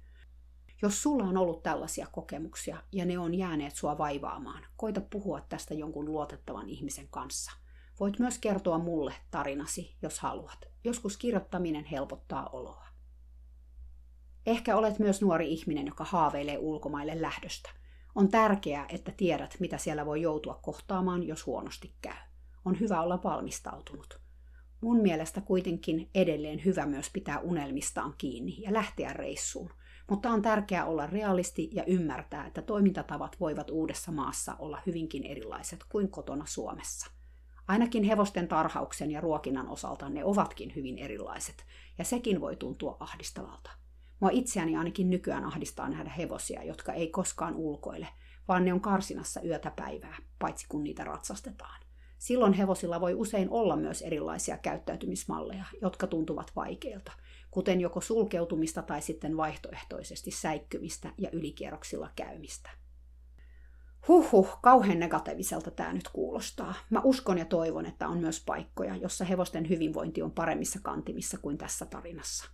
Jos 0.84 1.04
sulla 1.04 1.24
on 1.24 1.38
ollut 1.38 1.64
tällaisia 1.64 2.08
kokemuksia 2.12 2.78
ja 2.92 3.06
ne 3.06 3.20
on 3.20 3.36
jääneet 3.36 3.76
sua 3.76 3.98
vaivaamaan, 3.98 4.66
koita 4.78 5.02
puhua 5.02 5.42
tästä 5.42 5.74
jonkun 5.74 6.06
luotettavan 6.06 6.70
ihmisen 6.70 7.08
kanssa. 7.08 7.52
Voit 8.00 8.20
myös 8.20 8.38
kertoa 8.38 8.78
mulle 8.78 9.14
tarinasi, 9.32 9.96
jos 10.02 10.20
haluat. 10.20 10.66
Joskus 10.84 11.18
kirjoittaminen 11.18 11.86
helpottaa 11.86 12.50
oloa. 12.50 12.88
Ehkä 14.46 14.76
olet 14.76 15.00
myös 15.00 15.22
nuori 15.22 15.54
ihminen, 15.54 15.86
joka 15.88 16.04
haaveilee 16.04 16.58
ulkomaille 16.58 17.22
lähdöstä. 17.22 17.70
On 18.16 18.30
tärkeää, 18.30 18.86
että 18.90 19.12
tiedät, 19.18 19.56
mitä 19.60 19.78
siellä 19.78 20.06
voi 20.06 20.22
joutua 20.22 20.60
kohtaamaan, 20.62 21.24
jos 21.24 21.46
huonosti 21.46 21.94
käy. 22.02 22.18
On 22.66 22.80
hyvä 22.80 23.02
olla 23.02 23.24
valmistautunut. 23.24 24.20
Mun 24.82 25.02
mielestä 25.02 25.42
kuitenkin 25.42 26.10
edelleen 26.16 26.66
hyvä 26.66 26.86
myös 26.86 27.10
pitää 27.14 27.40
unelmistaan 27.40 28.14
kiinni 28.18 28.56
ja 28.62 28.74
lähteä 28.74 29.14
reissuun. 29.14 29.70
Mutta 30.10 30.30
on 30.30 30.42
tärkeää 30.42 30.86
olla 30.86 31.08
realisti 31.08 31.70
ja 31.74 31.84
ymmärtää, 31.88 32.48
että 32.48 32.62
toimintatavat 32.62 33.40
voivat 33.40 33.70
uudessa 33.70 34.12
maassa 34.12 34.56
olla 34.60 34.82
hyvinkin 34.86 35.24
erilaiset 35.24 35.80
kuin 35.90 36.10
kotona 36.10 36.46
Suomessa. 36.46 37.12
Ainakin 37.68 38.04
hevosten 38.04 38.48
tarhauksen 38.48 39.12
ja 39.12 39.22
ruokinnan 39.22 39.68
osalta 39.68 40.10
ne 40.10 40.24
ovatkin 40.24 40.76
hyvin 40.76 40.98
erilaiset, 40.98 41.66
ja 41.98 42.04
sekin 42.04 42.42
voi 42.42 42.56
tuntua 42.56 42.98
ahdistavalta. 43.00 43.72
Mua 44.20 44.30
itseäni 44.32 44.78
ainakin 44.78 45.10
nykyään 45.10 45.46
ahdistaa 45.46 45.90
nähdä 45.90 46.10
hevosia, 46.10 46.64
jotka 46.64 46.94
ei 46.94 47.08
koskaan 47.08 47.56
ulkoile, 47.56 48.08
vaan 48.48 48.66
ne 48.66 48.74
on 48.74 48.82
karsinassa 48.82 49.42
yötä 49.42 49.72
päivää, 49.72 50.18
paitsi 50.40 50.66
kun 50.70 50.84
niitä 50.84 51.04
ratsastetaan. 51.04 51.82
Silloin 52.18 52.54
hevosilla 52.54 53.02
voi 53.02 53.14
usein 53.14 53.50
olla 53.50 53.76
myös 53.76 54.02
erilaisia 54.02 54.58
käyttäytymismalleja, 54.58 55.66
jotka 55.82 56.08
tuntuvat 56.08 56.52
vaikeilta, 56.56 57.12
kuten 57.54 57.82
joko 57.82 58.02
sulkeutumista 58.02 58.82
tai 58.82 59.02
sitten 59.02 59.38
vaihtoehtoisesti 59.38 60.32
säikkymistä 60.32 61.14
ja 61.18 61.30
ylikierroksilla 61.32 62.10
käymistä. 62.16 62.70
Huhhuh, 64.08 64.60
kauhean 64.62 65.00
negatiiviselta 65.00 65.72
tämä 65.72 65.94
nyt 65.94 66.10
kuulostaa. 66.14 66.74
Mä 66.90 67.02
uskon 67.04 67.38
ja 67.38 67.46
toivon, 67.46 67.86
että 67.86 68.08
on 68.08 68.18
myös 68.18 68.44
paikkoja, 68.46 68.96
jossa 68.96 69.26
hevosten 69.26 69.70
hyvinvointi 69.70 70.22
on 70.22 70.32
paremmissa 70.32 70.80
kantimissa 70.84 71.38
kuin 71.38 71.58
tässä 71.58 71.86
tarinassa. 71.86 72.46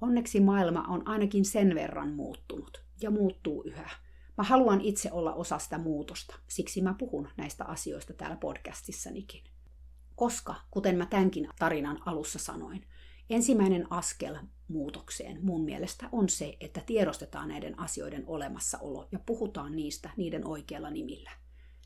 Onneksi 0.00 0.40
maailma 0.40 0.84
on 0.88 1.08
ainakin 1.08 1.44
sen 1.44 1.74
verran 1.74 2.12
muuttunut 2.12 2.84
ja 3.00 3.10
muuttuu 3.10 3.62
yhä. 3.62 3.90
Mä 4.38 4.44
haluan 4.44 4.80
itse 4.80 5.12
olla 5.12 5.34
osa 5.34 5.58
sitä 5.58 5.78
muutosta, 5.78 6.36
siksi 6.48 6.82
mä 6.82 6.94
puhun 6.98 7.28
näistä 7.36 7.64
asioista 7.64 8.12
täällä 8.12 8.36
podcastissanikin. 8.36 9.44
Koska, 10.14 10.54
kuten 10.70 10.96
mä 10.96 11.06
tämänkin 11.06 11.48
tarinan 11.58 11.98
alussa 12.06 12.38
sanoin, 12.38 12.86
ensimmäinen 13.30 13.92
askel 13.92 14.36
muutokseen 14.68 15.44
mun 15.44 15.64
mielestä 15.64 16.08
on 16.12 16.28
se, 16.28 16.56
että 16.60 16.80
tiedostetaan 16.86 17.48
näiden 17.48 17.80
asioiden 17.80 18.24
olemassaolo 18.26 19.08
ja 19.12 19.18
puhutaan 19.26 19.76
niistä 19.76 20.10
niiden 20.16 20.46
oikealla 20.46 20.90
nimillä. 20.90 21.30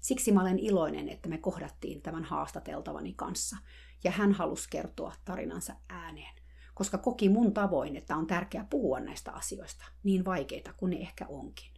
Siksi 0.00 0.32
mä 0.32 0.40
olen 0.40 0.58
iloinen, 0.58 1.08
että 1.08 1.28
me 1.28 1.38
kohdattiin 1.38 2.02
tämän 2.02 2.24
haastateltavani 2.24 3.12
kanssa, 3.12 3.56
ja 4.04 4.10
hän 4.10 4.32
halusi 4.32 4.68
kertoa 4.70 5.14
tarinansa 5.24 5.76
ääneen, 5.88 6.34
koska 6.74 6.98
koki 6.98 7.28
mun 7.28 7.52
tavoin, 7.52 7.96
että 7.96 8.16
on 8.16 8.26
tärkeää 8.26 8.66
puhua 8.70 9.00
näistä 9.00 9.32
asioista, 9.32 9.84
niin 10.02 10.24
vaikeita 10.24 10.72
kuin 10.76 10.90
ne 10.90 10.96
ehkä 10.96 11.26
onkin. 11.28 11.70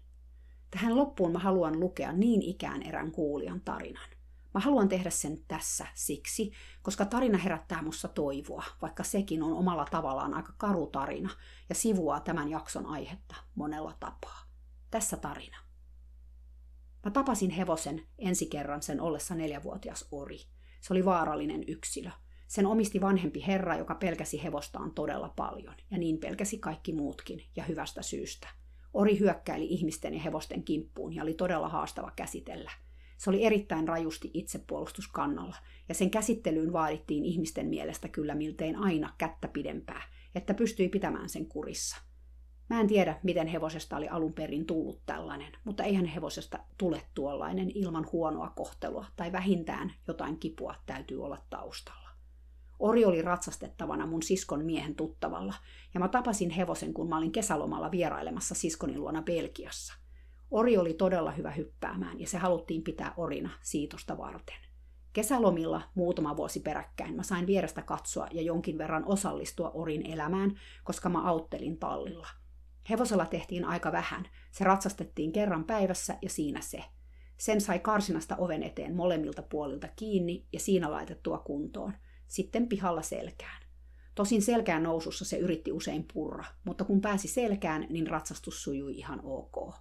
Tähän 0.70 0.96
loppuun 0.96 1.32
mä 1.32 1.38
haluan 1.38 1.80
lukea 1.80 2.12
niin 2.12 2.42
ikään 2.42 2.82
erään 2.82 3.12
kuulijan 3.12 3.60
tarinan. 3.60 4.08
Mä 4.54 4.60
haluan 4.60 4.88
tehdä 4.88 5.10
sen 5.10 5.44
tässä 5.48 5.86
siksi, 5.94 6.52
koska 6.82 7.04
tarina 7.04 7.38
herättää 7.38 7.82
mussa 7.82 8.08
toivoa, 8.08 8.64
vaikka 8.82 9.02
sekin 9.02 9.42
on 9.42 9.52
omalla 9.52 9.84
tavallaan 9.84 10.34
aika 10.34 10.52
karu 10.56 10.86
tarina 10.86 11.30
ja 11.68 11.74
sivuaa 11.74 12.20
tämän 12.20 12.48
jakson 12.48 12.86
aihetta 12.86 13.34
monella 13.54 13.96
tapaa. 14.00 14.42
Tässä 14.90 15.16
tarina. 15.16 15.58
Mä 17.04 17.10
tapasin 17.10 17.50
hevosen 17.50 18.06
ensi 18.18 18.46
kerran 18.46 18.82
sen 18.82 19.00
ollessa 19.00 19.34
neljävuotias 19.34 20.08
ori. 20.10 20.38
Se 20.80 20.92
oli 20.92 21.04
vaarallinen 21.04 21.64
yksilö. 21.66 22.10
Sen 22.48 22.66
omisti 22.66 23.00
vanhempi 23.00 23.44
herra, 23.46 23.76
joka 23.76 23.94
pelkäsi 23.94 24.42
hevostaan 24.42 24.94
todella 24.94 25.28
paljon, 25.28 25.74
ja 25.90 25.98
niin 25.98 26.18
pelkäsi 26.18 26.58
kaikki 26.58 26.92
muutkin, 26.92 27.44
ja 27.56 27.64
hyvästä 27.64 28.02
syystä– 28.02 28.48
Ori 28.94 29.18
hyökkäili 29.18 29.64
ihmisten 29.64 30.14
ja 30.14 30.20
hevosten 30.20 30.64
kimppuun 30.64 31.14
ja 31.14 31.22
oli 31.22 31.34
todella 31.34 31.68
haastava 31.68 32.12
käsitellä. 32.16 32.70
Se 33.22 33.30
oli 33.30 33.44
erittäin 33.44 33.88
rajusti 33.88 34.30
itsepuolustuskannalla, 34.34 35.56
ja 35.88 35.94
sen 35.94 36.10
käsittelyyn 36.10 36.72
vaadittiin 36.72 37.24
ihmisten 37.24 37.66
mielestä 37.66 38.08
kyllä 38.08 38.34
miltein 38.34 38.76
aina 38.76 39.14
kättä 39.18 39.48
pidempää, 39.48 40.02
että 40.34 40.54
pystyi 40.54 40.88
pitämään 40.88 41.28
sen 41.28 41.46
kurissa. 41.46 41.96
Mä 42.70 42.80
en 42.80 42.86
tiedä, 42.86 43.20
miten 43.22 43.46
hevosesta 43.46 43.96
oli 43.96 44.08
alun 44.08 44.32
perin 44.32 44.66
tullut 44.66 45.02
tällainen, 45.06 45.52
mutta 45.64 45.84
eihän 45.84 46.04
hevosesta 46.04 46.58
tule 46.78 47.02
tuollainen 47.14 47.70
ilman 47.74 48.06
huonoa 48.12 48.50
kohtelua 48.56 49.06
tai 49.16 49.32
vähintään 49.32 49.92
jotain 50.08 50.38
kipua 50.38 50.74
täytyy 50.86 51.24
olla 51.24 51.38
taustalla. 51.50 52.08
Ori 52.78 53.04
oli 53.04 53.22
ratsastettavana 53.22 54.06
mun 54.06 54.22
siskon 54.22 54.64
miehen 54.64 54.94
tuttavalla, 54.94 55.54
ja 55.94 56.00
mä 56.00 56.08
tapasin 56.08 56.50
hevosen, 56.50 56.94
kun 56.94 57.08
mä 57.08 57.18
olin 57.18 57.32
kesälomalla 57.32 57.90
vierailemassa 57.90 58.54
siskonin 58.54 59.00
luona 59.00 59.22
Belgiassa. 59.22 60.01
Ori 60.52 60.76
oli 60.76 60.94
todella 60.94 61.30
hyvä 61.30 61.50
hyppäämään, 61.50 62.20
ja 62.20 62.26
se 62.26 62.38
haluttiin 62.38 62.82
pitää 62.82 63.14
orina 63.16 63.50
siitosta 63.62 64.18
varten. 64.18 64.56
Kesälomilla 65.12 65.82
muutama 65.94 66.36
vuosi 66.36 66.60
peräkkäin 66.60 67.16
mä 67.16 67.22
sain 67.22 67.46
vierestä 67.46 67.82
katsoa 67.82 68.28
ja 68.32 68.42
jonkin 68.42 68.78
verran 68.78 69.04
osallistua 69.06 69.70
Orin 69.70 70.06
elämään, 70.06 70.60
koska 70.84 71.08
mä 71.08 71.28
auttelin 71.28 71.78
tallilla. 71.78 72.28
Hevosella 72.90 73.26
tehtiin 73.26 73.64
aika 73.64 73.92
vähän, 73.92 74.28
se 74.50 74.64
ratsastettiin 74.64 75.32
kerran 75.32 75.64
päivässä 75.64 76.18
ja 76.22 76.30
siinä 76.30 76.60
se. 76.60 76.84
Sen 77.38 77.60
sai 77.60 77.78
karsinasta 77.78 78.36
oven 78.36 78.62
eteen 78.62 78.96
molemmilta 78.96 79.42
puolilta 79.42 79.88
kiinni 79.96 80.46
ja 80.52 80.60
siinä 80.60 80.90
laitettua 80.90 81.38
kuntoon– 81.38 81.92
sitten 82.32 82.68
pihalla 82.68 83.02
selkään. 83.02 83.62
Tosin 84.14 84.42
selkään 84.42 84.82
nousussa 84.82 85.24
se 85.24 85.38
yritti 85.38 85.72
usein 85.72 86.06
purra, 86.14 86.44
mutta 86.64 86.84
kun 86.84 87.00
pääsi 87.00 87.28
selkään, 87.28 87.86
niin 87.90 88.06
ratsastus 88.06 88.62
sujui 88.62 88.92
ihan 88.96 89.20
ok. 89.24 89.74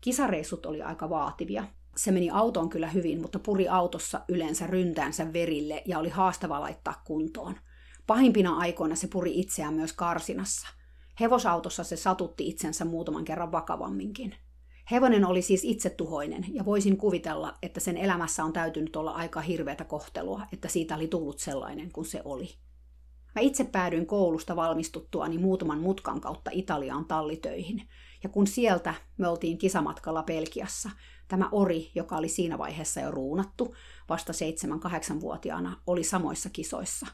Kisareissut 0.00 0.66
oli 0.66 0.82
aika 0.82 1.10
vaativia. 1.10 1.64
Se 1.96 2.10
meni 2.10 2.30
autoon 2.30 2.68
kyllä 2.68 2.88
hyvin, 2.88 3.20
mutta 3.20 3.38
puri 3.38 3.68
autossa 3.68 4.20
yleensä 4.28 4.66
ryntäänsä 4.66 5.32
verille 5.32 5.82
ja 5.86 5.98
oli 5.98 6.08
haastava 6.08 6.60
laittaa 6.60 7.02
kuntoon. 7.06 7.56
Pahimpina 8.06 8.56
aikoina 8.56 8.94
se 8.94 9.08
puri 9.08 9.40
itseään 9.40 9.74
myös 9.74 9.92
karsinassa. 9.92 10.68
Hevosautossa 11.20 11.84
se 11.84 11.96
satutti 11.96 12.48
itsensä 12.48 12.84
muutaman 12.84 13.24
kerran 13.24 13.52
vakavamminkin. 13.52 14.34
Hevonen 14.90 15.24
oli 15.24 15.42
siis 15.42 15.64
itsetuhoinen, 15.64 16.44
ja 16.54 16.64
voisin 16.64 16.96
kuvitella, 16.96 17.54
että 17.62 17.80
sen 17.80 17.96
elämässä 17.96 18.44
on 18.44 18.52
täytynyt 18.52 18.96
olla 18.96 19.10
aika 19.10 19.40
hirveätä 19.40 19.84
kohtelua, 19.84 20.46
että 20.52 20.68
siitä 20.68 20.96
oli 20.96 21.08
tullut 21.08 21.38
sellainen 21.38 21.92
kuin 21.92 22.04
se 22.04 22.22
oli. 22.24 22.48
Mä 23.34 23.40
itse 23.40 23.64
päädyin 23.64 24.06
koulusta 24.06 24.56
valmistuttuani 24.56 25.38
muutaman 25.38 25.80
mutkan 25.80 26.20
kautta 26.20 26.50
Italiaan 26.54 27.04
tallitöihin, 27.04 27.88
ja 28.22 28.28
kun 28.28 28.46
sieltä 28.46 28.94
me 29.18 29.28
oltiin 29.28 29.58
kisamatkalla 29.58 30.22
Pelkiassa, 30.22 30.90
tämä 31.28 31.48
ori, 31.52 31.90
joka 31.94 32.16
oli 32.16 32.28
siinä 32.28 32.58
vaiheessa 32.58 33.00
jo 33.00 33.10
ruunattu, 33.10 33.74
vasta 34.08 34.32
7-8-vuotiaana, 34.32 35.76
oli 35.86 36.04
samoissa 36.04 36.50
kisoissa. 36.52 37.06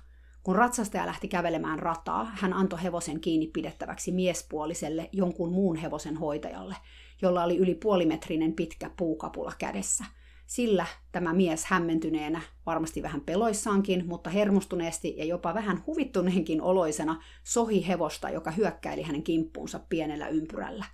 Kun 0.43 0.57
ratsastaja 0.57 1.07
lähti 1.07 1.29
kävelemään 1.29 1.79
rataa, 1.79 2.25
hän 2.35 2.53
antoi 2.53 2.83
hevosen 2.83 3.21
kiinni 3.21 3.47
pidettäväksi 3.47 4.13
miespuoliselle 4.13 5.09
jonkun 5.13 5.53
muun 5.53 5.77
hevosen 5.77 6.17
hoitajalle, 6.17 6.77
jolla 7.23 7.45
oli 7.45 7.57
yli 7.57 7.75
puolimetrinen 7.75 8.53
pitkä 8.53 8.91
puukapula 8.97 9.53
kädessä. 9.59 10.05
Sillä 10.47 10.87
tämä 11.13 11.33
mies 11.33 11.65
hämmentyneenä, 11.65 12.41
varmasti 12.67 13.03
vähän 13.03 13.21
peloissaankin, 13.21 14.07
mutta 14.07 14.31
hermostuneesti 14.31 15.15
ja 15.17 15.25
jopa 15.25 15.55
vähän 15.55 15.83
huvittuneenkin 15.87 16.63
oloisena, 16.63 17.23
sohi 17.45 17.89
hevosta, 17.89 18.31
joka 18.31 18.51
hyökkäili 18.51 19.03
hänen 19.03 19.23
kimppuunsa 19.23 19.81
pienellä 19.89 20.29
ympyrällä. 20.29 20.85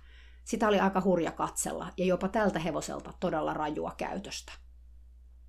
Sitä 0.43 0.67
oli 0.67 0.79
aika 0.79 1.01
hurja 1.01 1.31
katsella 1.31 1.89
ja 1.97 2.05
jopa 2.05 2.27
tältä 2.27 2.59
hevoselta 2.59 3.13
todella 3.19 3.53
rajua 3.53 3.93
käytöstä. 3.97 4.51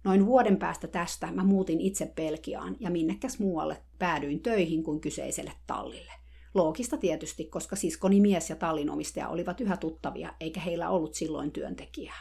Noin 0.04 0.26
vuoden 0.26 0.56
päästä 0.56 0.86
tästä 0.86 1.32
mä 1.32 1.44
muutin 1.44 1.80
itse 1.80 2.06
Pelkiaan 2.06 2.76
ja 2.80 2.90
minnekäs 2.90 3.38
muualle 3.38 3.82
päädyin 3.98 4.40
töihin 4.40 4.82
kuin 4.82 5.00
kyseiselle 5.00 5.52
tallille. 5.66 6.12
Loogista 6.54 6.96
tietysti, 6.96 7.44
koska 7.44 7.76
siskoni 7.76 8.20
mies 8.20 8.50
ja 8.50 8.56
tallinomistaja 8.56 9.28
olivat 9.28 9.60
yhä 9.60 9.76
tuttavia, 9.76 10.34
eikä 10.40 10.60
heillä 10.60 10.90
ollut 10.90 11.14
silloin 11.14 11.52
työntekijää. 11.52 12.18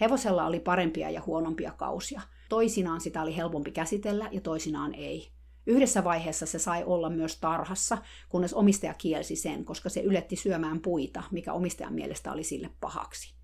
Hevosella 0.00 0.46
oli 0.46 0.60
parempia 0.60 1.10
ja 1.10 1.22
huonompia 1.26 1.72
kausia. 1.72 2.22
Toisinaan 2.48 3.00
sitä 3.00 3.22
oli 3.22 3.36
helpompi 3.36 3.70
käsitellä 3.70 4.28
ja 4.32 4.40
toisinaan 4.40 4.94
ei. 4.94 5.33
Yhdessä 5.66 6.04
vaiheessa 6.04 6.46
se 6.46 6.58
sai 6.58 6.84
olla 6.84 7.10
myös 7.10 7.36
tarhassa, 7.36 7.98
kunnes 8.28 8.54
omistaja 8.54 8.94
kielsi 8.94 9.36
sen, 9.36 9.64
koska 9.64 9.88
se 9.88 10.00
yletti 10.00 10.36
syömään 10.36 10.80
puita, 10.80 11.22
mikä 11.30 11.52
omistajan 11.52 11.94
mielestä 11.94 12.32
oli 12.32 12.44
sille 12.44 12.70
pahaksi. 12.80 13.34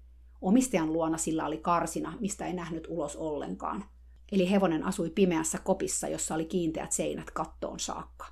Omistajan 0.40 0.92
luona 0.92 1.18
sillä 1.18 1.46
oli 1.46 1.58
karsina, 1.58 2.16
mistä 2.20 2.46
ei 2.46 2.52
nähnyt 2.52 2.86
ulos 2.88 3.16
ollenkaan. 3.16 3.84
Eli 4.32 4.50
hevonen 4.50 4.86
asui 4.86 5.10
pimeässä 5.10 5.58
kopissa, 5.58 6.08
jossa 6.08 6.34
oli 6.34 6.44
kiinteät 6.44 6.92
seinät 6.92 7.30
kattoon 7.30 7.80
saakka. 7.80 8.26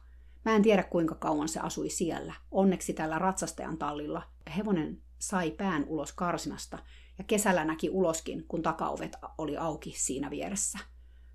Mä 0.45 0.57
en 0.57 0.62
tiedä 0.62 0.82
kuinka 0.82 1.14
kauan 1.14 1.49
se 1.49 1.61
asui 1.61 1.91
siellä. 1.91 2.34
Onneksi 2.51 2.93
tällä 2.93 3.18
ratsastajan 3.18 3.78
tallilla 3.78 4.22
hevonen 4.57 5.03
sai 5.18 5.51
pään 5.51 5.84
ulos 5.84 6.12
karsinasta 6.12 6.78
ja 7.18 7.24
kesällä 7.24 7.64
näki 7.64 7.91
uloskin, 7.91 8.45
kun 8.49 8.62
takaovet 8.62 9.16
oli 9.39 9.57
auki 9.57 9.95
siinä 9.97 10.30
vieressä. 10.30 10.78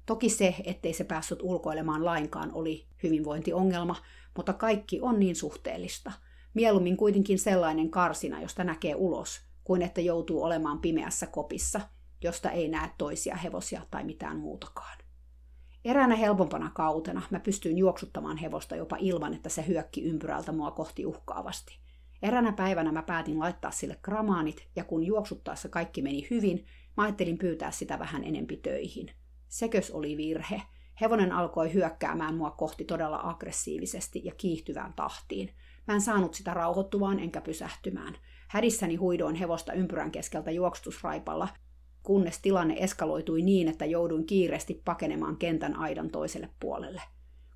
Toki 0.05 0.29
se, 0.29 0.55
ettei 0.63 0.93
se 0.93 1.03
päässyt 1.03 1.39
ulkoilemaan 1.41 2.05
lainkaan, 2.05 2.51
oli 2.53 2.87
hyvinvointiongelma, 3.03 3.95
mutta 4.37 4.53
kaikki 4.53 5.01
on 5.01 5.19
niin 5.19 5.35
suhteellista. 5.35 6.11
Mieluummin 6.53 6.97
kuitenkin 6.97 7.39
sellainen 7.39 7.89
karsina, 7.89 8.41
josta 8.41 8.63
näkee 8.63 8.95
ulos, 8.95 9.41
kuin 9.63 9.81
että 9.81 10.01
joutuu 10.01 10.43
olemaan 10.43 10.79
pimeässä 10.79 11.27
kopissa, 11.27 11.81
josta 12.23 12.51
ei 12.51 12.67
näe 12.67 12.89
toisia 12.97 13.35
hevosia 13.35 13.81
tai 13.91 14.03
mitään 14.03 14.37
muutakaan. 14.37 14.97
Eräänä 15.85 16.15
helpompana 16.15 16.71
kautena 16.75 17.21
mä 17.29 17.39
pystyin 17.39 17.77
juoksuttamaan 17.77 18.37
hevosta 18.37 18.75
jopa 18.75 18.97
ilman, 18.99 19.33
että 19.33 19.49
se 19.49 19.67
hyökki 19.67 20.03
ympyrältä 20.03 20.51
mua 20.51 20.71
kohti 20.71 21.05
uhkaavasti. 21.05 21.79
Eränä 22.21 22.51
päivänä 22.51 22.91
mä 22.91 23.01
päätin 23.01 23.39
laittaa 23.39 23.71
sille 23.71 23.99
gramaanit, 24.01 24.67
ja 24.75 24.83
kun 24.83 25.03
juoksuttaessa 25.03 25.69
kaikki 25.69 26.01
meni 26.01 26.27
hyvin, 26.29 26.65
mä 26.97 27.03
ajattelin 27.03 27.37
pyytää 27.37 27.71
sitä 27.71 27.99
vähän 27.99 28.23
enempi 28.23 28.57
töihin. 28.57 29.11
Sekös 29.53 29.91
oli 29.91 30.17
virhe. 30.17 30.61
Hevonen 31.01 31.31
alkoi 31.31 31.73
hyökkäämään 31.73 32.35
mua 32.35 32.51
kohti 32.51 32.85
todella 32.85 33.19
aggressiivisesti 33.23 34.21
ja 34.23 34.31
kiihtyvään 34.37 34.93
tahtiin. 34.93 35.49
Mä 35.87 35.93
en 35.93 36.01
saanut 36.01 36.33
sitä 36.33 36.53
rauhoittuvaan 36.53 37.19
enkä 37.19 37.41
pysähtymään. 37.41 38.15
Hädissäni 38.49 38.95
huidoin 38.95 39.35
hevosta 39.35 39.73
ympyrän 39.73 40.11
keskeltä 40.11 40.51
juoksutusraipalla, 40.51 41.47
kunnes 42.03 42.41
tilanne 42.41 42.75
eskaloitui 42.79 43.41
niin, 43.41 43.67
että 43.67 43.85
jouduin 43.85 44.25
kiireesti 44.25 44.81
pakenemaan 44.85 45.37
kentän 45.37 45.75
aidan 45.75 46.09
toiselle 46.09 46.49
puolelle. 46.59 47.01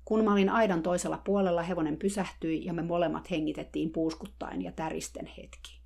Kun 0.04 0.24
mä 0.24 0.32
olin 0.32 0.50
aidan 0.50 0.82
toisella 0.82 1.22
puolella, 1.24 1.62
hevonen 1.62 1.96
pysähtyi 1.96 2.64
ja 2.64 2.72
me 2.72 2.82
molemmat 2.82 3.30
hengitettiin 3.30 3.92
puuskuttaen 3.92 4.62
ja 4.62 4.72
täristen 4.72 5.26
hetki. 5.26 5.77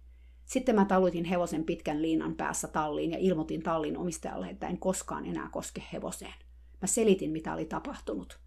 Sitten 0.52 0.74
mä 0.74 0.84
talutin 0.84 1.24
hevosen 1.24 1.64
pitkän 1.64 2.02
liinan 2.02 2.34
päässä 2.34 2.68
talliin 2.68 3.10
ja 3.10 3.18
ilmoitin 3.18 3.62
tallin 3.62 3.98
omistajalle, 3.98 4.46
että 4.46 4.66
en 4.66 4.78
koskaan 4.78 5.26
enää 5.26 5.48
koske 5.48 5.82
hevoseen. 5.92 6.34
Mä 6.80 6.86
selitin, 6.86 7.30
mitä 7.30 7.54
oli 7.54 7.64
tapahtunut. 7.64 8.38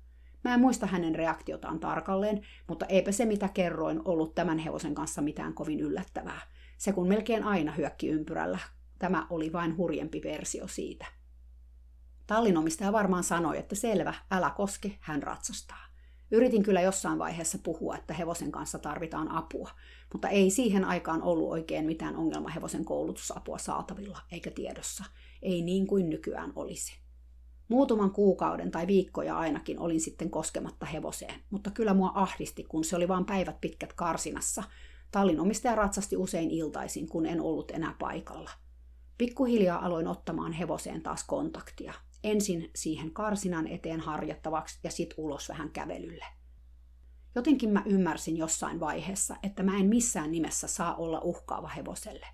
Mä 0.43 0.53
en 0.53 0.59
muista 0.59 0.85
hänen 0.85 1.15
reaktiotaan 1.15 1.79
tarkalleen, 1.79 2.41
mutta 2.67 2.85
eipä 2.85 3.11
se 3.11 3.25
mitä 3.25 3.47
kerroin 3.47 4.01
ollut 4.05 4.35
tämän 4.35 4.57
hevosen 4.57 4.95
kanssa 4.95 5.21
mitään 5.21 5.53
kovin 5.53 5.79
yllättävää. 5.79 6.41
Se 6.77 6.93
kun 6.93 7.07
melkein 7.07 7.43
aina 7.43 7.71
hyökki 7.71 8.07
ympyrällä. 8.07 8.59
Tämä 8.99 9.27
oli 9.29 9.53
vain 9.53 9.77
hurjempi 9.77 10.21
versio 10.23 10.67
siitä. 10.67 11.05
Tallinomistaja 12.27 12.91
varmaan 12.91 13.23
sanoi, 13.23 13.57
että 13.57 13.75
selvä, 13.75 14.13
älä 14.31 14.49
koske, 14.49 14.97
hän 14.99 15.23
ratsastaa. 15.23 15.84
Yritin 16.31 16.63
kyllä 16.63 16.81
jossain 16.81 17.19
vaiheessa 17.19 17.57
puhua, 17.63 17.95
että 17.95 18.13
hevosen 18.13 18.51
kanssa 18.51 18.79
tarvitaan 18.79 19.31
apua, 19.31 19.71
mutta 20.13 20.29
ei 20.29 20.49
siihen 20.49 20.85
aikaan 20.85 21.21
ollut 21.21 21.51
oikein 21.51 21.85
mitään 21.85 22.15
ongelmahevosen 22.15 22.85
koulutusapua 22.85 23.57
saatavilla 23.57 24.19
eikä 24.31 24.51
tiedossa. 24.51 25.03
Ei 25.41 25.61
niin 25.61 25.87
kuin 25.87 26.09
nykyään 26.09 26.53
olisi. 26.55 26.93
Muutaman 27.67 28.11
kuukauden 28.11 28.71
tai 28.71 28.87
viikkoja 28.87 29.37
ainakin 29.37 29.79
olin 29.79 30.01
sitten 30.01 30.29
koskematta 30.29 30.85
hevoseen, 30.85 31.39
mutta 31.49 31.71
kyllä 31.71 31.93
mua 31.93 32.11
ahdisti, 32.15 32.63
kun 32.63 32.83
se 32.83 32.95
oli 32.95 33.07
vain 33.07 33.25
päivät 33.25 33.61
pitkät 33.61 33.93
karsinassa. 33.93 34.63
Tallin 35.11 35.39
omistaja 35.39 35.75
ratsasti 35.75 36.17
usein 36.17 36.51
iltaisin, 36.51 37.09
kun 37.09 37.25
en 37.25 37.41
ollut 37.41 37.71
enää 37.71 37.95
paikalla. 37.99 38.49
Pikkuhiljaa 39.17 39.85
aloin 39.85 40.07
ottamaan 40.07 40.53
hevoseen 40.53 41.01
taas 41.01 41.23
kontaktia 41.23 41.93
ensin 42.25 42.71
siihen 42.75 43.11
karsinan 43.11 43.67
eteen 43.67 43.99
harjattavaksi 43.99 44.79
ja 44.83 44.91
sitten 44.91 45.15
ulos 45.19 45.49
vähän 45.49 45.71
kävelylle. 45.71 46.25
Jotenkin 47.35 47.69
mä 47.69 47.83
ymmärsin 47.85 48.37
jossain 48.37 48.79
vaiheessa, 48.79 49.35
että 49.43 49.63
mä 49.63 49.77
en 49.77 49.85
missään 49.85 50.31
nimessä 50.31 50.67
saa 50.67 50.95
olla 50.95 51.19
uhkaava 51.23 51.67
hevoselle. 51.67 52.27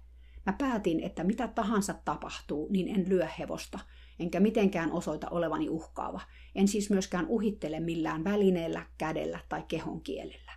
Mä 0.46 0.54
päätin, 0.54 1.00
että 1.00 1.24
mitä 1.24 1.48
tahansa 1.48 1.94
tapahtuu, 2.06 2.68
niin 2.72 2.88
en 2.88 3.10
lyö 3.10 3.28
hevosta, 3.40 3.80
enkä 4.20 4.40
mitenkään 4.40 4.92
osoita 4.92 5.30
olevani 5.30 5.70
uhkaava. 5.70 6.22
En 6.56 6.68
siis 6.68 6.90
myöskään 6.90 7.28
uhittele 7.28 7.80
millään 7.80 8.24
välineellä, 8.24 8.86
kädellä 8.98 9.40
tai 9.50 9.64
kehon 9.68 10.02
kielellä. 10.02 10.52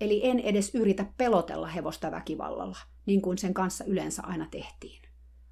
Eli 0.00 0.20
en 0.26 0.40
edes 0.40 0.74
yritä 0.74 1.06
pelotella 1.16 1.66
hevosta 1.66 2.10
väkivallalla, 2.10 2.78
niin 3.06 3.22
kuin 3.22 3.38
sen 3.38 3.54
kanssa 3.54 3.84
yleensä 3.84 4.22
aina 4.22 4.48
tehtiin. 4.50 5.02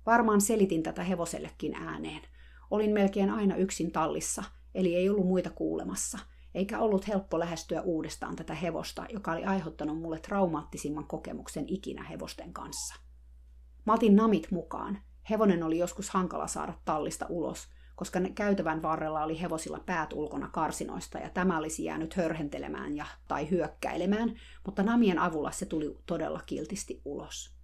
Varmaan 0.07 0.41
selitin 0.41 0.83
tätä 0.83 1.05
hevosellekin 1.05 1.75
ääneen, 1.75 2.23
Olin 2.73 2.91
melkein 2.91 3.31
aina 3.31 3.57
yksin 3.57 3.93
tallissa, 3.93 4.45
eli 4.75 4.95
ei 4.95 5.11
ollut 5.11 5.27
muita 5.27 5.51
kuulemassa, 5.51 6.18
eikä 6.55 6.79
ollut 6.79 7.09
helppo 7.09 7.39
lähestyä 7.39 7.83
uudestaan 7.83 8.37
tätä 8.37 8.55
hevosta, 8.55 9.07
joka 9.12 9.33
oli 9.33 9.45
aiheuttanut 9.45 9.99
mulle 9.99 10.20
traumaattisimman 10.20 11.07
kokemuksen 11.07 11.64
ikinä 11.68 12.03
hevosten 12.03 12.53
kanssa. 12.53 12.95
Mä 13.87 13.93
otin 13.93 14.16
namit 14.16 14.51
mukaan. 14.51 14.99
Hevonen 15.31 15.62
oli 15.62 15.79
joskus 15.79 16.11
hankala 16.11 16.47
saada 16.47 16.75
tallista 16.85 17.27
ulos, 17.29 17.68
koska 17.97 18.20
käytävän 18.35 18.83
varrella 18.83 19.25
oli 19.25 19.41
hevosilla 19.41 19.81
päät 19.87 20.12
ulkona 20.12 20.49
karsinoista 20.49 21.18
ja 21.18 21.31
tämä 21.31 21.59
olisi 21.59 21.85
jäänyt 21.85 22.14
hörhentelemään 22.14 22.97
ja, 22.97 23.07
tai 23.29 23.51
hyökkäilemään, 23.51 24.35
mutta 24.66 24.83
namien 24.83 25.18
avulla 25.18 25.51
se 25.51 25.66
tuli 25.66 25.99
todella 26.07 26.41
kiltisti 26.47 27.01
ulos. 27.05 27.57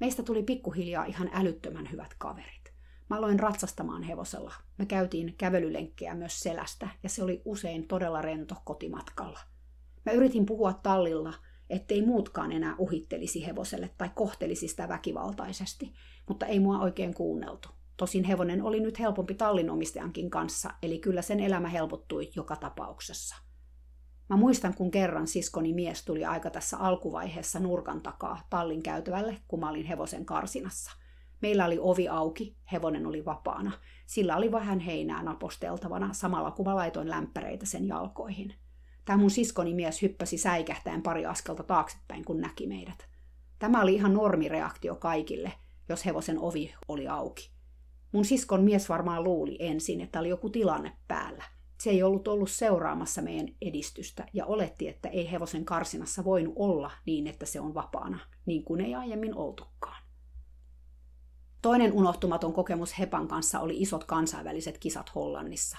Meistä 0.00 0.22
tuli 0.22 0.42
pikkuhiljaa 0.42 1.04
ihan 1.04 1.30
älyttömän 1.32 1.90
hyvät 1.92 2.14
kaverit. 2.18 2.55
Mä 3.10 3.16
aloin 3.16 3.40
ratsastamaan 3.40 4.02
hevosella. 4.02 4.54
Me 4.78 4.86
käytiin 4.86 5.34
kävelylenkkejä 5.38 6.14
myös 6.14 6.40
selästä, 6.40 6.88
ja 7.02 7.08
se 7.08 7.22
oli 7.22 7.42
usein 7.44 7.88
todella 7.88 8.22
rento 8.22 8.54
kotimatkalla. 8.64 9.40
Mä 10.06 10.12
yritin 10.12 10.46
puhua 10.46 10.72
tallilla, 10.72 11.34
ettei 11.70 12.02
muutkaan 12.02 12.52
enää 12.52 12.74
uhittelisi 12.78 13.46
hevoselle 13.46 13.90
tai 13.98 14.10
kohtelisi 14.14 14.68
sitä 14.68 14.88
väkivaltaisesti, 14.88 15.92
mutta 16.28 16.46
ei 16.46 16.60
mua 16.60 16.78
oikein 16.78 17.14
kuunneltu. 17.14 17.68
Tosin 17.96 18.24
hevonen 18.24 18.62
oli 18.62 18.80
nyt 18.80 18.98
helpompi 18.98 19.34
tallinomistajankin 19.34 20.30
kanssa, 20.30 20.70
eli 20.82 20.98
kyllä 20.98 21.22
sen 21.22 21.40
elämä 21.40 21.68
helpottui 21.68 22.30
joka 22.36 22.56
tapauksessa. 22.56 23.36
Mä 24.28 24.36
muistan, 24.36 24.74
kun 24.74 24.90
kerran 24.90 25.26
siskoni 25.26 25.72
mies 25.72 26.04
tuli 26.04 26.24
aika 26.24 26.50
tässä 26.50 26.76
alkuvaiheessa 26.76 27.60
nurkan 27.60 28.02
takaa 28.02 28.46
tallin 28.50 28.82
käytävälle, 28.82 29.36
kun 29.48 29.60
mä 29.60 29.70
olin 29.70 29.86
hevosen 29.86 30.24
karsinassa– 30.24 30.92
Meillä 31.42 31.64
oli 31.64 31.78
ovi 31.80 32.08
auki, 32.08 32.56
hevonen 32.72 33.06
oli 33.06 33.24
vapaana. 33.24 33.72
Sillä 34.06 34.36
oli 34.36 34.52
vähän 34.52 34.80
heinää 34.80 35.22
naposteltavana, 35.22 36.12
samalla 36.12 36.50
kun 36.50 36.66
mä 36.66 36.76
laitoin 36.76 37.10
lämpäreitä 37.10 37.66
sen 37.66 37.88
jalkoihin. 37.88 38.54
Tämä 39.04 39.16
mun 39.16 39.30
siskoni 39.30 39.74
mies 39.74 40.02
hyppäsi 40.02 40.38
säikähtäen 40.38 41.02
pari 41.02 41.26
askelta 41.26 41.62
taaksepäin, 41.62 42.24
kun 42.24 42.40
näki 42.40 42.66
meidät. 42.66 43.08
Tämä 43.58 43.82
oli 43.82 43.94
ihan 43.94 44.14
normireaktio 44.14 44.94
kaikille, 44.94 45.52
jos 45.88 46.06
hevosen 46.06 46.38
ovi 46.38 46.74
oli 46.88 47.08
auki. 47.08 47.50
Mun 48.12 48.24
siskon 48.24 48.64
mies 48.64 48.88
varmaan 48.88 49.24
luuli 49.24 49.56
ensin, 49.58 50.00
että 50.00 50.20
oli 50.20 50.28
joku 50.28 50.50
tilanne 50.50 50.92
päällä. 51.08 51.44
Se 51.80 51.90
ei 51.90 52.02
ollut 52.02 52.28
ollut 52.28 52.50
seuraamassa 52.50 53.22
meidän 53.22 53.48
edistystä 53.62 54.26
ja 54.32 54.46
oletti, 54.46 54.88
että 54.88 55.08
ei 55.08 55.30
hevosen 55.30 55.64
karsinassa 55.64 56.24
voinut 56.24 56.54
olla 56.56 56.90
niin, 57.06 57.26
että 57.26 57.46
se 57.46 57.60
on 57.60 57.74
vapaana, 57.74 58.18
niin 58.46 58.64
kuin 58.64 58.80
ei 58.80 58.94
aiemmin 58.94 59.34
oltukaan. 59.34 60.05
Toinen 61.66 61.92
unohtumaton 61.92 62.52
kokemus 62.52 62.98
Hepan 62.98 63.28
kanssa 63.28 63.60
oli 63.60 63.82
isot 63.82 64.04
kansainväliset 64.04 64.78
kisat 64.78 65.14
Hollannissa. 65.14 65.78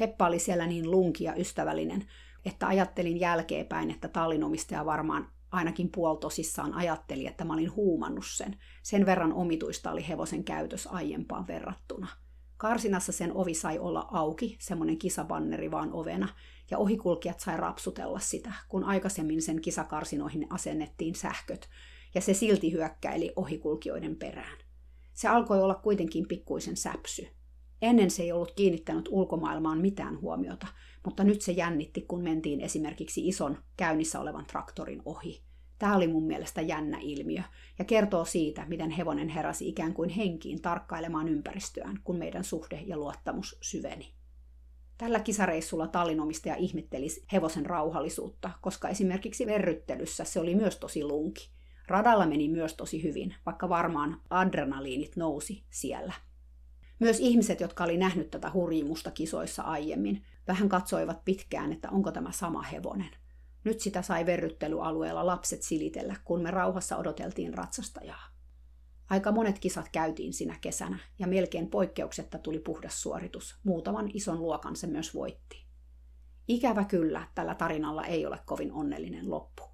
Heppa 0.00 0.26
oli 0.26 0.38
siellä 0.38 0.66
niin 0.66 0.90
lunki 0.90 1.24
ja 1.24 1.34
ystävällinen, 1.34 2.04
että 2.44 2.66
ajattelin 2.66 3.20
jälkeenpäin, 3.20 3.90
että 3.90 4.08
tallinomistaja 4.08 4.86
varmaan 4.86 5.28
ainakin 5.50 5.90
puoltosissaan 5.94 6.74
ajatteli, 6.74 7.26
että 7.26 7.44
mä 7.44 7.52
olin 7.52 7.74
huumannut 7.74 8.24
sen. 8.28 8.58
Sen 8.82 9.06
verran 9.06 9.32
omituista 9.32 9.90
oli 9.90 10.08
hevosen 10.08 10.44
käytös 10.44 10.86
aiempaan 10.86 11.46
verrattuna. 11.46 12.08
Karsinassa 12.56 13.12
sen 13.12 13.32
ovi 13.32 13.54
sai 13.54 13.78
olla 13.78 14.08
auki, 14.12 14.56
semmoinen 14.60 14.98
kisabanneri 14.98 15.70
vaan 15.70 15.92
ovena, 15.92 16.28
ja 16.70 16.78
ohikulkijat 16.78 17.40
sai 17.40 17.56
rapsutella 17.56 18.18
sitä, 18.18 18.52
kun 18.68 18.84
aikaisemmin 18.84 19.42
sen 19.42 19.60
kisakarsinoihin 19.60 20.46
asennettiin 20.50 21.14
sähköt, 21.14 21.68
ja 22.14 22.20
se 22.20 22.34
silti 22.34 22.72
hyökkäili 22.72 23.32
ohikulkijoiden 23.36 24.16
perään. 24.16 24.63
Se 25.14 25.28
alkoi 25.28 25.62
olla 25.62 25.74
kuitenkin 25.74 26.28
pikkuisen 26.28 26.76
säpsy. 26.76 27.26
Ennen 27.82 28.10
se 28.10 28.22
ei 28.22 28.32
ollut 28.32 28.54
kiinnittänyt 28.56 29.08
ulkomaailmaan 29.10 29.78
mitään 29.78 30.20
huomiota, 30.20 30.66
mutta 31.04 31.24
nyt 31.24 31.42
se 31.42 31.52
jännitti, 31.52 32.02
kun 32.02 32.22
mentiin 32.22 32.60
esimerkiksi 32.60 33.28
ison 33.28 33.58
käynnissä 33.76 34.20
olevan 34.20 34.46
traktorin 34.46 35.02
ohi. 35.04 35.42
Tämä 35.78 35.96
oli 35.96 36.08
mun 36.08 36.26
mielestä 36.26 36.60
jännä 36.60 36.98
ilmiö 37.02 37.42
ja 37.78 37.84
kertoo 37.84 38.24
siitä, 38.24 38.66
miten 38.68 38.90
hevonen 38.90 39.28
heräsi 39.28 39.68
ikään 39.68 39.94
kuin 39.94 40.10
henkiin 40.10 40.62
tarkkailemaan 40.62 41.28
ympäristöään, 41.28 42.00
kun 42.04 42.16
meidän 42.16 42.44
suhde 42.44 42.82
ja 42.86 42.96
luottamus 42.96 43.58
syveni. 43.62 44.14
Tällä 44.98 45.20
kisareissulla 45.20 45.86
tallinomistaja 45.86 46.56
ihmetteli 46.56 47.08
hevosen 47.32 47.66
rauhallisuutta, 47.66 48.50
koska 48.60 48.88
esimerkiksi 48.88 49.46
verryttelyssä 49.46 50.24
se 50.24 50.40
oli 50.40 50.54
myös 50.54 50.76
tosi 50.76 51.04
lunki. 51.04 51.53
Radalla 51.88 52.26
meni 52.26 52.48
myös 52.48 52.74
tosi 52.74 53.02
hyvin, 53.02 53.34
vaikka 53.46 53.68
varmaan 53.68 54.20
adrenaliinit 54.30 55.16
nousi 55.16 55.64
siellä. 55.70 56.12
Myös 56.98 57.20
ihmiset, 57.20 57.60
jotka 57.60 57.84
oli 57.84 57.96
nähnyt 57.96 58.30
tätä 58.30 58.50
hurjimusta 58.54 59.10
kisoissa 59.10 59.62
aiemmin, 59.62 60.24
vähän 60.48 60.68
katsoivat 60.68 61.24
pitkään, 61.24 61.72
että 61.72 61.90
onko 61.90 62.12
tämä 62.12 62.32
sama 62.32 62.62
hevonen. 62.62 63.10
Nyt 63.64 63.80
sitä 63.80 64.02
sai 64.02 64.26
verryttelyalueella 64.26 65.26
lapset 65.26 65.62
silitellä, 65.62 66.16
kun 66.24 66.42
me 66.42 66.50
rauhassa 66.50 66.96
odoteltiin 66.96 67.54
ratsastajaa. 67.54 68.34
Aika 69.10 69.32
monet 69.32 69.58
kisat 69.58 69.88
käytiin 69.92 70.32
sinä 70.32 70.58
kesänä, 70.60 70.98
ja 71.18 71.26
melkein 71.26 71.70
poikkeuksetta 71.70 72.38
tuli 72.38 72.58
puhdas 72.58 73.02
suoritus. 73.02 73.56
Muutaman 73.64 74.10
ison 74.14 74.42
luokan 74.42 74.76
se 74.76 74.86
myös 74.86 75.14
voitti. 75.14 75.64
Ikävä 76.48 76.84
kyllä, 76.84 77.28
tällä 77.34 77.54
tarinalla 77.54 78.04
ei 78.04 78.26
ole 78.26 78.38
kovin 78.46 78.72
onnellinen 78.72 79.30
loppu. 79.30 79.73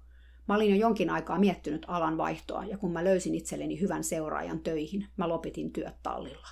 Mä 0.51 0.55
olin 0.55 0.69
jo 0.69 0.75
jonkin 0.75 1.09
aikaa 1.09 1.39
miettinyt 1.39 1.85
alan 1.87 2.17
vaihtoa, 2.17 2.65
ja 2.65 2.77
kun 2.77 2.91
mä 2.91 3.03
löysin 3.03 3.35
itselleni 3.35 3.79
hyvän 3.79 4.03
seuraajan 4.03 4.59
töihin, 4.59 5.07
mä 5.17 5.29
lopetin 5.29 5.73
työt 5.73 5.95
tallilla. 6.03 6.47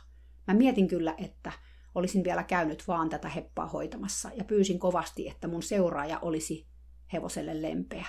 Mä 0.48 0.54
mietin 0.54 0.88
kyllä, 0.88 1.16
että 1.18 1.52
olisin 1.96 2.24
vielä 2.24 2.44
käynyt 2.44 2.88
vaan 2.88 3.10
tätä 3.10 3.30
heppaa 3.30 3.68
hoitamassa, 3.68 4.30
ja 4.36 4.44
pyysin 4.44 4.80
kovasti, 4.80 5.30
että 5.30 5.48
mun 5.48 5.64
seuraaja 5.64 6.20
olisi 6.20 6.68
hevoselle 7.14 7.62
lempeä. 7.62 8.06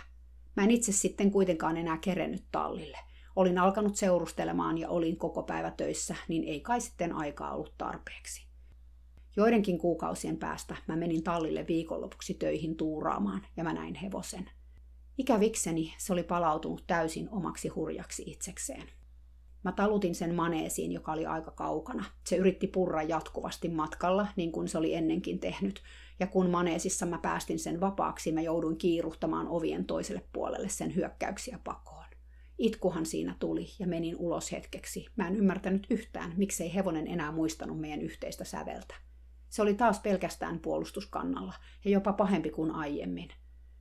Mä 0.57 0.65
en 0.65 0.71
itse 0.71 0.93
sitten 0.93 1.31
kuitenkaan 1.31 1.77
enää 1.77 1.99
kerennyt 1.99 2.45
tallille. 2.53 2.99
Olin 3.37 3.59
alkanut 3.59 3.97
seurustelemaan 3.97 4.79
ja 4.79 4.89
olin 4.89 5.17
koko 5.17 5.43
päivä 5.43 5.71
töissä, 5.71 6.17
niin 6.29 6.45
ei 6.45 6.61
kai 6.61 6.81
sitten 6.81 7.13
aikaa 7.13 7.55
ollut 7.55 7.75
tarpeeksi. 7.79 8.47
Joidenkin 9.37 9.79
kuukausien 9.79 10.37
päästä 10.37 10.77
mä 10.89 10.97
menin 10.97 11.23
tallille 11.23 11.65
viikonlopuksi 11.69 12.35
töihin 12.35 12.77
tuuraamaan 12.77 13.47
ja 13.57 13.65
mä 13.65 13.73
näin 13.73 13.95
hevosen. 13.95 14.51
Ikävikseni 15.21 15.95
se 15.99 16.13
oli 16.13 16.23
palautunut 16.23 16.85
täysin 16.87 17.29
omaksi 17.31 17.69
hurjaksi 17.69 18.23
itsekseen. 18.27 18.83
Mä 19.65 19.73
talutin 19.73 20.15
sen 20.15 20.35
maneesiin, 20.35 20.93
joka 20.93 21.13
oli 21.13 21.27
aika 21.27 21.51
kaukana. 21.51 22.05
Se 22.27 22.37
yritti 22.37 22.67
purra 22.67 23.03
jatkuvasti 23.03 23.69
matkalla, 23.69 24.27
niin 24.37 24.53
kuin 24.53 24.69
se 24.69 24.79
oli 24.79 24.95
ennenkin 24.95 25.41
tehnyt, 25.41 25.83
ja 26.21 26.27
kun 26.27 26.51
maneesissa 26.51 27.07
mä 27.07 27.19
päästin 27.19 27.59
sen 27.59 27.81
vapaaksi, 27.81 28.33
mä 28.33 28.41
jouduin 28.41 28.77
kiiruhtamaan 28.77 29.49
ovien 29.49 29.85
toiselle 29.85 30.23
puolelle 30.33 30.69
sen 30.69 30.95
hyökkäyksiä 30.95 31.59
pakoon. 31.65 32.07
Itkuhan 32.59 33.07
siinä 33.07 33.37
tuli 33.39 33.67
ja 33.79 33.87
menin 33.87 34.17
ulos 34.17 34.53
hetkeksi. 34.53 35.07
Mä 35.17 35.29
en 35.29 35.37
ymmärtänyt 35.37 35.87
yhtään, 35.91 36.33
miksei 36.37 36.75
hevonen 36.75 37.07
enää 37.07 37.33
muistanut 37.33 37.81
meidän 37.81 38.03
yhteistä 38.03 38.45
säveltä. 38.45 38.95
Se 39.49 39.63
oli 39.63 39.75
taas 39.75 40.01
pelkästään 40.01 40.61
puolustuskannalla 40.61 41.55
ja 41.85 41.91
jopa 41.91 42.13
pahempi 42.13 42.51
kuin 42.51 42.71
aiemmin. 42.71 43.29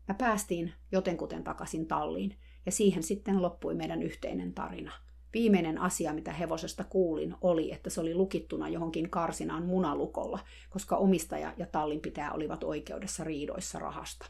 Mä 0.10 0.14
päästiin 0.14 0.74
jotenkuten 0.92 1.44
takaisin 1.44 1.88
talliin 1.88 2.38
ja 2.66 2.72
siihen 2.72 3.04
sitten 3.04 3.42
loppui 3.42 3.76
meidän 3.76 4.04
yhteinen 4.04 4.54
tarina. 4.54 4.92
Viimeinen 5.34 5.78
asia, 5.78 6.14
mitä 6.14 6.34
hevosesta 6.34 6.84
kuulin, 6.84 7.36
oli, 7.42 7.72
että 7.72 7.90
se 7.90 8.02
oli 8.02 8.16
lukittuna 8.16 8.70
johonkin 8.70 9.10
karsinaan 9.10 9.66
munalukolla, 9.66 10.40
koska 10.70 10.98
omistaja 10.98 11.54
ja 11.58 11.66
tallinpitäjä 11.66 12.32
olivat 12.32 12.64
oikeudessa 12.64 13.24
riidoissa 13.24 13.80
rahasta. 13.80 14.26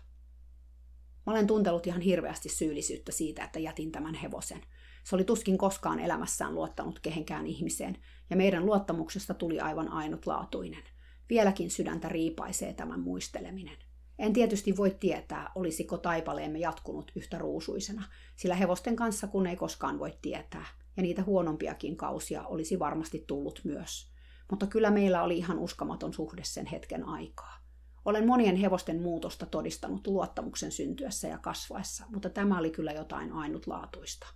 Mä 1.26 1.34
olen 1.34 1.48
tuntellut 1.48 1.88
ihan 1.88 2.02
hirveästi 2.02 2.50
syyllisyyttä 2.50 3.12
siitä, 3.12 3.44
että 3.44 3.60
jätin 3.60 3.92
tämän 3.92 4.16
hevosen. 4.16 4.62
Se 5.04 5.16
oli 5.16 5.24
tuskin 5.24 5.58
koskaan 5.58 6.00
elämässään 6.00 6.56
luottanut 6.56 7.00
kehenkään 7.00 7.48
ihmiseen, 7.48 7.98
ja 8.30 8.36
meidän 8.36 8.66
luottamuksesta 8.66 9.34
tuli 9.34 9.60
aivan 9.60 9.88
ainutlaatuinen. 9.88 10.84
Vieläkin 11.30 11.72
sydäntä 11.72 12.10
riipaisee 12.10 12.74
tämän 12.74 13.00
muisteleminen. 13.00 13.89
En 14.20 14.34
tietysti 14.34 14.78
voi 14.78 14.98
tietää, 15.00 15.52
olisiko 15.56 15.98
taipaleemme 15.98 16.60
jatkunut 16.60 17.12
yhtä 17.16 17.38
ruusuisena, 17.38 18.04
sillä 18.36 18.56
hevosten 18.56 18.96
kanssa 18.96 19.28
kun 19.28 19.48
ei 19.48 19.56
koskaan 19.56 20.00
voi 20.00 20.18
tietää, 20.22 20.66
ja 20.98 21.04
niitä 21.04 21.24
huonompiakin 21.24 21.98
kausia 21.98 22.44
olisi 22.48 22.80
varmasti 22.80 23.24
tullut 23.28 23.62
myös. 23.64 24.12
Mutta 24.50 24.68
kyllä 24.68 24.92
meillä 24.92 25.24
oli 25.24 25.38
ihan 25.38 25.60
uskomaton 25.60 26.14
suhde 26.14 26.44
sen 26.44 26.66
hetken 26.66 27.04
aikaa. 27.06 27.58
Olen 28.06 28.28
monien 28.28 28.56
hevosten 28.56 29.02
muutosta 29.02 29.46
todistanut 29.46 30.08
luottamuksen 30.08 30.72
syntyessä 30.72 31.28
ja 31.28 31.38
kasvaessa, 31.38 32.06
mutta 32.10 32.30
tämä 32.30 32.60
oli 32.60 32.72
kyllä 32.72 32.92
jotain 32.92 33.32
ainutlaatuista. 33.32 34.28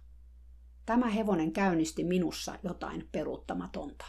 Tämä 0.85 1.09
hevonen 1.09 1.51
käynnisti 1.53 2.03
minussa 2.03 2.59
jotain 2.63 3.09
peruuttamatonta. 3.11 4.05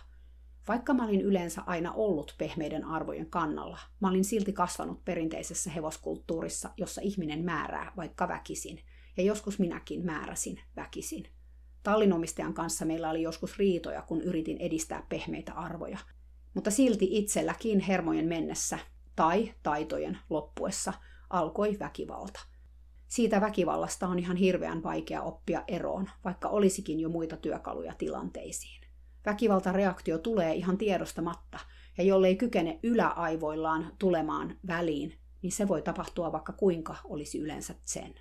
Vaikka 0.69 0.95
mä 0.95 1.05
olin 1.05 1.21
yleensä 1.21 1.63
aina 1.67 1.93
ollut 1.93 2.35
pehmeiden 2.39 2.85
arvojen 2.85 3.31
kannalla, 3.31 3.79
mä 4.01 4.09
olin 4.09 4.25
silti 4.25 4.53
kasvanut 4.53 5.05
perinteisessä 5.05 5.71
hevoskulttuurissa, 5.71 6.71
jossa 6.77 7.01
ihminen 7.01 7.45
määrää 7.45 7.93
vaikka 7.97 8.29
väkisin, 8.29 8.81
ja 9.17 9.23
joskus 9.23 9.59
minäkin 9.59 10.07
määräsin 10.07 10.61
väkisin. 10.77 11.29
Tallinomistajan 11.83 12.55
kanssa 12.55 12.85
meillä 12.85 13.11
oli 13.11 13.23
joskus 13.23 13.59
riitoja, 13.59 14.03
kun 14.03 14.23
yritin 14.23 14.57
edistää 14.57 15.07
pehmeitä 15.09 15.53
arvoja, 15.53 15.99
mutta 16.55 16.71
silti 16.71 17.09
itselläkin 17.11 17.81
hermojen 17.81 18.29
mennessä 18.29 18.79
tai 19.17 19.55
taitojen 19.63 20.19
loppuessa 20.31 20.93
alkoi 21.31 21.77
väkivalta. 21.79 22.41
Siitä 23.09 23.41
väkivallasta 23.41 24.09
on 24.09 24.19
ihan 24.19 24.37
hirveän 24.37 24.83
vaikea 24.83 25.23
oppia 25.23 25.65
eroon, 25.69 26.11
vaikka 26.25 26.49
olisikin 26.49 27.01
jo 27.01 27.09
muita 27.09 27.37
työkaluja 27.37 27.95
tilanteisiin. 27.99 28.84
Väkivaltareaktio 29.27 30.19
tulee 30.19 30.55
ihan 30.55 30.79
tiedostamatta, 30.79 31.59
ja 31.99 32.05
jollei 32.05 32.37
kykene 32.37 32.81
yläaivoillaan 32.83 33.93
tulemaan 33.99 34.57
väliin, 34.67 35.19
niin 35.43 35.53
se 35.53 35.69
voi 35.69 35.83
tapahtua 35.83 36.33
vaikka 36.33 36.53
kuinka 36.53 36.97
olisi 37.05 37.39
yleensä 37.39 37.75
sen. 37.83 38.15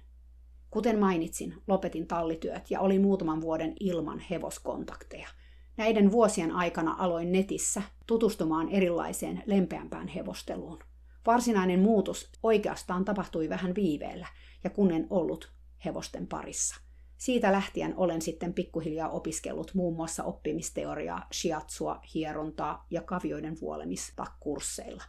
Kuten 0.69 0.99
mainitsin, 0.99 1.61
lopetin 1.67 2.07
tallityöt 2.07 2.71
ja 2.71 2.79
olin 2.79 3.01
muutaman 3.01 3.41
vuoden 3.41 3.73
ilman 3.79 4.19
hevoskontakteja– 4.19 5.27
Näiden 5.77 6.11
vuosien 6.11 6.51
aikana 6.51 6.95
aloin 6.99 7.31
netissä 7.31 7.81
tutustumaan 8.07 8.69
erilaiseen 8.69 9.43
lempeämpään 9.45 10.07
hevosteluun. 10.07 10.79
Varsinainen 11.25 11.79
muutos 11.79 12.29
oikeastaan 12.43 13.05
tapahtui 13.05 13.49
vähän 13.49 13.75
viiveellä 13.75 14.27
ja 14.63 14.69
kun 14.69 14.91
en 14.91 15.07
ollut 15.09 15.51
hevosten 15.85 16.27
parissa. 16.27 16.75
Siitä 17.23 17.51
lähtien 17.51 17.93
olen 17.97 18.21
sitten 18.21 18.53
pikkuhiljaa 18.53 19.09
opiskellut 19.09 19.71
muun 19.73 19.95
muassa 19.95 20.23
oppimisteoriaa, 20.23 21.27
shiatsua, 21.33 22.01
hierontaa 22.13 22.85
ja 22.89 23.01
kavioiden 23.01 23.59
vuolemista 23.61 24.25
kursseilla. 24.39 25.03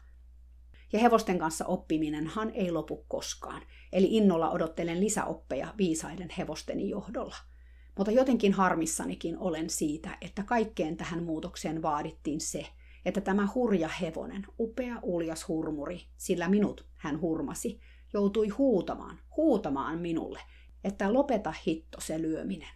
Ja 0.93 0.99
hevosten 0.99 1.39
kanssa 1.39 1.67
oppiminenhan 1.67 2.51
ei 2.51 2.71
lopu 2.71 3.05
koskaan, 3.09 3.63
eli 3.93 4.17
innolla 4.17 4.51
odottelen 4.51 5.01
lisäoppeja 5.01 5.75
viisaiden 5.79 6.29
hevosteni 6.39 6.89
johdolla– 6.89 7.37
mutta 7.99 8.11
jotenkin 8.11 8.53
harmissanikin 8.53 9.39
olen 9.39 9.71
siitä, 9.71 10.19
että 10.21 10.43
kaikkeen 10.43 10.97
tähän 10.97 11.23
muutokseen 11.23 11.83
vaadittiin 11.83 12.41
se, 12.41 12.67
että 13.05 13.21
tämä 13.21 13.49
hurja 13.55 13.89
hevonen, 13.89 14.47
upea 14.61 14.99
uljas 15.03 15.49
hurmuri, 15.49 16.01
sillä 16.17 16.49
minut 16.49 16.87
hän 16.97 17.21
hurmasi, 17.21 17.81
joutui 18.13 18.49
huutamaan, 18.49 19.19
huutamaan 19.37 19.99
minulle, 19.99 20.41
että 20.85 21.13
lopeta 21.13 21.55
hitto 21.67 22.01
se 22.01 22.23
lyöminen. 22.23 22.75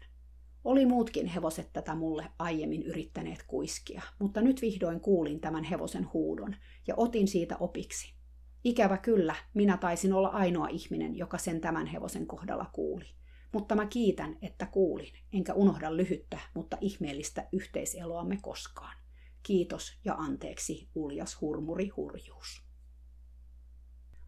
Oli 0.65 0.87
muutkin 0.87 1.27
hevoset 1.27 1.73
tätä 1.73 1.95
mulle 1.95 2.27
aiemmin 2.39 2.83
yrittäneet 2.83 3.45
kuiskia, 3.47 4.03
mutta 4.19 4.41
nyt 4.41 4.63
vihdoin 4.63 5.01
kuulin 5.01 5.41
tämän 5.41 5.65
hevosen 5.65 6.13
huudon 6.13 6.57
ja 6.87 6.95
otin 6.97 7.29
siitä 7.29 7.57
opiksi. 7.57 8.15
Ikävä 8.65 8.99
kyllä, 8.99 9.35
minä 9.55 9.77
taisin 9.77 10.13
olla 10.13 10.29
ainoa 10.29 10.69
ihminen, 10.69 11.17
joka 11.17 11.39
sen 11.39 11.61
tämän 11.61 11.87
hevosen 11.87 12.27
kohdalla 12.27 12.67
kuuli. 12.73 13.05
Mutta 13.53 13.75
mä 13.75 13.87
kiitän, 13.87 14.39
että 14.43 14.67
kuulin, 14.67 15.13
enkä 15.33 15.55
unohda 15.55 15.97
lyhyttä, 15.97 16.39
mutta 16.55 16.79
ihmeellistä 16.81 17.49
yhteiseloamme 17.53 18.39
koskaan. 18.43 18.97
Kiitos 19.43 19.99
ja 20.05 20.15
anteeksi, 20.15 20.89
uljas 20.95 21.41
hurmuri 21.41 21.89
hurjuus. 21.89 22.68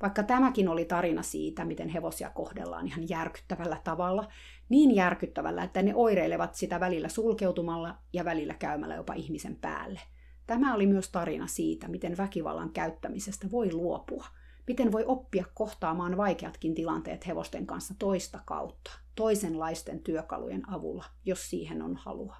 Vaikka 0.02 0.22
tämäkin 0.22 0.68
oli 0.68 0.84
tarina 0.84 1.22
siitä, 1.22 1.64
miten 1.64 1.88
hevosia 1.88 2.30
kohdellaan 2.30 2.86
ihan 2.86 3.08
järkyttävällä 3.08 3.80
tavalla, 3.84 4.28
niin 4.68 4.94
järkyttävällä, 4.94 5.62
että 5.62 5.82
ne 5.82 5.94
oireilevat 5.94 6.54
sitä 6.54 6.80
välillä 6.80 7.08
sulkeutumalla 7.08 7.98
ja 8.12 8.24
välillä 8.24 8.54
käymällä 8.54 8.94
jopa 8.94 9.14
ihmisen 9.14 9.56
päälle. 9.56 10.00
Tämä 10.46 10.74
oli 10.74 10.86
myös 10.86 11.10
tarina 11.10 11.46
siitä, 11.46 11.88
miten 11.88 12.16
väkivallan 12.16 12.70
käyttämisestä 12.70 13.50
voi 13.50 13.72
luopua– 13.72 14.26
Miten 14.70 14.92
voi 14.92 15.04
oppia 15.06 15.44
kohtaamaan 15.54 16.16
vaikeatkin 16.16 16.74
tilanteet 16.74 17.26
hevosten 17.26 17.66
kanssa 17.66 17.94
toista 17.98 18.40
kautta, 18.46 18.90
toisenlaisten 19.14 20.02
työkalujen 20.02 20.70
avulla, 20.70 21.04
jos 21.24 21.50
siihen 21.50 21.82
on 21.82 21.96
halua? 21.96 22.36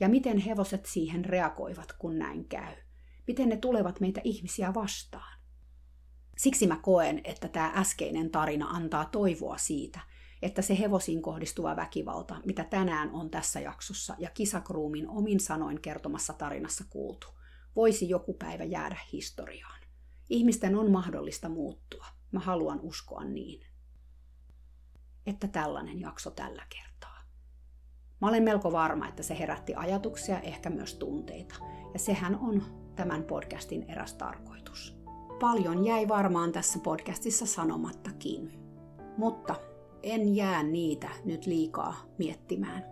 Ja 0.00 0.08
miten 0.08 0.38
hevoset 0.38 0.86
siihen 0.86 1.24
reagoivat, 1.24 1.92
kun 1.98 2.18
näin 2.18 2.48
käy? 2.48 2.74
Miten 3.26 3.48
ne 3.48 3.56
tulevat 3.56 4.00
meitä 4.00 4.20
ihmisiä 4.24 4.74
vastaan? 4.74 5.40
Siksi 6.38 6.66
mä 6.66 6.76
koen, 6.82 7.20
että 7.24 7.48
tämä 7.48 7.72
äskeinen 7.76 8.30
tarina 8.30 8.66
antaa 8.66 9.04
toivoa 9.04 9.58
siitä, 9.58 10.00
että 10.42 10.62
se 10.62 10.78
hevosiin 10.78 11.22
kohdistuva 11.22 11.76
väkivalta, 11.76 12.36
mitä 12.44 12.64
tänään 12.64 13.10
on 13.10 13.30
tässä 13.30 13.60
jaksossa 13.60 14.16
ja 14.18 14.30
kisakruumin 14.30 15.08
omin 15.08 15.40
sanoin 15.40 15.80
kertomassa 15.80 16.32
tarinassa 16.32 16.84
kuultu, 16.90 17.26
voisi 17.76 18.08
joku 18.08 18.34
päivä 18.34 18.64
jäädä 18.64 18.96
historiaan. 19.12 19.80
Ihmisten 20.30 20.76
on 20.76 20.90
mahdollista 20.90 21.48
muuttua. 21.48 22.06
Mä 22.32 22.40
haluan 22.40 22.80
uskoa 22.80 23.24
niin. 23.24 23.66
Että 25.26 25.48
tällainen 25.48 26.00
jakso 26.00 26.30
tällä 26.30 26.66
kertaa. 26.68 27.18
Mä 28.20 28.28
olen 28.28 28.42
melko 28.42 28.72
varma, 28.72 29.08
että 29.08 29.22
se 29.22 29.38
herätti 29.38 29.74
ajatuksia, 29.74 30.40
ehkä 30.40 30.70
myös 30.70 30.94
tunteita. 30.94 31.54
Ja 31.92 31.98
sehän 31.98 32.36
on 32.36 32.62
tämän 32.96 33.24
podcastin 33.24 33.90
eräs 33.90 34.14
tarkoitus. 34.14 35.03
Paljon 35.40 35.84
jäi 35.84 36.08
varmaan 36.08 36.52
tässä 36.52 36.78
podcastissa 36.78 37.46
sanomattakin. 37.46 38.52
Mutta 39.16 39.54
en 40.02 40.36
jää 40.36 40.62
niitä 40.62 41.08
nyt 41.24 41.46
liikaa 41.46 41.94
miettimään. 42.18 42.84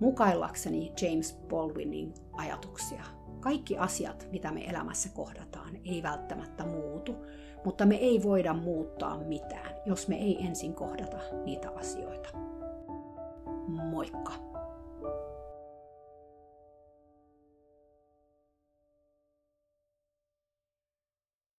Mukaillakseni 0.00 0.92
James 1.02 1.38
Baldwinin 1.48 2.14
ajatuksia. 2.32 3.04
Kaikki 3.40 3.78
asiat, 3.78 4.28
mitä 4.32 4.52
me 4.52 4.64
elämässä 4.64 5.08
kohdataan, 5.14 5.76
ei 5.84 6.02
välttämättä 6.02 6.66
muutu, 6.66 7.14
mutta 7.64 7.86
me 7.86 7.94
ei 7.94 8.22
voida 8.22 8.54
muuttaa 8.54 9.18
mitään, 9.18 9.74
jos 9.86 10.08
me 10.08 10.16
ei 10.16 10.46
ensin 10.46 10.74
kohdata 10.74 11.18
niitä 11.44 11.70
asioita. 11.70 12.28
Moikka! 13.66 14.49